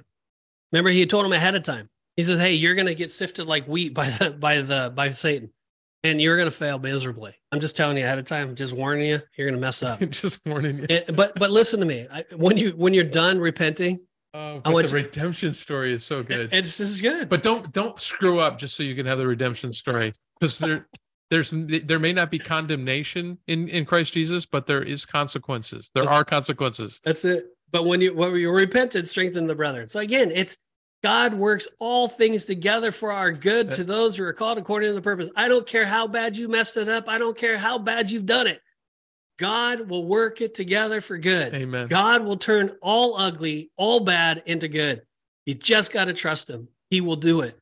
Remember, 0.73 0.91
he 0.91 1.07
told 1.07 1.25
him 1.25 1.33
ahead 1.33 1.55
of 1.55 1.63
time. 1.63 1.89
He 2.17 2.23
says, 2.23 2.39
"Hey, 2.39 2.55
you're 2.55 2.75
going 2.75 2.87
to 2.89 2.95
get 2.95 3.11
sifted 3.13 3.47
like 3.47 3.67
wheat 3.67 3.95
by 3.95 4.11
the 4.11 4.31
by 4.33 4.61
the 4.61 4.93
by 4.95 5.11
Satan, 5.13 5.53
and 6.05 6.21
you're 6.21 6.37
going 6.37 6.47
to 6.49 6.55
fail 6.57 6.79
miserably. 6.79 7.33
I'm 7.51 7.59
just 7.61 7.77
telling 7.77 7.97
you 7.97 8.05
ahead 8.05 8.19
of 8.19 8.27
time. 8.27 8.55
Just 8.55 8.73
warning 8.73 9.07
you, 9.09 9.19
you're 9.37 9.49
going 9.49 9.59
to 9.59 9.61
mess 9.61 9.83
up." 9.83 9.99
Just 10.11 10.45
warning 10.47 10.79
you. 10.79 10.87
It- 10.89 11.17
but 11.17 11.35
but 11.37 11.51
listen 11.51 11.81
to 11.81 11.87
me. 11.87 12.07
I, 12.13 12.25
when 12.37 12.57
you 12.57 12.71
when 12.77 12.95
you're 12.95 13.05
done 13.05 13.39
repenting, 13.41 14.01
Oh, 14.35 14.61
I 14.65 14.71
want 14.71 14.89
the 14.89 14.97
you- 14.99 15.05
redemption 15.05 15.55
story 15.55 15.93
is 15.93 16.05
so 16.05 16.23
good. 16.23 16.51
it's 16.53 16.77
just 16.79 17.01
good. 17.01 17.29
but 17.29 17.43
don't 17.43 17.73
don't 17.73 17.99
screw 18.01 18.39
up 18.41 18.59
just 18.59 18.77
so 18.77 18.83
you 18.83 18.95
can 18.95 19.07
have 19.07 19.19
the 19.19 19.27
redemption 19.27 19.73
story 19.73 20.13
because 20.39 20.59
there 20.59 20.87
there's 21.31 21.51
there 21.53 21.99
may 22.01 22.13
not 22.13 22.31
be 22.31 22.39
condemnation 22.39 23.39
in 23.47 23.69
in 23.69 23.85
Christ 23.85 24.13
Jesus, 24.13 24.45
but 24.47 24.67
there 24.67 24.83
is 24.83 25.07
consequences. 25.07 25.91
There 25.95 26.09
are 26.09 26.25
consequences. 26.25 27.01
That's 27.05 27.25
it. 27.25 27.45
But 27.71 27.85
when 27.87 28.01
you 28.01 28.15
when 28.15 28.35
you 28.35 28.51
repented, 28.51 29.09
strengthen 29.09 29.47
the 29.47 29.55
brethren. 29.55 29.89
So 29.89 30.01
again, 30.01 30.31
it's 30.33 30.57
God 31.05 31.35
works 31.35 31.69
all 31.81 32.09
things 32.09 32.47
together 32.47 32.91
for 32.91 33.13
our 33.13 33.31
good 33.31 33.71
to 33.73 33.85
those 33.85 34.17
who 34.17 34.25
are 34.25 34.33
called 34.33 34.57
according 34.57 34.89
to 34.89 34.95
the 34.95 35.03
purpose. 35.03 35.29
I 35.37 35.49
don't 35.49 35.67
care 35.67 35.85
how 35.85 36.07
bad 36.07 36.35
you 36.35 36.49
messed 36.49 36.79
it 36.79 36.89
up. 36.89 37.11
I 37.11 37.19
don't 37.19 37.37
care 37.37 37.59
how 37.59 37.77
bad 37.77 38.11
you've 38.11 38.25
done 38.25 38.47
it. 38.47 38.63
God 39.39 39.91
will 39.91 40.07
work 40.07 40.41
it 40.41 40.55
together 40.55 41.03
for 41.03 41.19
good. 41.19 41.53
Amen. 41.53 41.89
God 41.89 42.25
will 42.25 42.39
turn 42.39 42.71
all 42.81 43.19
ugly, 43.19 43.71
all 43.77 44.01
bad 44.01 44.45
into 44.47 44.67
good. 44.67 45.03
You 45.45 45.53
just 45.53 45.93
got 45.93 46.07
to 46.07 46.15
trust 46.15 46.49
him. 46.49 46.69
He 46.89 47.03
will 47.03 47.17
do 47.17 47.43
it. 47.43 47.61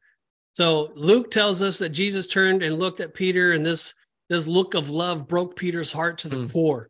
So 0.54 0.92
Luke 0.94 1.32
tells 1.32 1.62
us 1.62 1.78
that 1.78 1.88
Jesus 1.88 2.28
turned 2.28 2.62
and 2.62 2.78
looked 2.78 3.00
at 3.00 3.12
Peter, 3.12 3.50
and 3.50 3.66
this, 3.66 3.94
this 4.28 4.46
look 4.46 4.74
of 4.74 4.88
love 4.88 5.26
broke 5.26 5.56
Peter's 5.56 5.90
heart 5.90 6.18
to 6.18 6.28
the 6.28 6.36
Mm. 6.36 6.52
core. 6.52 6.88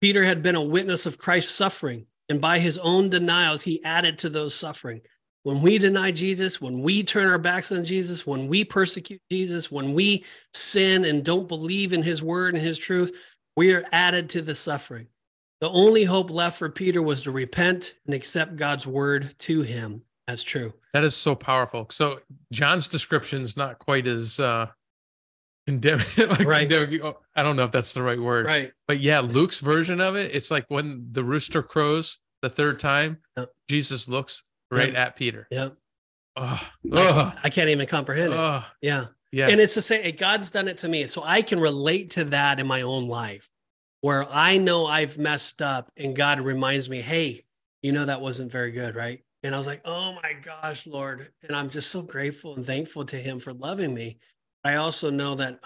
Peter 0.00 0.22
had 0.22 0.44
been 0.44 0.54
a 0.54 0.62
witness 0.62 1.06
of 1.06 1.18
Christ's 1.18 1.56
suffering, 1.56 2.06
and 2.28 2.40
by 2.40 2.60
his 2.60 2.78
own 2.78 3.10
denials, 3.10 3.62
he 3.62 3.82
added 3.82 4.16
to 4.20 4.28
those 4.28 4.54
suffering. 4.54 5.00
When 5.48 5.62
we 5.62 5.78
deny 5.78 6.10
Jesus, 6.10 6.60
when 6.60 6.82
we 6.82 7.02
turn 7.02 7.26
our 7.26 7.38
backs 7.38 7.72
on 7.72 7.82
Jesus, 7.82 8.26
when 8.26 8.48
we 8.48 8.64
persecute 8.64 9.22
Jesus, 9.30 9.72
when 9.72 9.94
we 9.94 10.26
sin 10.52 11.06
and 11.06 11.24
don't 11.24 11.48
believe 11.48 11.94
in 11.94 12.02
his 12.02 12.22
word 12.22 12.52
and 12.54 12.62
his 12.62 12.76
truth, 12.76 13.16
we 13.56 13.72
are 13.72 13.82
added 13.90 14.28
to 14.28 14.42
the 14.42 14.54
suffering. 14.54 15.06
The 15.62 15.70
only 15.70 16.04
hope 16.04 16.28
left 16.28 16.58
for 16.58 16.68
Peter 16.68 17.00
was 17.00 17.22
to 17.22 17.30
repent 17.30 17.94
and 18.04 18.14
accept 18.14 18.56
God's 18.56 18.86
word 18.86 19.34
to 19.38 19.62
him 19.62 20.02
as 20.28 20.42
true. 20.42 20.74
That 20.92 21.02
is 21.02 21.16
so 21.16 21.34
powerful. 21.34 21.86
So 21.90 22.20
John's 22.52 22.88
description 22.88 23.40
is 23.40 23.56
not 23.56 23.78
quite 23.78 24.06
as 24.06 24.38
uh 24.38 24.66
condemning. 25.66 26.04
like 26.28 26.40
Right. 26.46 26.68
condemning- 26.68 27.00
oh, 27.02 27.20
I 27.34 27.42
don't 27.42 27.56
know 27.56 27.64
if 27.64 27.72
that's 27.72 27.94
the 27.94 28.02
right 28.02 28.20
word. 28.20 28.44
Right. 28.44 28.70
But 28.86 29.00
yeah, 29.00 29.20
Luke's 29.20 29.60
version 29.60 30.02
of 30.02 30.14
it, 30.14 30.34
it's 30.34 30.50
like 30.50 30.66
when 30.68 31.06
the 31.12 31.24
rooster 31.24 31.62
crows 31.62 32.18
the 32.42 32.50
third 32.50 32.78
time, 32.80 33.20
Yep. 33.38 33.50
Jesus 33.70 34.08
looks 34.08 34.42
right 34.70 34.94
at 34.94 35.16
Peter. 35.16 35.46
Yeah. 35.50 35.70
Oh, 36.36 36.68
I, 36.92 37.34
I 37.44 37.50
can't 37.50 37.68
even 37.68 37.86
comprehend 37.86 38.32
it. 38.32 38.36
oh, 38.38 38.64
Yeah. 38.80 39.06
yeah. 39.32 39.48
And 39.48 39.60
it's 39.60 39.74
the 39.74 39.82
same. 39.82 40.14
God's 40.16 40.50
done 40.50 40.68
it 40.68 40.78
to 40.78 40.88
me. 40.88 41.06
So 41.08 41.22
I 41.24 41.42
can 41.42 41.58
relate 41.58 42.10
to 42.10 42.24
that 42.26 42.60
in 42.60 42.66
my 42.66 42.82
own 42.82 43.08
life 43.08 43.48
where 44.02 44.24
I 44.30 44.58
know 44.58 44.86
I've 44.86 45.18
messed 45.18 45.60
up 45.62 45.90
and 45.96 46.16
God 46.16 46.40
reminds 46.40 46.88
me, 46.88 47.00
hey, 47.00 47.44
you 47.82 47.90
know, 47.92 48.04
that 48.04 48.20
wasn't 48.20 48.52
very 48.52 48.70
good. 48.70 48.94
Right. 48.94 49.24
And 49.42 49.54
I 49.54 49.58
was 49.58 49.66
like, 49.66 49.82
oh 49.84 50.16
my 50.22 50.34
gosh, 50.34 50.86
Lord. 50.86 51.28
And 51.42 51.56
I'm 51.56 51.70
just 51.70 51.90
so 51.90 52.02
grateful 52.02 52.54
and 52.54 52.64
thankful 52.64 53.04
to 53.06 53.16
him 53.16 53.40
for 53.40 53.52
loving 53.52 53.92
me. 53.92 54.18
I 54.64 54.76
also 54.76 55.10
know 55.10 55.34
that 55.36 55.60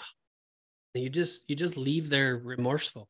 you 0.94 1.08
just, 1.10 1.44
you 1.48 1.56
just 1.56 1.76
leave 1.76 2.08
there 2.08 2.36
remorseful. 2.36 3.08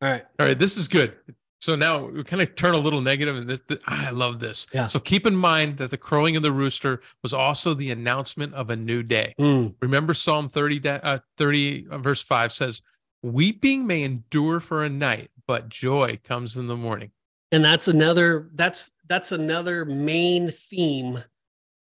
All 0.00 0.08
right. 0.08 0.24
All 0.38 0.46
right, 0.46 0.58
this 0.58 0.76
is 0.76 0.88
good. 0.88 1.18
So 1.62 1.76
now 1.76 2.06
we 2.06 2.24
kind 2.24 2.42
of 2.42 2.56
turn 2.56 2.74
a 2.74 2.78
little 2.78 3.00
negative, 3.00 3.36
and 3.36 3.48
this, 3.48 3.60
this- 3.68 3.78
I 3.86 4.10
love 4.10 4.40
this. 4.40 4.66
Yeah. 4.74 4.86
So 4.86 4.98
keep 4.98 5.26
in 5.26 5.36
mind 5.36 5.76
that 5.76 5.90
the 5.90 5.96
crowing 5.96 6.34
of 6.34 6.42
the 6.42 6.50
rooster 6.50 7.00
was 7.22 7.32
also 7.32 7.72
the 7.72 7.92
announcement 7.92 8.52
of 8.54 8.70
a 8.70 8.74
new 8.74 9.04
day. 9.04 9.32
Mm, 9.38 9.76
Remember 9.80 10.12
Psalm 10.12 10.48
30, 10.48 10.88
uh, 10.88 11.18
30 11.38 11.86
uh, 11.88 11.98
verse 11.98 12.20
5 12.20 12.50
says, 12.52 12.82
Weeping 13.22 13.86
may 13.86 14.02
endure 14.02 14.58
for 14.58 14.82
a 14.82 14.88
night, 14.88 15.30
but 15.46 15.68
joy 15.68 16.18
comes 16.24 16.56
in 16.56 16.66
the 16.66 16.76
morning. 16.76 17.12
and 17.52 17.64
that's 17.64 17.86
another 17.86 18.50
that's 18.54 18.90
that's 19.08 19.30
another 19.30 19.84
main 19.84 20.48
theme 20.48 21.22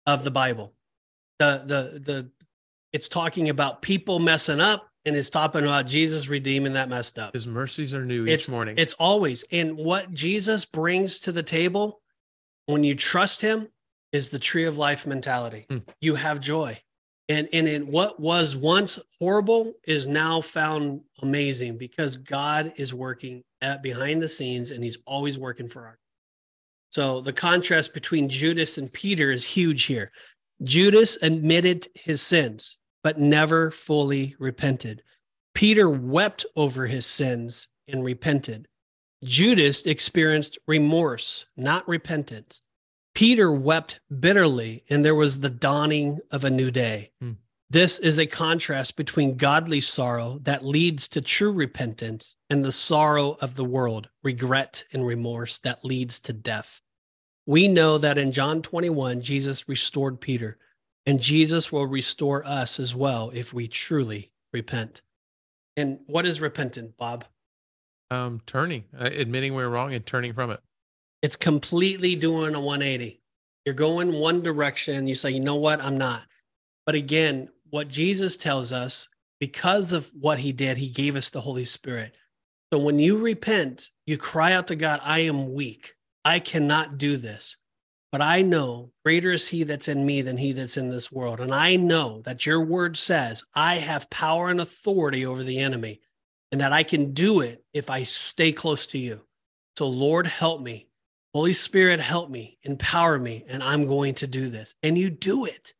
of 0.07 0.23
the 0.25 0.31
bible 0.31 0.73
the 1.41 1.63
the 1.67 1.99
the 2.01 2.31
it's 2.93 3.09
talking 3.09 3.49
about 3.51 3.83
people 3.83 4.19
messing 4.21 4.61
up 4.61 4.89
and 5.07 5.17
it's 5.17 5.31
talking 5.31 5.63
about 5.63 5.87
jesus 5.87 6.29
redeeming 6.29 6.75
that 6.75 6.89
messed 6.91 7.19
up 7.19 7.33
His 7.33 7.47
mercies 7.47 7.95
are 7.95 8.05
new 8.05 8.25
It's- 8.27 8.45
each 8.45 8.49
morning. 8.51 8.75
it's 8.77 8.95
always 8.95 9.45
and 9.51 9.77
what 9.77 10.13
jesus 10.13 10.65
brings 10.67 11.21
to 11.21 11.33
the 11.33 11.43
table 11.43 12.01
when 12.67 12.85
you 12.85 12.95
trust 12.95 13.41
him 13.41 13.69
is 14.13 14.31
the 14.31 14.39
tree 14.39 14.65
of 14.65 14.79
life 14.79 15.07
mentality. 15.07 15.67
Hmm. 15.69 15.79
You 16.01 16.15
have 16.15 16.41
joy. 16.41 16.79
And, 17.29 17.49
and 17.53 17.67
in 17.67 17.89
what 17.89 18.19
was 18.21 18.55
once 18.57 18.99
horrible 19.21 19.73
is 19.87 20.07
now 20.07 20.41
found 20.41 21.01
amazing 21.23 21.77
because 21.77 22.17
God 22.17 22.73
is 22.77 22.95
working 22.95 23.43
at 23.61 23.83
behind 23.83 24.23
the 24.23 24.29
scenes 24.29 24.71
and 24.71 24.83
he's 24.83 24.99
always 25.07 25.39
working 25.39 25.69
for 25.69 25.87
our. 25.87 25.99
So 26.91 27.21
the 27.21 27.33
contrast 27.33 27.93
between 27.95 28.29
Judas 28.29 28.79
and 28.79 28.93
Peter 28.93 29.31
is 29.33 29.45
huge 29.45 29.85
here. 29.85 30.13
Judas 30.63 31.21
admitted 31.21 31.89
his 31.95 32.23
sins, 32.23 32.79
but 33.07 33.19
never 33.19 33.71
fully 33.71 34.35
repented. 34.41 35.01
Peter 35.55 35.89
wept 35.89 36.45
over 36.57 36.89
his 36.89 37.07
sins 37.07 37.69
and 37.87 38.03
repented. 38.03 38.67
Judas 39.23 39.87
experienced 39.87 40.59
remorse, 40.67 41.47
not 41.57 41.87
repentance. 41.87 42.63
Peter 43.15 43.53
wept 43.53 44.01
bitterly, 44.19 44.83
and 44.91 45.05
there 45.05 45.15
was 45.15 45.39
the 45.39 45.49
dawning 45.49 46.19
of 46.33 46.43
a 46.43 46.51
new 46.51 46.73
day. 46.73 47.13
Hmm. 47.21 47.35
This 47.71 48.01
is 48.01 48.19
a 48.19 48.27
contrast 48.27 48.97
between 48.97 49.37
godly 49.37 49.81
sorrow 49.81 50.41
that 50.43 50.67
leads 50.67 51.07
to 51.11 51.21
true 51.21 51.53
repentance 51.53 52.35
and 52.51 52.65
the 52.65 52.73
sorrow 52.73 53.39
of 53.41 53.55
the 53.55 53.65
world, 53.65 54.09
regret 54.25 54.83
and 54.93 55.07
remorse 55.07 55.61
that 55.61 55.85
leads 55.85 56.19
to 56.23 56.33
death. 56.33 56.81
We 57.47 57.69
know 57.69 57.99
that 57.99 58.19
in 58.19 58.33
John 58.33 58.63
21, 58.63 59.21
Jesus 59.21 59.69
restored 59.69 60.21
Peter, 60.21 60.59
and 61.07 61.21
Jesus 61.21 61.71
will 61.71 61.87
restore 61.87 62.47
us 62.47 62.81
as 62.81 62.95
well 62.95 63.31
if 63.33 63.55
we 63.55 63.69
truly 63.69 64.33
repent. 64.53 65.03
And 65.77 66.01
what 66.07 66.27
is 66.27 66.41
repentant, 66.41 66.97
Bob? 66.97 67.25
Um, 68.11 68.41
turning, 68.47 68.85
uh, 68.99 69.05
admitting 69.05 69.55
we're 69.55 69.69
wrong 69.69 69.95
and 69.95 70.05
turning 70.05 70.33
from 70.33 70.51
it. 70.51 70.61
It's 71.23 71.37
completely 71.37 72.15
doing 72.17 72.55
a 72.55 72.61
180. 72.61 73.21
You're 73.65 73.75
going 73.75 74.13
one 74.13 74.43
direction. 74.43 75.07
You 75.07 75.15
say, 75.15 75.31
you 75.31 75.41
know 75.41 75.57
what? 75.57 75.81
I'm 75.81 75.99
not. 75.99 76.23
But 76.85 76.95
again, 76.95 77.49
what 77.71 77.89
Jesus 77.89 78.37
tells 78.37 78.73
us, 78.73 79.09
because 79.41 79.93
of 79.93 80.11
what 80.19 80.39
he 80.39 80.53
did, 80.53 80.77
he 80.77 80.89
gave 80.89 81.17
us 81.17 81.31
the 81.31 81.41
Holy 81.41 81.65
Spirit. 81.65 82.17
So 82.73 82.79
when 82.79 82.99
you 82.99 83.19
repent, 83.19 83.91
you 84.07 84.19
cry 84.19 84.53
out 84.53 84.69
to 84.69 84.77
God, 84.77 85.01
I 85.03 85.21
am 85.21 85.55
weak. 85.55 85.95
I 86.25 86.39
cannot 86.39 86.99
do 86.99 87.17
this. 87.17 87.57
But 88.17 88.25
I 88.25 88.41
know 88.41 88.93
greater 89.05 89.31
is 89.33 89.47
he 89.47 89.63
that's 89.65 89.89
in 89.89 90.07
me 90.07 90.23
than 90.23 90.39
he 90.39 90.53
that's 90.53 90.79
in 90.79 90.89
this 90.89 91.13
world. 91.13 91.39
And 91.39 91.55
I 91.55 91.77
know 91.77 92.23
that 92.23 92.47
your 92.47 92.63
word 92.65 92.97
says 92.97 93.45
I 93.55 93.75
have 93.75 94.09
power 94.09 94.49
and 94.49 94.59
authority 94.59 95.27
over 95.27 95.43
the 95.43 95.59
enemy 95.59 96.01
and 96.51 96.63
that 96.63 96.73
I 96.73 96.83
can 96.83 97.13
do 97.13 97.43
it 97.43 97.63
if 97.75 97.91
I 97.91 98.05
stay 98.05 98.53
close 98.53 98.87
to 98.87 98.99
you. 98.99 99.21
So, 99.77 99.89
Lord, 99.89 100.27
help 100.27 100.63
me. 100.63 100.89
Holy 101.35 101.53
Spirit, 101.53 102.01
help 102.01 102.31
me, 102.31 102.57
empower 102.63 103.19
me, 103.19 103.45
and 103.51 103.63
I'm 103.63 103.87
going 103.87 104.15
to 104.15 104.27
do 104.27 104.49
this. 104.49 104.77
And 104.83 104.97
you 104.97 105.11
do 105.11 105.45
it. 105.45 105.75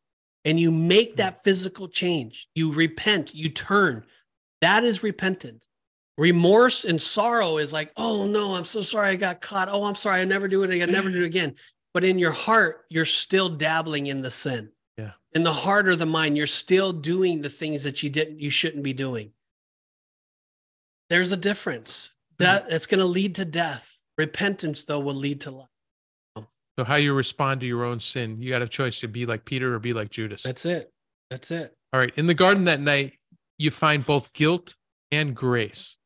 And 0.45 0.59
you 0.59 0.69
make 0.69 1.15
that 1.15 1.43
physical 1.43 1.87
change. 1.87 2.47
You 2.53 2.71
repent, 2.71 3.33
you 3.33 3.49
turn. 3.49 4.05
That 4.61 4.83
is 4.83 5.01
repentance. 5.01 5.67
Remorse 6.19 6.83
and 6.83 7.01
sorrow 7.01 7.57
is 7.57 7.73
like, 7.73 7.91
oh 7.97 8.27
no, 8.27 8.55
I'm 8.55 8.65
so 8.65 8.81
sorry 8.81 9.09
I 9.09 9.15
got 9.15 9.41
caught. 9.41 9.69
Oh, 9.69 9.85
I'm 9.85 9.95
sorry, 9.95 10.21
I 10.21 10.25
never 10.25 10.47
do 10.47 10.61
it 10.61 10.69
again, 10.69 10.91
never 10.91 11.09
do 11.09 11.23
it 11.23 11.25
again. 11.25 11.55
But 11.97 12.03
in 12.03 12.19
your 12.19 12.29
heart, 12.29 12.85
you're 12.89 13.05
still 13.05 13.49
dabbling 13.49 14.05
in 14.05 14.21
the 14.21 14.29
sin. 14.29 14.69
Yeah. 14.99 15.13
In 15.33 15.41
the 15.41 15.51
heart 15.51 15.87
or 15.87 15.95
the 15.95 16.05
mind, 16.05 16.37
you're 16.37 16.45
still 16.45 16.93
doing 16.93 17.41
the 17.41 17.49
things 17.49 17.81
that 17.85 18.03
you 18.03 18.11
didn't, 18.11 18.39
you 18.39 18.51
shouldn't 18.51 18.83
be 18.83 18.93
doing. 18.93 19.31
There's 21.09 21.31
a 21.31 21.37
difference. 21.37 22.11
Mm-hmm. 22.33 22.43
That 22.43 22.69
that's 22.69 22.85
going 22.85 22.99
to 22.99 23.05
lead 23.07 23.33
to 23.37 23.45
death. 23.45 24.03
Repentance, 24.15 24.83
though, 24.83 24.99
will 24.99 25.15
lead 25.15 25.41
to 25.41 25.49
life. 25.49 26.45
So 26.77 26.85
how 26.85 26.97
you 26.97 27.15
respond 27.15 27.61
to 27.61 27.65
your 27.65 27.83
own 27.83 27.99
sin, 27.99 28.43
you 28.43 28.51
got 28.51 28.61
a 28.61 28.67
choice 28.67 28.99
to 28.99 29.07
be 29.07 29.25
like 29.25 29.43
Peter 29.43 29.73
or 29.73 29.79
be 29.79 29.93
like 29.93 30.11
Judas. 30.11 30.43
That's 30.43 30.67
it. 30.67 30.93
That's 31.31 31.49
it. 31.49 31.75
All 31.93 31.99
right. 31.99 32.13
In 32.15 32.27
the 32.27 32.35
garden 32.35 32.65
that 32.65 32.79
night, 32.79 33.13
you 33.57 33.71
find 33.71 34.05
both 34.05 34.33
guilt 34.33 34.75
and 35.11 35.35
grace. 35.35 35.97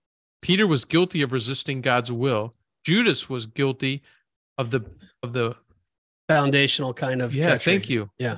Peter 0.42 0.66
was 0.66 0.86
guilty 0.86 1.22
of 1.22 1.34
resisting 1.34 1.82
God's 1.82 2.14
will. 2.14 2.56
Judas 2.86 3.30
was 3.30 3.46
guilty 3.46 4.04
of 4.58 4.72
the 4.72 4.86
of 5.22 5.34
the 5.34 5.58
Foundational 6.36 6.94
kind 6.94 7.22
of. 7.22 7.34
yeah. 7.36 7.50
treachery. 7.58 7.74
Thank 7.74 7.90
you. 7.90 8.10
Yeah 8.20 8.38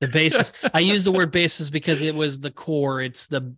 the 0.00 0.08
basis. 0.08 0.52
I 0.74 0.80
use 0.80 1.04
the 1.04 1.12
word 1.12 1.30
basis 1.32 1.70
because 1.70 2.02
it 2.02 2.14
was 2.14 2.40
the 2.40 2.50
core. 2.50 3.00
It's 3.00 3.26
the 3.28 3.54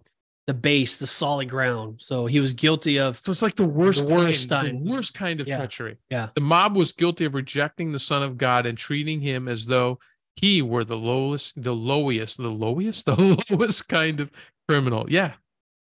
the 0.47 0.55
base, 0.55 0.97
the 0.97 1.07
solid 1.07 1.51
ground. 1.51 1.97
So 2.01 2.25
he 2.27 2.41
was 2.41 2.55
guilty 2.55 2.99
of. 2.99 3.19
So 3.19 3.31
it's 3.33 3.43
like 3.43 3.57
the 3.57 3.67
worst, 3.67 4.07
The 4.07 4.15
worst 4.15 4.49
kind, 4.49 4.69
kind. 4.69 4.87
the 4.87 4.91
worst 4.93 5.13
kind 5.15 5.41
of 5.41 5.49
Yeah. 5.49 5.59
treachery. 5.59 5.97
Yeah. 6.11 6.29
The 6.35 6.41
mob 6.41 6.75
was 6.77 6.93
guilty 6.93 7.27
of 7.27 7.35
rejecting 7.35 7.93
the 7.93 7.99
Son 7.99 8.23
of 8.23 8.39
God 8.39 8.65
and 8.65 8.79
treating 8.79 9.21
him 9.21 9.47
as 9.47 9.67
though 9.67 9.99
he 10.37 10.63
were 10.63 10.85
the 10.85 10.97
lowest, 10.97 11.61
the 11.61 11.75
lowest, 11.75 12.39
the 12.39 12.49
lowest, 12.49 13.05
the 13.07 13.45
lowest 13.51 13.89
kind 13.89 14.21
of 14.21 14.31
criminal. 14.69 15.05
Yeah. 15.11 15.33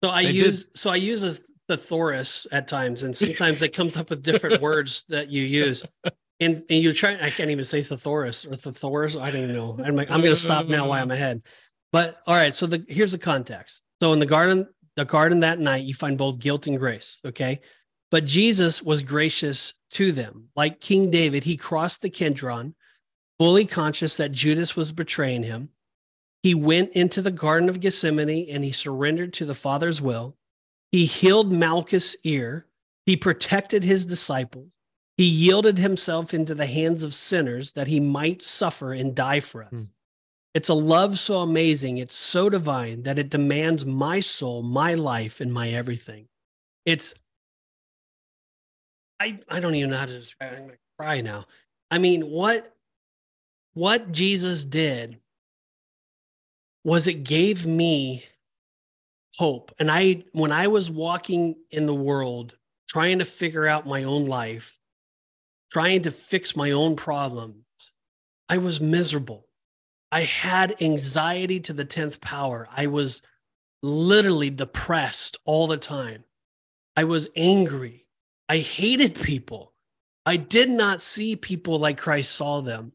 So 0.05 0.11
I 0.11 0.25
They 0.25 0.33
did. 0.33 0.45
use 0.45 0.67
so 0.75 0.91
I 0.91 0.97
use 0.97 1.23
a 1.23 1.41
thesaurus 1.69 2.47
at 2.53 2.67
times, 2.69 3.05
and 3.05 3.17
sometimes 3.17 3.63
it 3.63 3.73
comes 3.73 3.97
up 3.97 4.11
with 4.11 4.23
different 4.23 4.61
words 4.69 5.05
that 5.09 5.31
you 5.31 5.45
use. 5.45 5.85
And, 6.41 6.57
and 6.71 6.83
you 6.83 6.93
try, 6.93 7.19
I 7.21 7.31
can't 7.31 7.51
even 7.51 7.65
say 7.65 7.83
thesaurus 7.83 8.45
or 8.45 8.55
thesaurus. 8.55 9.17
I 9.17 9.31
don't 9.31 9.45
even 9.45 9.57
know. 9.57 9.79
I'm 9.85 9.97
like, 9.97 10.11
I'm 10.11 10.23
to 10.23 10.37
stop 10.37 10.67
now 10.67 10.89
while 10.89 11.03
I'm 11.03 11.11
ahead. 11.11 11.43
But 11.93 12.17
all 12.27 12.37
right. 12.37 12.55
So 12.55 12.67
the, 12.67 12.85
here's 12.89 13.13
the 13.13 13.19
context. 13.19 13.83
So 14.01 14.13
in 14.13 14.21
the 14.21 14.27
garden, 14.27 14.67
the 14.97 15.05
garden 15.05 15.41
that 15.41 15.59
night, 15.59 15.85
you 15.85 15.95
find 15.95 16.17
both 16.17 16.39
guilt 16.39 16.67
and 16.67 16.79
grace. 16.79 17.21
Okay. 17.25 17.61
But 18.11 18.25
Jesus 18.25 18.83
was 18.83 19.03
gracious 19.03 19.75
to 19.93 20.13
them. 20.13 20.49
Like 20.55 20.81
King 20.81 21.11
David, 21.11 21.45
he 21.45 21.57
crossed 21.57 22.03
the 22.03 22.11
Kidron, 22.11 22.75
fully 23.39 23.67
conscious 23.67 24.17
that 24.17 24.33
Judas 24.33 24.77
was 24.77 24.93
betraying 24.93 25.43
him. 25.43 25.71
He 26.43 26.55
went 26.55 26.93
into 26.93 27.21
the 27.21 27.33
Garden 27.33 27.69
of 27.69 27.81
Gethsemane 27.81 28.49
and 28.51 28.65
he 28.65 28.73
surrendered 28.73 29.33
to 29.35 29.45
the 29.45 29.55
Father's 29.55 30.01
will. 30.01 30.37
He 30.93 31.05
healed 31.05 31.53
Malchus' 31.53 32.17
ear. 32.25 32.67
He 33.07 33.17
protected 33.17 33.83
his 33.83 34.07
disciples. 34.07 34.69
He 35.19 35.25
yielded 35.25 35.79
himself 35.79 36.33
into 36.33 36.55
the 36.55 36.67
hands 36.67 37.03
of 37.03 37.13
sinners 37.13 37.73
that 37.73 37.89
he 37.89 37.99
might 37.99 38.41
suffer 38.41 38.93
and 38.93 39.17
die 39.17 39.41
for 39.41 39.65
us. 39.65 39.71
Hmm. 39.71 39.83
It's 40.55 40.69
a 40.69 40.75
love 40.75 41.19
so 41.19 41.41
amazing, 41.41 41.99
it's 41.99 42.15
so 42.15 42.49
divine 42.49 43.03
that 43.03 43.19
it 43.19 43.29
demands 43.29 43.85
my 43.85 44.21
soul, 44.21 44.63
my 44.63 44.95
life, 44.95 45.41
and 45.41 45.53
my 45.53 45.69
everything. 45.69 46.29
It's 46.87 47.15
I 49.21 49.41
I 49.49 49.61
don't 49.61 49.75
even 49.75 49.91
know 49.91 49.99
how 49.99 50.07
to 50.07 50.19
describe 50.19 50.53
it. 50.53 50.57
I'm 50.57 50.63
gonna 50.67 50.79
cry 50.99 51.21
now. 51.21 51.47
I 51.91 51.99
mean, 51.99 52.23
what 52.23 52.75
what 53.75 54.13
Jesus 54.13 54.65
did 54.65 55.21
was 56.85 57.07
it 57.07 57.25
gave 57.25 57.67
me 57.67 58.25
hope. 59.37 59.73
And 59.79 59.91
I 59.91 60.25
when 60.33 60.53
I 60.53 60.69
was 60.69 60.91
walking 60.91 61.57
in 61.71 61.87
the 61.87 61.95
world 61.95 62.57
trying 62.89 63.19
to 63.19 63.25
figure 63.25 63.67
out 63.67 63.87
my 63.87 64.05
own 64.05 64.27
life, 64.27 64.78
trying 65.71 66.03
to 66.03 66.11
fix 66.11 66.57
my 66.57 66.71
own 66.71 66.97
problems, 66.97 67.65
I 68.49 68.59
was 68.59 68.81
miserable. 68.81 69.47
I 70.11 70.23
had 70.23 70.81
anxiety 70.81 71.61
to 71.61 71.73
the 71.73 71.85
10th 71.85 72.21
power. 72.21 72.69
I 72.75 72.87
was 72.87 73.23
literally 73.83 74.51
depressed 74.51 75.37
all 75.45 75.67
the 75.67 75.77
time. 75.77 76.25
I 76.97 77.05
was 77.05 77.29
angry. 77.37 78.09
I 78.49 78.59
hated 78.59 79.21
people. 79.21 79.75
I 80.25 80.37
did 80.37 80.71
not 80.71 81.03
see 81.03 81.37
people 81.37 81.79
like 81.79 81.99
Christ 81.99 82.33
saw 82.33 82.61
them. 82.61 82.93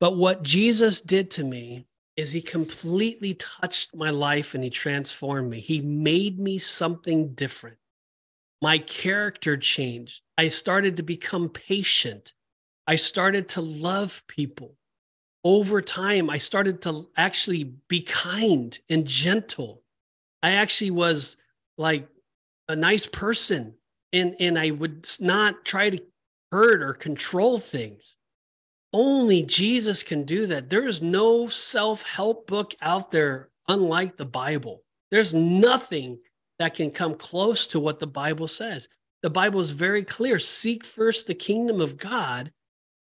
But 0.00 0.16
what 0.16 0.42
Jesus 0.42 1.00
did 1.00 1.30
to 1.32 1.44
me 1.44 1.86
is 2.16 2.32
he 2.32 2.42
completely 2.42 3.34
touched 3.34 3.94
my 3.94 4.10
life 4.10 4.54
and 4.54 4.64
he 4.64 4.70
transformed 4.70 5.50
me. 5.50 5.60
He 5.60 5.80
made 5.80 6.40
me 6.40 6.58
something 6.58 7.34
different. 7.34 7.78
My 8.62 8.78
character 8.78 9.56
changed. 9.56 10.22
I 10.38 10.48
started 10.48 10.96
to 10.96 11.02
become 11.02 11.48
patient. 11.48 12.32
I 12.86 12.94
started 12.94 13.48
to 13.50 13.60
love 13.60 14.22
people. 14.28 14.76
Over 15.42 15.82
time, 15.82 16.30
I 16.30 16.38
started 16.38 16.80
to 16.82 17.08
actually 17.16 17.64
be 17.88 18.02
kind 18.02 18.78
and 18.88 19.04
gentle. 19.04 19.82
I 20.44 20.52
actually 20.52 20.92
was 20.92 21.36
like 21.76 22.06
a 22.68 22.76
nice 22.76 23.04
person 23.04 23.74
and, 24.12 24.36
and 24.38 24.56
I 24.56 24.70
would 24.70 25.08
not 25.18 25.64
try 25.64 25.90
to 25.90 26.02
hurt 26.52 26.82
or 26.82 26.94
control 26.94 27.58
things. 27.58 28.14
Only 28.92 29.42
Jesus 29.42 30.04
can 30.04 30.22
do 30.22 30.46
that. 30.46 30.70
There 30.70 30.86
is 30.86 31.02
no 31.02 31.48
self 31.48 32.06
help 32.06 32.46
book 32.46 32.74
out 32.80 33.10
there 33.10 33.48
unlike 33.66 34.16
the 34.16 34.24
Bible. 34.24 34.84
There's 35.10 35.34
nothing 35.34 36.20
that 36.62 36.74
can 36.74 36.92
come 36.92 37.14
close 37.14 37.66
to 37.66 37.80
what 37.80 37.98
the 37.98 38.06
Bible 38.06 38.46
says. 38.46 38.88
The 39.22 39.30
Bible 39.30 39.58
is 39.58 39.70
very 39.70 40.04
clear 40.04 40.38
seek 40.38 40.84
first 40.84 41.26
the 41.26 41.34
kingdom 41.34 41.80
of 41.80 41.96
God 41.96 42.52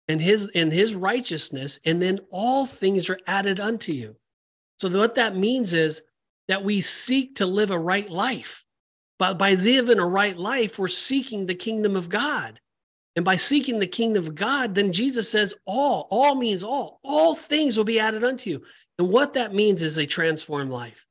and 0.09 0.21
his 0.21 0.49
and 0.53 0.73
his 0.73 0.93
righteousness 0.93 1.79
and 1.85 2.01
then 2.01 2.19
all 2.29 2.65
things 2.65 3.09
are 3.09 3.19
added 3.25 3.61
unto 3.61 3.93
you. 3.93 4.17
So 4.77 4.89
what 4.89 5.15
that 5.15 5.37
means 5.37 5.73
is 5.73 6.01
that 6.49 6.65
we 6.65 6.81
seek 6.81 7.35
to 7.37 7.45
live 7.45 7.71
a 7.71 7.79
right 7.79 8.09
life. 8.09 8.65
But 9.17 9.37
by 9.37 9.53
living 9.53 9.99
a 9.99 10.05
right 10.05 10.35
life, 10.35 10.77
we're 10.77 10.89
seeking 10.89 11.45
the 11.45 11.55
kingdom 11.55 11.95
of 11.95 12.09
God. 12.09 12.59
And 13.15 13.23
by 13.23 13.37
seeking 13.37 13.79
the 13.79 13.87
kingdom 13.87 14.25
of 14.25 14.35
God, 14.35 14.75
then 14.75 14.91
Jesus 14.91 15.31
says, 15.31 15.55
all, 15.65 16.09
all 16.11 16.35
means 16.35 16.65
all, 16.65 16.99
all 17.01 17.33
things 17.33 17.77
will 17.77 17.85
be 17.85 18.01
added 18.01 18.25
unto 18.25 18.49
you. 18.49 18.63
And 18.99 19.09
what 19.09 19.35
that 19.35 19.53
means 19.53 19.81
is 19.81 19.97
a 19.97 20.05
transformed 20.05 20.71
life. 20.71 21.04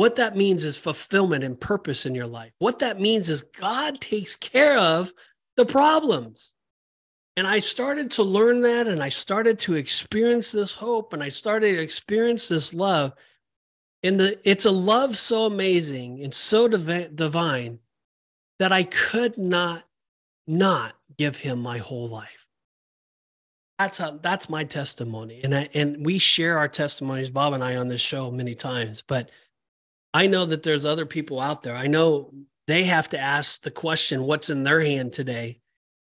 What 0.00 0.16
that 0.16 0.34
means 0.34 0.64
is 0.64 0.78
fulfillment 0.78 1.44
and 1.44 1.60
purpose 1.60 2.06
in 2.06 2.14
your 2.14 2.26
life. 2.26 2.52
What 2.58 2.78
that 2.78 2.98
means 2.98 3.28
is 3.28 3.42
God 3.42 4.00
takes 4.00 4.34
care 4.34 4.78
of 4.78 5.12
the 5.58 5.66
problems. 5.66 6.54
And 7.36 7.46
I 7.46 7.58
started 7.58 8.10
to 8.12 8.22
learn 8.22 8.62
that 8.62 8.86
and 8.86 9.02
I 9.02 9.10
started 9.10 9.58
to 9.58 9.74
experience 9.74 10.52
this 10.52 10.72
hope 10.72 11.12
and 11.12 11.22
I 11.22 11.28
started 11.28 11.76
to 11.76 11.82
experience 11.82 12.48
this 12.48 12.72
love. 12.72 13.12
And 14.02 14.18
the, 14.18 14.40
it's 14.42 14.64
a 14.64 14.70
love 14.70 15.18
so 15.18 15.44
amazing 15.44 16.24
and 16.24 16.32
so 16.32 16.66
div- 16.66 17.14
divine 17.14 17.80
that 18.58 18.72
I 18.72 18.84
could 18.84 19.36
not 19.36 19.84
not 20.46 20.94
give 21.18 21.36
him 21.36 21.58
my 21.58 21.76
whole 21.76 22.08
life. 22.08 22.46
That's 23.78 23.98
how, 23.98 24.12
that's 24.12 24.48
my 24.48 24.64
testimony. 24.64 25.42
And 25.44 25.54
I, 25.54 25.68
and 25.74 26.02
we 26.06 26.16
share 26.16 26.56
our 26.56 26.68
testimonies, 26.68 27.28
Bob 27.28 27.52
and 27.52 27.62
I, 27.62 27.76
on 27.76 27.88
this 27.88 28.00
show 28.00 28.30
many 28.30 28.54
times. 28.54 29.02
But 29.06 29.28
I 30.12 30.26
know 30.26 30.44
that 30.46 30.62
there's 30.62 30.84
other 30.84 31.06
people 31.06 31.40
out 31.40 31.62
there. 31.62 31.76
I 31.76 31.86
know 31.86 32.32
they 32.66 32.84
have 32.84 33.08
to 33.10 33.18
ask 33.18 33.62
the 33.62 33.70
question, 33.70 34.24
what's 34.24 34.50
in 34.50 34.64
their 34.64 34.80
hand 34.80 35.12
today? 35.12 35.60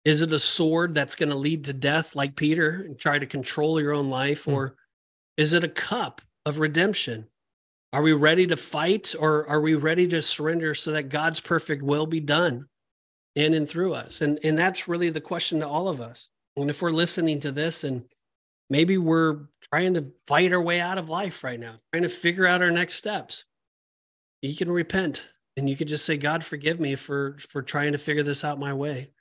Is 0.06 0.22
it 0.22 0.34
a 0.34 0.40
sword 0.40 0.94
that's 0.94 1.16
going 1.16 1.30
to 1.30 1.36
lead 1.36 1.66
to 1.66 1.74
death 1.74 2.16
like 2.16 2.36
Peter 2.36 2.84
and 2.86 2.98
try 2.98 3.20
to 3.20 3.26
control 3.26 3.82
your 3.82 3.94
own 3.94 4.10
life? 4.10 4.46
Mm. 4.46 4.54
Or 4.54 4.76
is 5.38 5.54
it 5.54 5.64
a 5.64 5.70
cup 5.70 6.22
of 6.46 6.60
redemption? 6.60 7.28
Are 7.92 8.02
we 8.02 8.14
ready 8.14 8.48
to 8.48 8.58
fight 8.58 9.16
or 9.20 9.48
are 9.48 9.62
we 9.62 9.76
ready 9.76 10.08
to 10.10 10.22
surrender 10.22 10.76
so 10.76 10.92
that 10.92 11.10
God's 11.10 11.40
perfect 11.40 11.82
will 11.82 12.06
be 12.06 12.20
done 12.20 12.68
in 13.36 13.54
and 13.54 13.68
through 13.68 13.94
us? 13.94 14.22
And, 14.22 14.40
and 14.44 14.58
that's 14.58 14.88
really 14.88 15.10
the 15.10 15.22
question 15.22 15.60
to 15.60 15.68
all 15.68 15.90
of 15.90 16.00
us. 16.00 16.30
And 16.56 16.70
if 16.70 16.82
we're 16.82 16.92
listening 16.92 17.40
to 17.42 17.52
this 17.52 17.84
and 17.84 18.06
maybe 18.70 18.98
we're 18.98 19.48
trying 19.72 19.96
to 19.96 20.12
fight 20.28 20.54
our 20.54 20.62
way 20.62 20.80
out 20.80 20.98
of 20.98 21.10
life 21.10 21.44
right 21.44 21.60
now, 21.60 21.80
trying 21.92 22.04
to 22.04 22.10
figure 22.10 22.46
out 22.46 22.62
our 22.62 22.72
next 22.72 22.96
steps, 22.96 23.46
you 24.42 24.56
can 24.56 24.72
repent 24.72 25.30
and 25.58 25.70
you 25.70 25.76
can 25.76 25.88
just 25.88 26.06
say, 26.06 26.18
God, 26.18 26.44
forgive 26.44 26.80
me 26.80 26.96
for, 26.96 27.38
for 27.40 27.62
trying 27.62 27.92
to 27.92 27.98
figure 27.98 28.24
this 28.24 28.44
out 28.44 28.60
my 28.60 28.74
way. 28.74 29.12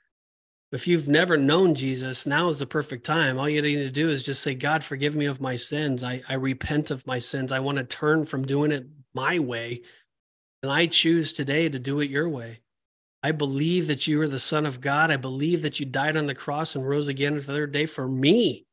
If 0.71 0.87
you've 0.87 1.07
never 1.07 1.35
known 1.35 1.73
Jesus, 1.73 2.27
now 2.27 2.47
is 2.47 2.59
the 2.59 2.67
perfect 2.67 3.05
time. 3.05 3.39
All 3.39 3.49
you 3.49 3.61
need 3.61 3.77
to 3.77 3.89
do 3.89 4.07
is 4.07 4.21
just 4.21 4.43
say, 4.43 4.53
God, 4.53 4.83
forgive 4.83 5.15
me 5.15 5.25
of 5.25 5.41
my 5.41 5.55
sins. 5.55 6.03
I, 6.03 6.21
I 6.29 6.35
repent 6.35 6.91
of 6.91 7.07
my 7.07 7.17
sins. 7.17 7.51
I 7.51 7.59
want 7.59 7.79
to 7.79 7.83
turn 7.83 8.25
from 8.25 8.45
doing 8.45 8.71
it 8.71 8.85
my 9.13 9.39
way. 9.39 9.81
And 10.61 10.71
I 10.71 10.85
choose 10.85 11.33
today 11.33 11.69
to 11.69 11.79
do 11.79 11.99
it 12.01 12.11
your 12.11 12.29
way. 12.29 12.59
I 13.23 13.31
believe 13.31 13.87
that 13.87 14.07
you 14.07 14.21
are 14.21 14.27
the 14.27 14.39
Son 14.39 14.65
of 14.65 14.79
God. 14.79 15.11
I 15.11 15.17
believe 15.17 15.63
that 15.63 15.79
you 15.79 15.85
died 15.85 16.15
on 16.15 16.27
the 16.27 16.35
cross 16.35 16.75
and 16.75 16.87
rose 16.87 17.07
again 17.07 17.35
the 17.35 17.41
third 17.41 17.71
day 17.71 17.85
for 17.85 18.07
me, 18.07 18.67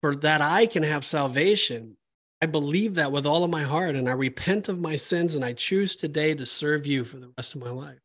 for 0.00 0.14
that 0.16 0.40
I 0.40 0.66
can 0.66 0.84
have 0.84 1.04
salvation. 1.04 1.96
I 2.44 2.46
believe 2.46 2.96
that 2.96 3.10
with 3.10 3.24
all 3.24 3.42
of 3.42 3.50
my 3.50 3.62
heart, 3.62 3.96
and 3.96 4.06
I 4.06 4.12
repent 4.12 4.68
of 4.68 4.78
my 4.78 4.96
sins, 4.96 5.34
and 5.34 5.42
I 5.42 5.54
choose 5.54 5.96
today 5.96 6.34
to 6.34 6.44
serve 6.44 6.86
you 6.86 7.02
for 7.02 7.16
the 7.16 7.32
rest 7.38 7.54
of 7.54 7.62
my 7.62 7.70
life. 7.70 8.00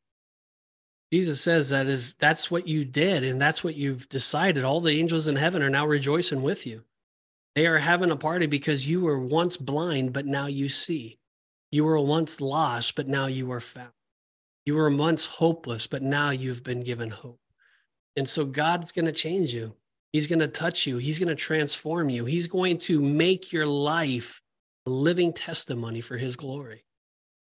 Jesus 1.11 1.41
says 1.41 1.71
that 1.71 1.89
if 1.89 2.17
that's 2.19 2.49
what 2.49 2.65
you 2.65 2.85
did 2.85 3.25
and 3.25 3.41
that's 3.41 3.65
what 3.65 3.75
you've 3.75 4.07
decided, 4.07 4.63
all 4.63 4.79
the 4.79 4.97
angels 4.97 5.27
in 5.27 5.35
heaven 5.35 5.61
are 5.61 5.69
now 5.69 5.85
rejoicing 5.85 6.41
with 6.41 6.65
you. 6.65 6.85
They 7.53 7.67
are 7.67 7.79
having 7.79 8.11
a 8.11 8.15
party 8.15 8.45
because 8.45 8.87
you 8.87 9.01
were 9.01 9.19
once 9.19 9.57
blind, 9.57 10.13
but 10.13 10.25
now 10.25 10.45
you 10.45 10.69
see. 10.69 11.19
You 11.69 11.83
were 11.83 11.99
once 11.99 12.39
lost, 12.39 12.95
but 12.95 13.09
now 13.09 13.25
you 13.25 13.51
are 13.51 13.59
found. 13.59 13.91
You 14.65 14.75
were 14.75 14.89
once 14.89 15.25
hopeless, 15.25 15.85
but 15.85 16.01
now 16.01 16.29
you've 16.29 16.63
been 16.63 16.79
given 16.79 17.09
hope. 17.09 17.41
And 18.15 18.29
so 18.29 18.45
God's 18.45 18.93
going 18.93 19.03
to 19.03 19.11
change 19.11 19.53
you. 19.53 19.75
He's 20.11 20.27
going 20.27 20.39
to 20.39 20.47
touch 20.47 20.87
you. 20.87 20.97
He's 20.97 21.19
going 21.19 21.29
to 21.29 21.35
transform 21.35 22.09
you. 22.09 22.25
He's 22.25 22.47
going 22.47 22.79
to 22.79 22.99
make 22.99 23.53
your 23.53 23.65
life 23.65 24.41
a 24.85 24.89
living 24.89 25.33
testimony 25.33 26.01
for 26.01 26.17
his 26.17 26.35
glory. 26.35 26.85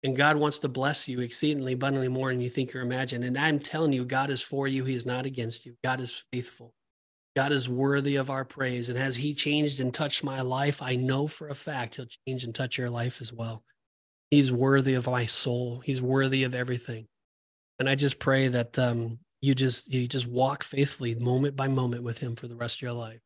And 0.04 0.16
God 0.16 0.36
wants 0.36 0.60
to 0.60 0.68
bless 0.68 1.08
you 1.08 1.20
exceedingly 1.20 1.72
abundantly 1.72 2.08
more 2.08 2.30
than 2.30 2.40
you 2.40 2.48
think 2.48 2.74
or 2.74 2.80
imagine. 2.80 3.22
And 3.22 3.36
I'm 3.36 3.58
telling 3.58 3.92
you, 3.92 4.04
God 4.04 4.30
is 4.30 4.42
for 4.42 4.68
you. 4.68 4.84
He's 4.84 5.06
not 5.06 5.26
against 5.26 5.66
you. 5.66 5.76
God 5.82 6.00
is 6.00 6.24
faithful. 6.32 6.72
God 7.34 7.52
is 7.52 7.68
worthy 7.68 8.16
of 8.16 8.30
our 8.30 8.44
praise. 8.44 8.88
And 8.88 8.98
as 8.98 9.16
He 9.16 9.34
changed 9.34 9.80
and 9.80 9.92
touched 9.92 10.22
my 10.22 10.40
life, 10.42 10.82
I 10.82 10.96
know 10.96 11.26
for 11.26 11.48
a 11.48 11.54
fact 11.54 11.96
He'll 11.96 12.06
change 12.26 12.44
and 12.44 12.54
touch 12.54 12.78
your 12.78 12.90
life 12.90 13.20
as 13.20 13.32
well. 13.32 13.64
He's 14.30 14.52
worthy 14.52 14.94
of 14.94 15.06
my 15.06 15.26
soul. 15.26 15.80
He's 15.80 16.02
worthy 16.02 16.44
of 16.44 16.54
everything. 16.54 17.06
And 17.78 17.88
I 17.88 17.94
just 17.94 18.18
pray 18.18 18.48
that 18.48 18.78
um, 18.78 19.20
you 19.40 19.54
just 19.54 19.92
you 19.92 20.08
just 20.08 20.26
walk 20.26 20.62
faithfully 20.62 21.14
moment 21.14 21.56
by 21.56 21.68
moment 21.68 22.02
with 22.02 22.18
Him 22.18 22.36
for 22.36 22.48
the 22.48 22.56
rest 22.56 22.78
of 22.78 22.82
your 22.82 22.92
life. 22.92 23.20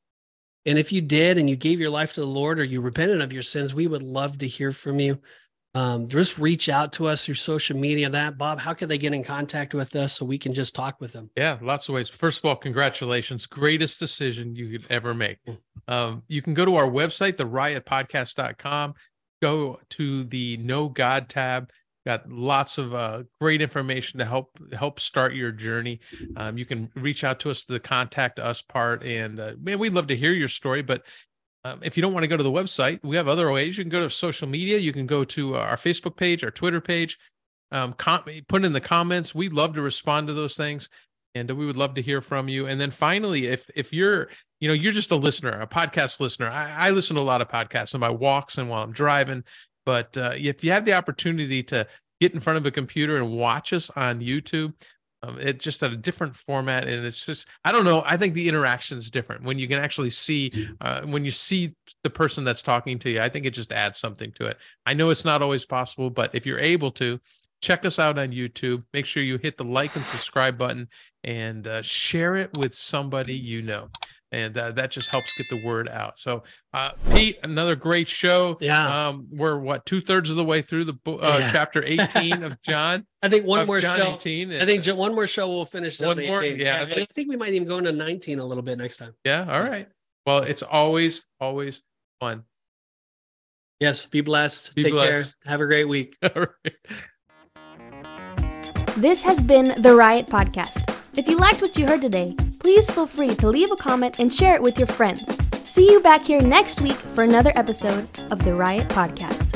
And 0.65 0.79
if 0.79 0.93
you 0.93 1.01
did 1.01 1.39
and 1.39 1.51
you 1.51 1.57
gave 1.57 1.81
your 1.81 1.91
life 1.91 2.15
to 2.15 2.21
the 2.21 2.27
Lord 2.27 2.61
or 2.61 2.65
you 2.65 2.81
repented 2.81 3.21
of 3.21 3.33
your 3.33 3.43
sins, 3.43 3.75
we 3.75 3.87
would 3.87 4.03
love 4.03 4.39
to 4.39 4.47
hear 4.47 4.71
from 4.71 5.01
you. 5.01 5.19
Um, 5.75 6.07
just 6.07 6.39
reach 6.39 6.69
out 6.69 6.93
to 6.95 7.07
us 7.07 7.25
through 7.25 7.37
social 7.37 7.79
media 7.79 8.11
that 8.11 8.37
bob 8.37 8.61
how 8.61 8.75
can 8.75 8.91
they 8.91 8.99
get 8.99 9.15
in 9.15 9.25
contact 9.25 9.73
with 9.73 9.97
us 9.97 10.13
so 10.13 10.27
we 10.27 10.37
can 10.37 10.53
just 10.53 10.75
talk 10.75 11.01
with 11.01 11.15
them? 11.15 11.31
Yeah 11.35 11.57
lots 11.63 11.89
of 11.89 11.95
ways. 11.95 12.11
First 12.11 12.41
of 12.41 12.45
all 12.45 12.57
congratulations. 12.57 13.47
Greatest 13.47 13.99
decision 13.99 14.55
you 14.55 14.79
could 14.79 14.91
ever 14.91 15.15
make. 15.15 15.39
Mm. 15.47 15.59
um, 15.89 16.23
you 16.29 16.43
can 16.43 16.53
go 16.53 16.67
to 16.67 16.77
our 16.77 16.87
website 16.87 17.39
the 17.39 17.47
riotpodcast.com 17.49 18.95
go 19.41 19.81
to 19.89 20.25
the 20.25 20.59
know 20.59 20.91
god 20.91 21.31
tab 21.31 21.71
got 22.05 22.31
lots 22.31 22.79
of 22.79 22.95
uh, 22.95 23.23
great 23.41 23.63
information 23.63 24.19
to 24.19 24.25
help 24.25 24.51
help 24.73 24.99
start 24.99 25.35
your 25.35 25.53
journey 25.53 26.01
um, 26.37 26.59
you 26.59 26.65
can 26.65 26.91
reach 26.95 27.25
out 27.25 27.39
to 27.41 27.51
us 27.51 27.65
the 27.65 27.81
contact 27.81 28.39
us 28.39 28.63
part 28.63 29.03
and 29.03 29.39
uh, 29.39 29.53
man 29.61 29.79
we'd 29.79 29.93
love 29.93 30.07
to 30.07 30.17
hear 30.17 30.33
your 30.33 30.49
story 30.49 30.83
but 30.83 31.05
um, 31.65 31.81
if 31.83 31.97
you 31.97 32.03
don't 32.03 32.13
want 32.13 32.25
to 32.25 32.29
go 32.29 32.37
to 32.37 32.43
the 32.43 32.51
website, 32.51 32.99
we 33.05 33.17
have 33.17 33.29
other 33.29 33.51
ways. 33.51 33.79
You 33.79 33.85
can 33.85 33.91
go 33.91 34.01
to 34.01 34.11
social 34.11 34.49
media. 34.49 34.79
You 34.79 34.93
can 34.93 35.07
go 35.07 35.25
to 35.25 35.57
uh, 35.57 35.61
our 35.61 35.77
Facebook 35.77 36.17
page, 36.17 36.43
our 36.43 36.51
Twitter 36.51 36.81
page. 36.81 37.19
Um, 37.71 37.93
com- 37.95 38.25
put 38.49 38.65
in 38.65 38.73
the 38.73 38.81
comments. 38.81 39.35
we'd 39.35 39.53
love 39.53 39.75
to 39.75 39.83
respond 39.83 40.27
to 40.27 40.35
those 40.35 40.57
things, 40.57 40.89
and 41.35 41.51
we 41.53 41.65
would 41.65 41.77
love 41.77 41.95
to 41.95 42.03
hear 42.03 42.21
from 42.21 42.49
you. 42.49 42.67
And 42.67 42.81
then 42.81 42.91
finally, 42.91 43.47
if 43.47 43.71
if 43.75 43.93
you're 43.93 44.29
you 44.61 44.69
know 44.69 44.75
you're 44.75 44.93
just 44.93 45.11
a 45.11 45.17
listener, 45.17 45.59
a 45.61 45.67
podcast 45.67 46.21
listener, 46.21 46.51
I, 46.51 46.89
I 46.89 46.91
listen 46.91 47.15
to 47.17 47.23
a 47.23 47.25
lot 47.25 47.41
of 47.41 47.49
podcasts 47.49 47.95
on 47.95 48.01
my 48.01 48.11
walks 48.11 48.59
and 48.59 48.69
while 48.69 48.83
I'm 48.83 48.93
driving. 48.93 49.45
But 49.85 50.17
uh, 50.17 50.33
if 50.37 50.63
you 50.63 50.73
have 50.73 50.85
the 50.85 50.95
opportunity 50.95 51.63
to 51.65 51.87
get 52.21 52.35
in 52.35 52.41
front 52.41 52.57
of 52.57 52.67
a 52.67 52.71
computer 52.71 53.17
and 53.17 53.37
watch 53.37 53.73
us 53.73 53.91
on 53.91 54.21
YouTube, 54.21 54.75
um, 55.25 55.39
it 55.39 55.61
just 55.61 55.83
at 55.83 55.93
a 55.93 55.97
different 55.97 56.35
format 56.35 56.89
and 56.89 57.05
it's 57.05 57.25
just 57.25 57.47
i 57.65 57.71
don't 57.71 57.85
know 57.85 58.03
i 58.05 58.17
think 58.17 58.35
the 58.35 58.49
interaction 58.49 58.99
is 58.99 59.11
different. 59.11 59.45
When 59.45 59.59
you 59.59 59.69
can 59.69 59.79
actually 59.79 60.11
see 60.11 60.69
uh, 60.81 61.03
when 61.03 61.25
you 61.25 61.31
see 61.31 61.75
the 62.03 62.11
person 62.11 62.45
that's 62.45 62.63
talking 62.63 62.99
to 63.01 63.11
you 63.11 63.21
i 63.21 63.29
think 63.29 63.47
it 63.47 63.53
just 63.53 63.73
adds 63.73 63.99
something 63.99 64.33
to 64.33 64.47
it. 64.47 64.59
I 64.85 64.95
know 64.95 65.11
it's 65.11 65.25
not 65.25 65.43
always 65.43 65.65
possible 65.65 66.11
but 66.11 66.35
if 66.35 66.45
you're 66.45 66.59
able 66.59 66.91
to 66.93 67.21
check 67.61 67.87
us 67.87 68.01
out 68.01 68.19
on 68.19 68.33
youtube. 68.33 68.83
Make 68.93 69.07
sure 69.07 69.23
you 69.23 69.39
hit 69.39 69.57
the 69.57 69.65
like 69.65 69.95
and 69.95 70.05
subscribe 70.05 70.59
button 70.59 70.89
and 71.23 71.67
uh, 71.67 71.83
share 71.83 72.37
it 72.37 72.51
with 72.59 72.75
somebody 72.75 73.37
you 73.37 73.63
know 73.63 73.89
and 74.33 74.57
uh, 74.57 74.73
that 74.73 74.91
just 74.91 75.11
helps 75.11 75.33
get 75.37 75.47
the 75.51 75.65
word 75.65 75.89
out. 75.89 76.19
So, 76.19 76.43
uh, 76.73 76.93
Pete, 77.13 77.39
another 77.43 77.77
great 77.77 78.09
show. 78.09 78.57
Yeah, 78.61 79.09
um, 79.09 79.29
we're 79.31 79.59
what 79.59 79.87
two 79.87 80.01
thirds 80.01 80.31
of 80.31 80.37
the 80.37 80.45
way 80.45 80.63
through 80.63 80.85
the 80.87 80.95
uh, 81.07 81.39
yeah. 81.39 81.53
chapter 81.53 81.85
eighteen 81.85 82.43
of 82.43 82.61
John. 82.67 83.07
I 83.23 83.29
think 83.29 83.47
one 83.47 83.67
more 83.67 83.79
John 83.79 83.99
show. 83.99 84.15
18. 84.15 84.53
I 84.55 84.65
think 84.65 84.85
one 84.87 85.15
more 85.15 85.27
show 85.27 85.47
we'll 85.49 85.65
finish. 85.65 86.01
One 86.01 86.17
more, 86.17 86.43
yeah. 86.43 86.79
yeah. 86.79 86.83
I 86.83 86.87
think, 86.87 87.09
I 87.11 87.13
think 87.13 87.29
we 87.29 87.37
might 87.37 87.53
even 87.53 87.69
go 87.69 87.79
into 87.79 87.93
nineteen 87.93 88.39
a 88.39 88.45
little 88.45 88.63
bit 88.63 88.79
next 88.79 88.97
time. 88.97 89.15
Yeah. 89.25 89.47
All 89.49 89.63
right. 89.63 89.89
Well, 90.27 90.43
it's 90.43 90.63
always 90.63 91.27
always 91.39 91.83
fun. 92.19 92.45
Yes. 93.81 94.07
Be 94.07 94.23
blessed. 94.23 94.75
Be 94.75 94.85
Take 94.85 94.93
blessed. 94.93 95.43
care. 95.43 95.51
Have 95.51 95.61
a 95.61 95.67
great 95.67 95.89
week. 95.89 96.17
This 98.99 99.23
has 99.23 99.43
been 99.43 99.81
the 99.81 99.95
Riot 99.95 100.27
Podcast. 100.27 100.92
If 101.15 101.29
you 101.29 101.37
liked 101.37 101.61
what 101.61 101.77
you 101.77 101.87
heard 101.87 102.01
today, 102.01 102.35
please 102.61 102.91
feel 102.91 103.07
free 103.07 103.35
to 103.35 103.49
leave 103.49 103.71
a 103.71 103.77
comment 103.77 104.19
and 104.19 104.33
share 104.33 104.55
it 104.55 104.63
with 104.63 104.79
your 104.79 104.87
friends. 104.87 105.23
See 105.69 105.91
you 105.91 106.01
back 106.01 106.23
here 106.23 106.41
next 106.41 106.81
week 106.81 106.97
for 106.97 107.23
another 107.23 107.53
episode 107.55 108.09
of 108.31 108.43
the 108.43 108.55
Riot 108.55 108.89
Podcast. 108.89 109.51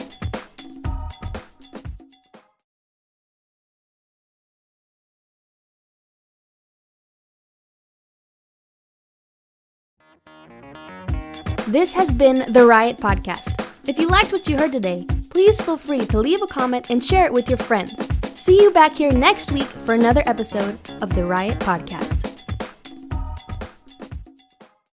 This 11.69 11.95
has 11.95 12.13
been 12.13 12.53
the 12.53 12.67
Riot 12.67 12.99
Podcast. 12.99 13.89
If 13.89 13.99
you 13.99 14.09
liked 14.09 14.31
what 14.31 14.47
you 14.47 14.59
heard 14.59 14.73
today, 14.73 15.07
please 15.31 15.59
feel 15.59 15.79
free 15.79 16.05
to 16.07 16.19
leave 16.19 16.43
a 16.43 16.47
comment 16.47 16.91
and 16.91 17.03
share 17.03 17.25
it 17.25 17.33
with 17.33 17.49
your 17.49 17.59
friends. 17.59 18.16
See 18.47 18.63
you 18.63 18.71
back 18.71 18.95
here 18.95 19.11
next 19.11 19.51
week 19.51 19.65
for 19.65 19.95
another 19.95 20.23
episode 20.25 20.79
of 21.03 21.13
the 21.17 21.25
Riot 21.25 21.59
Podcast. 21.59 22.16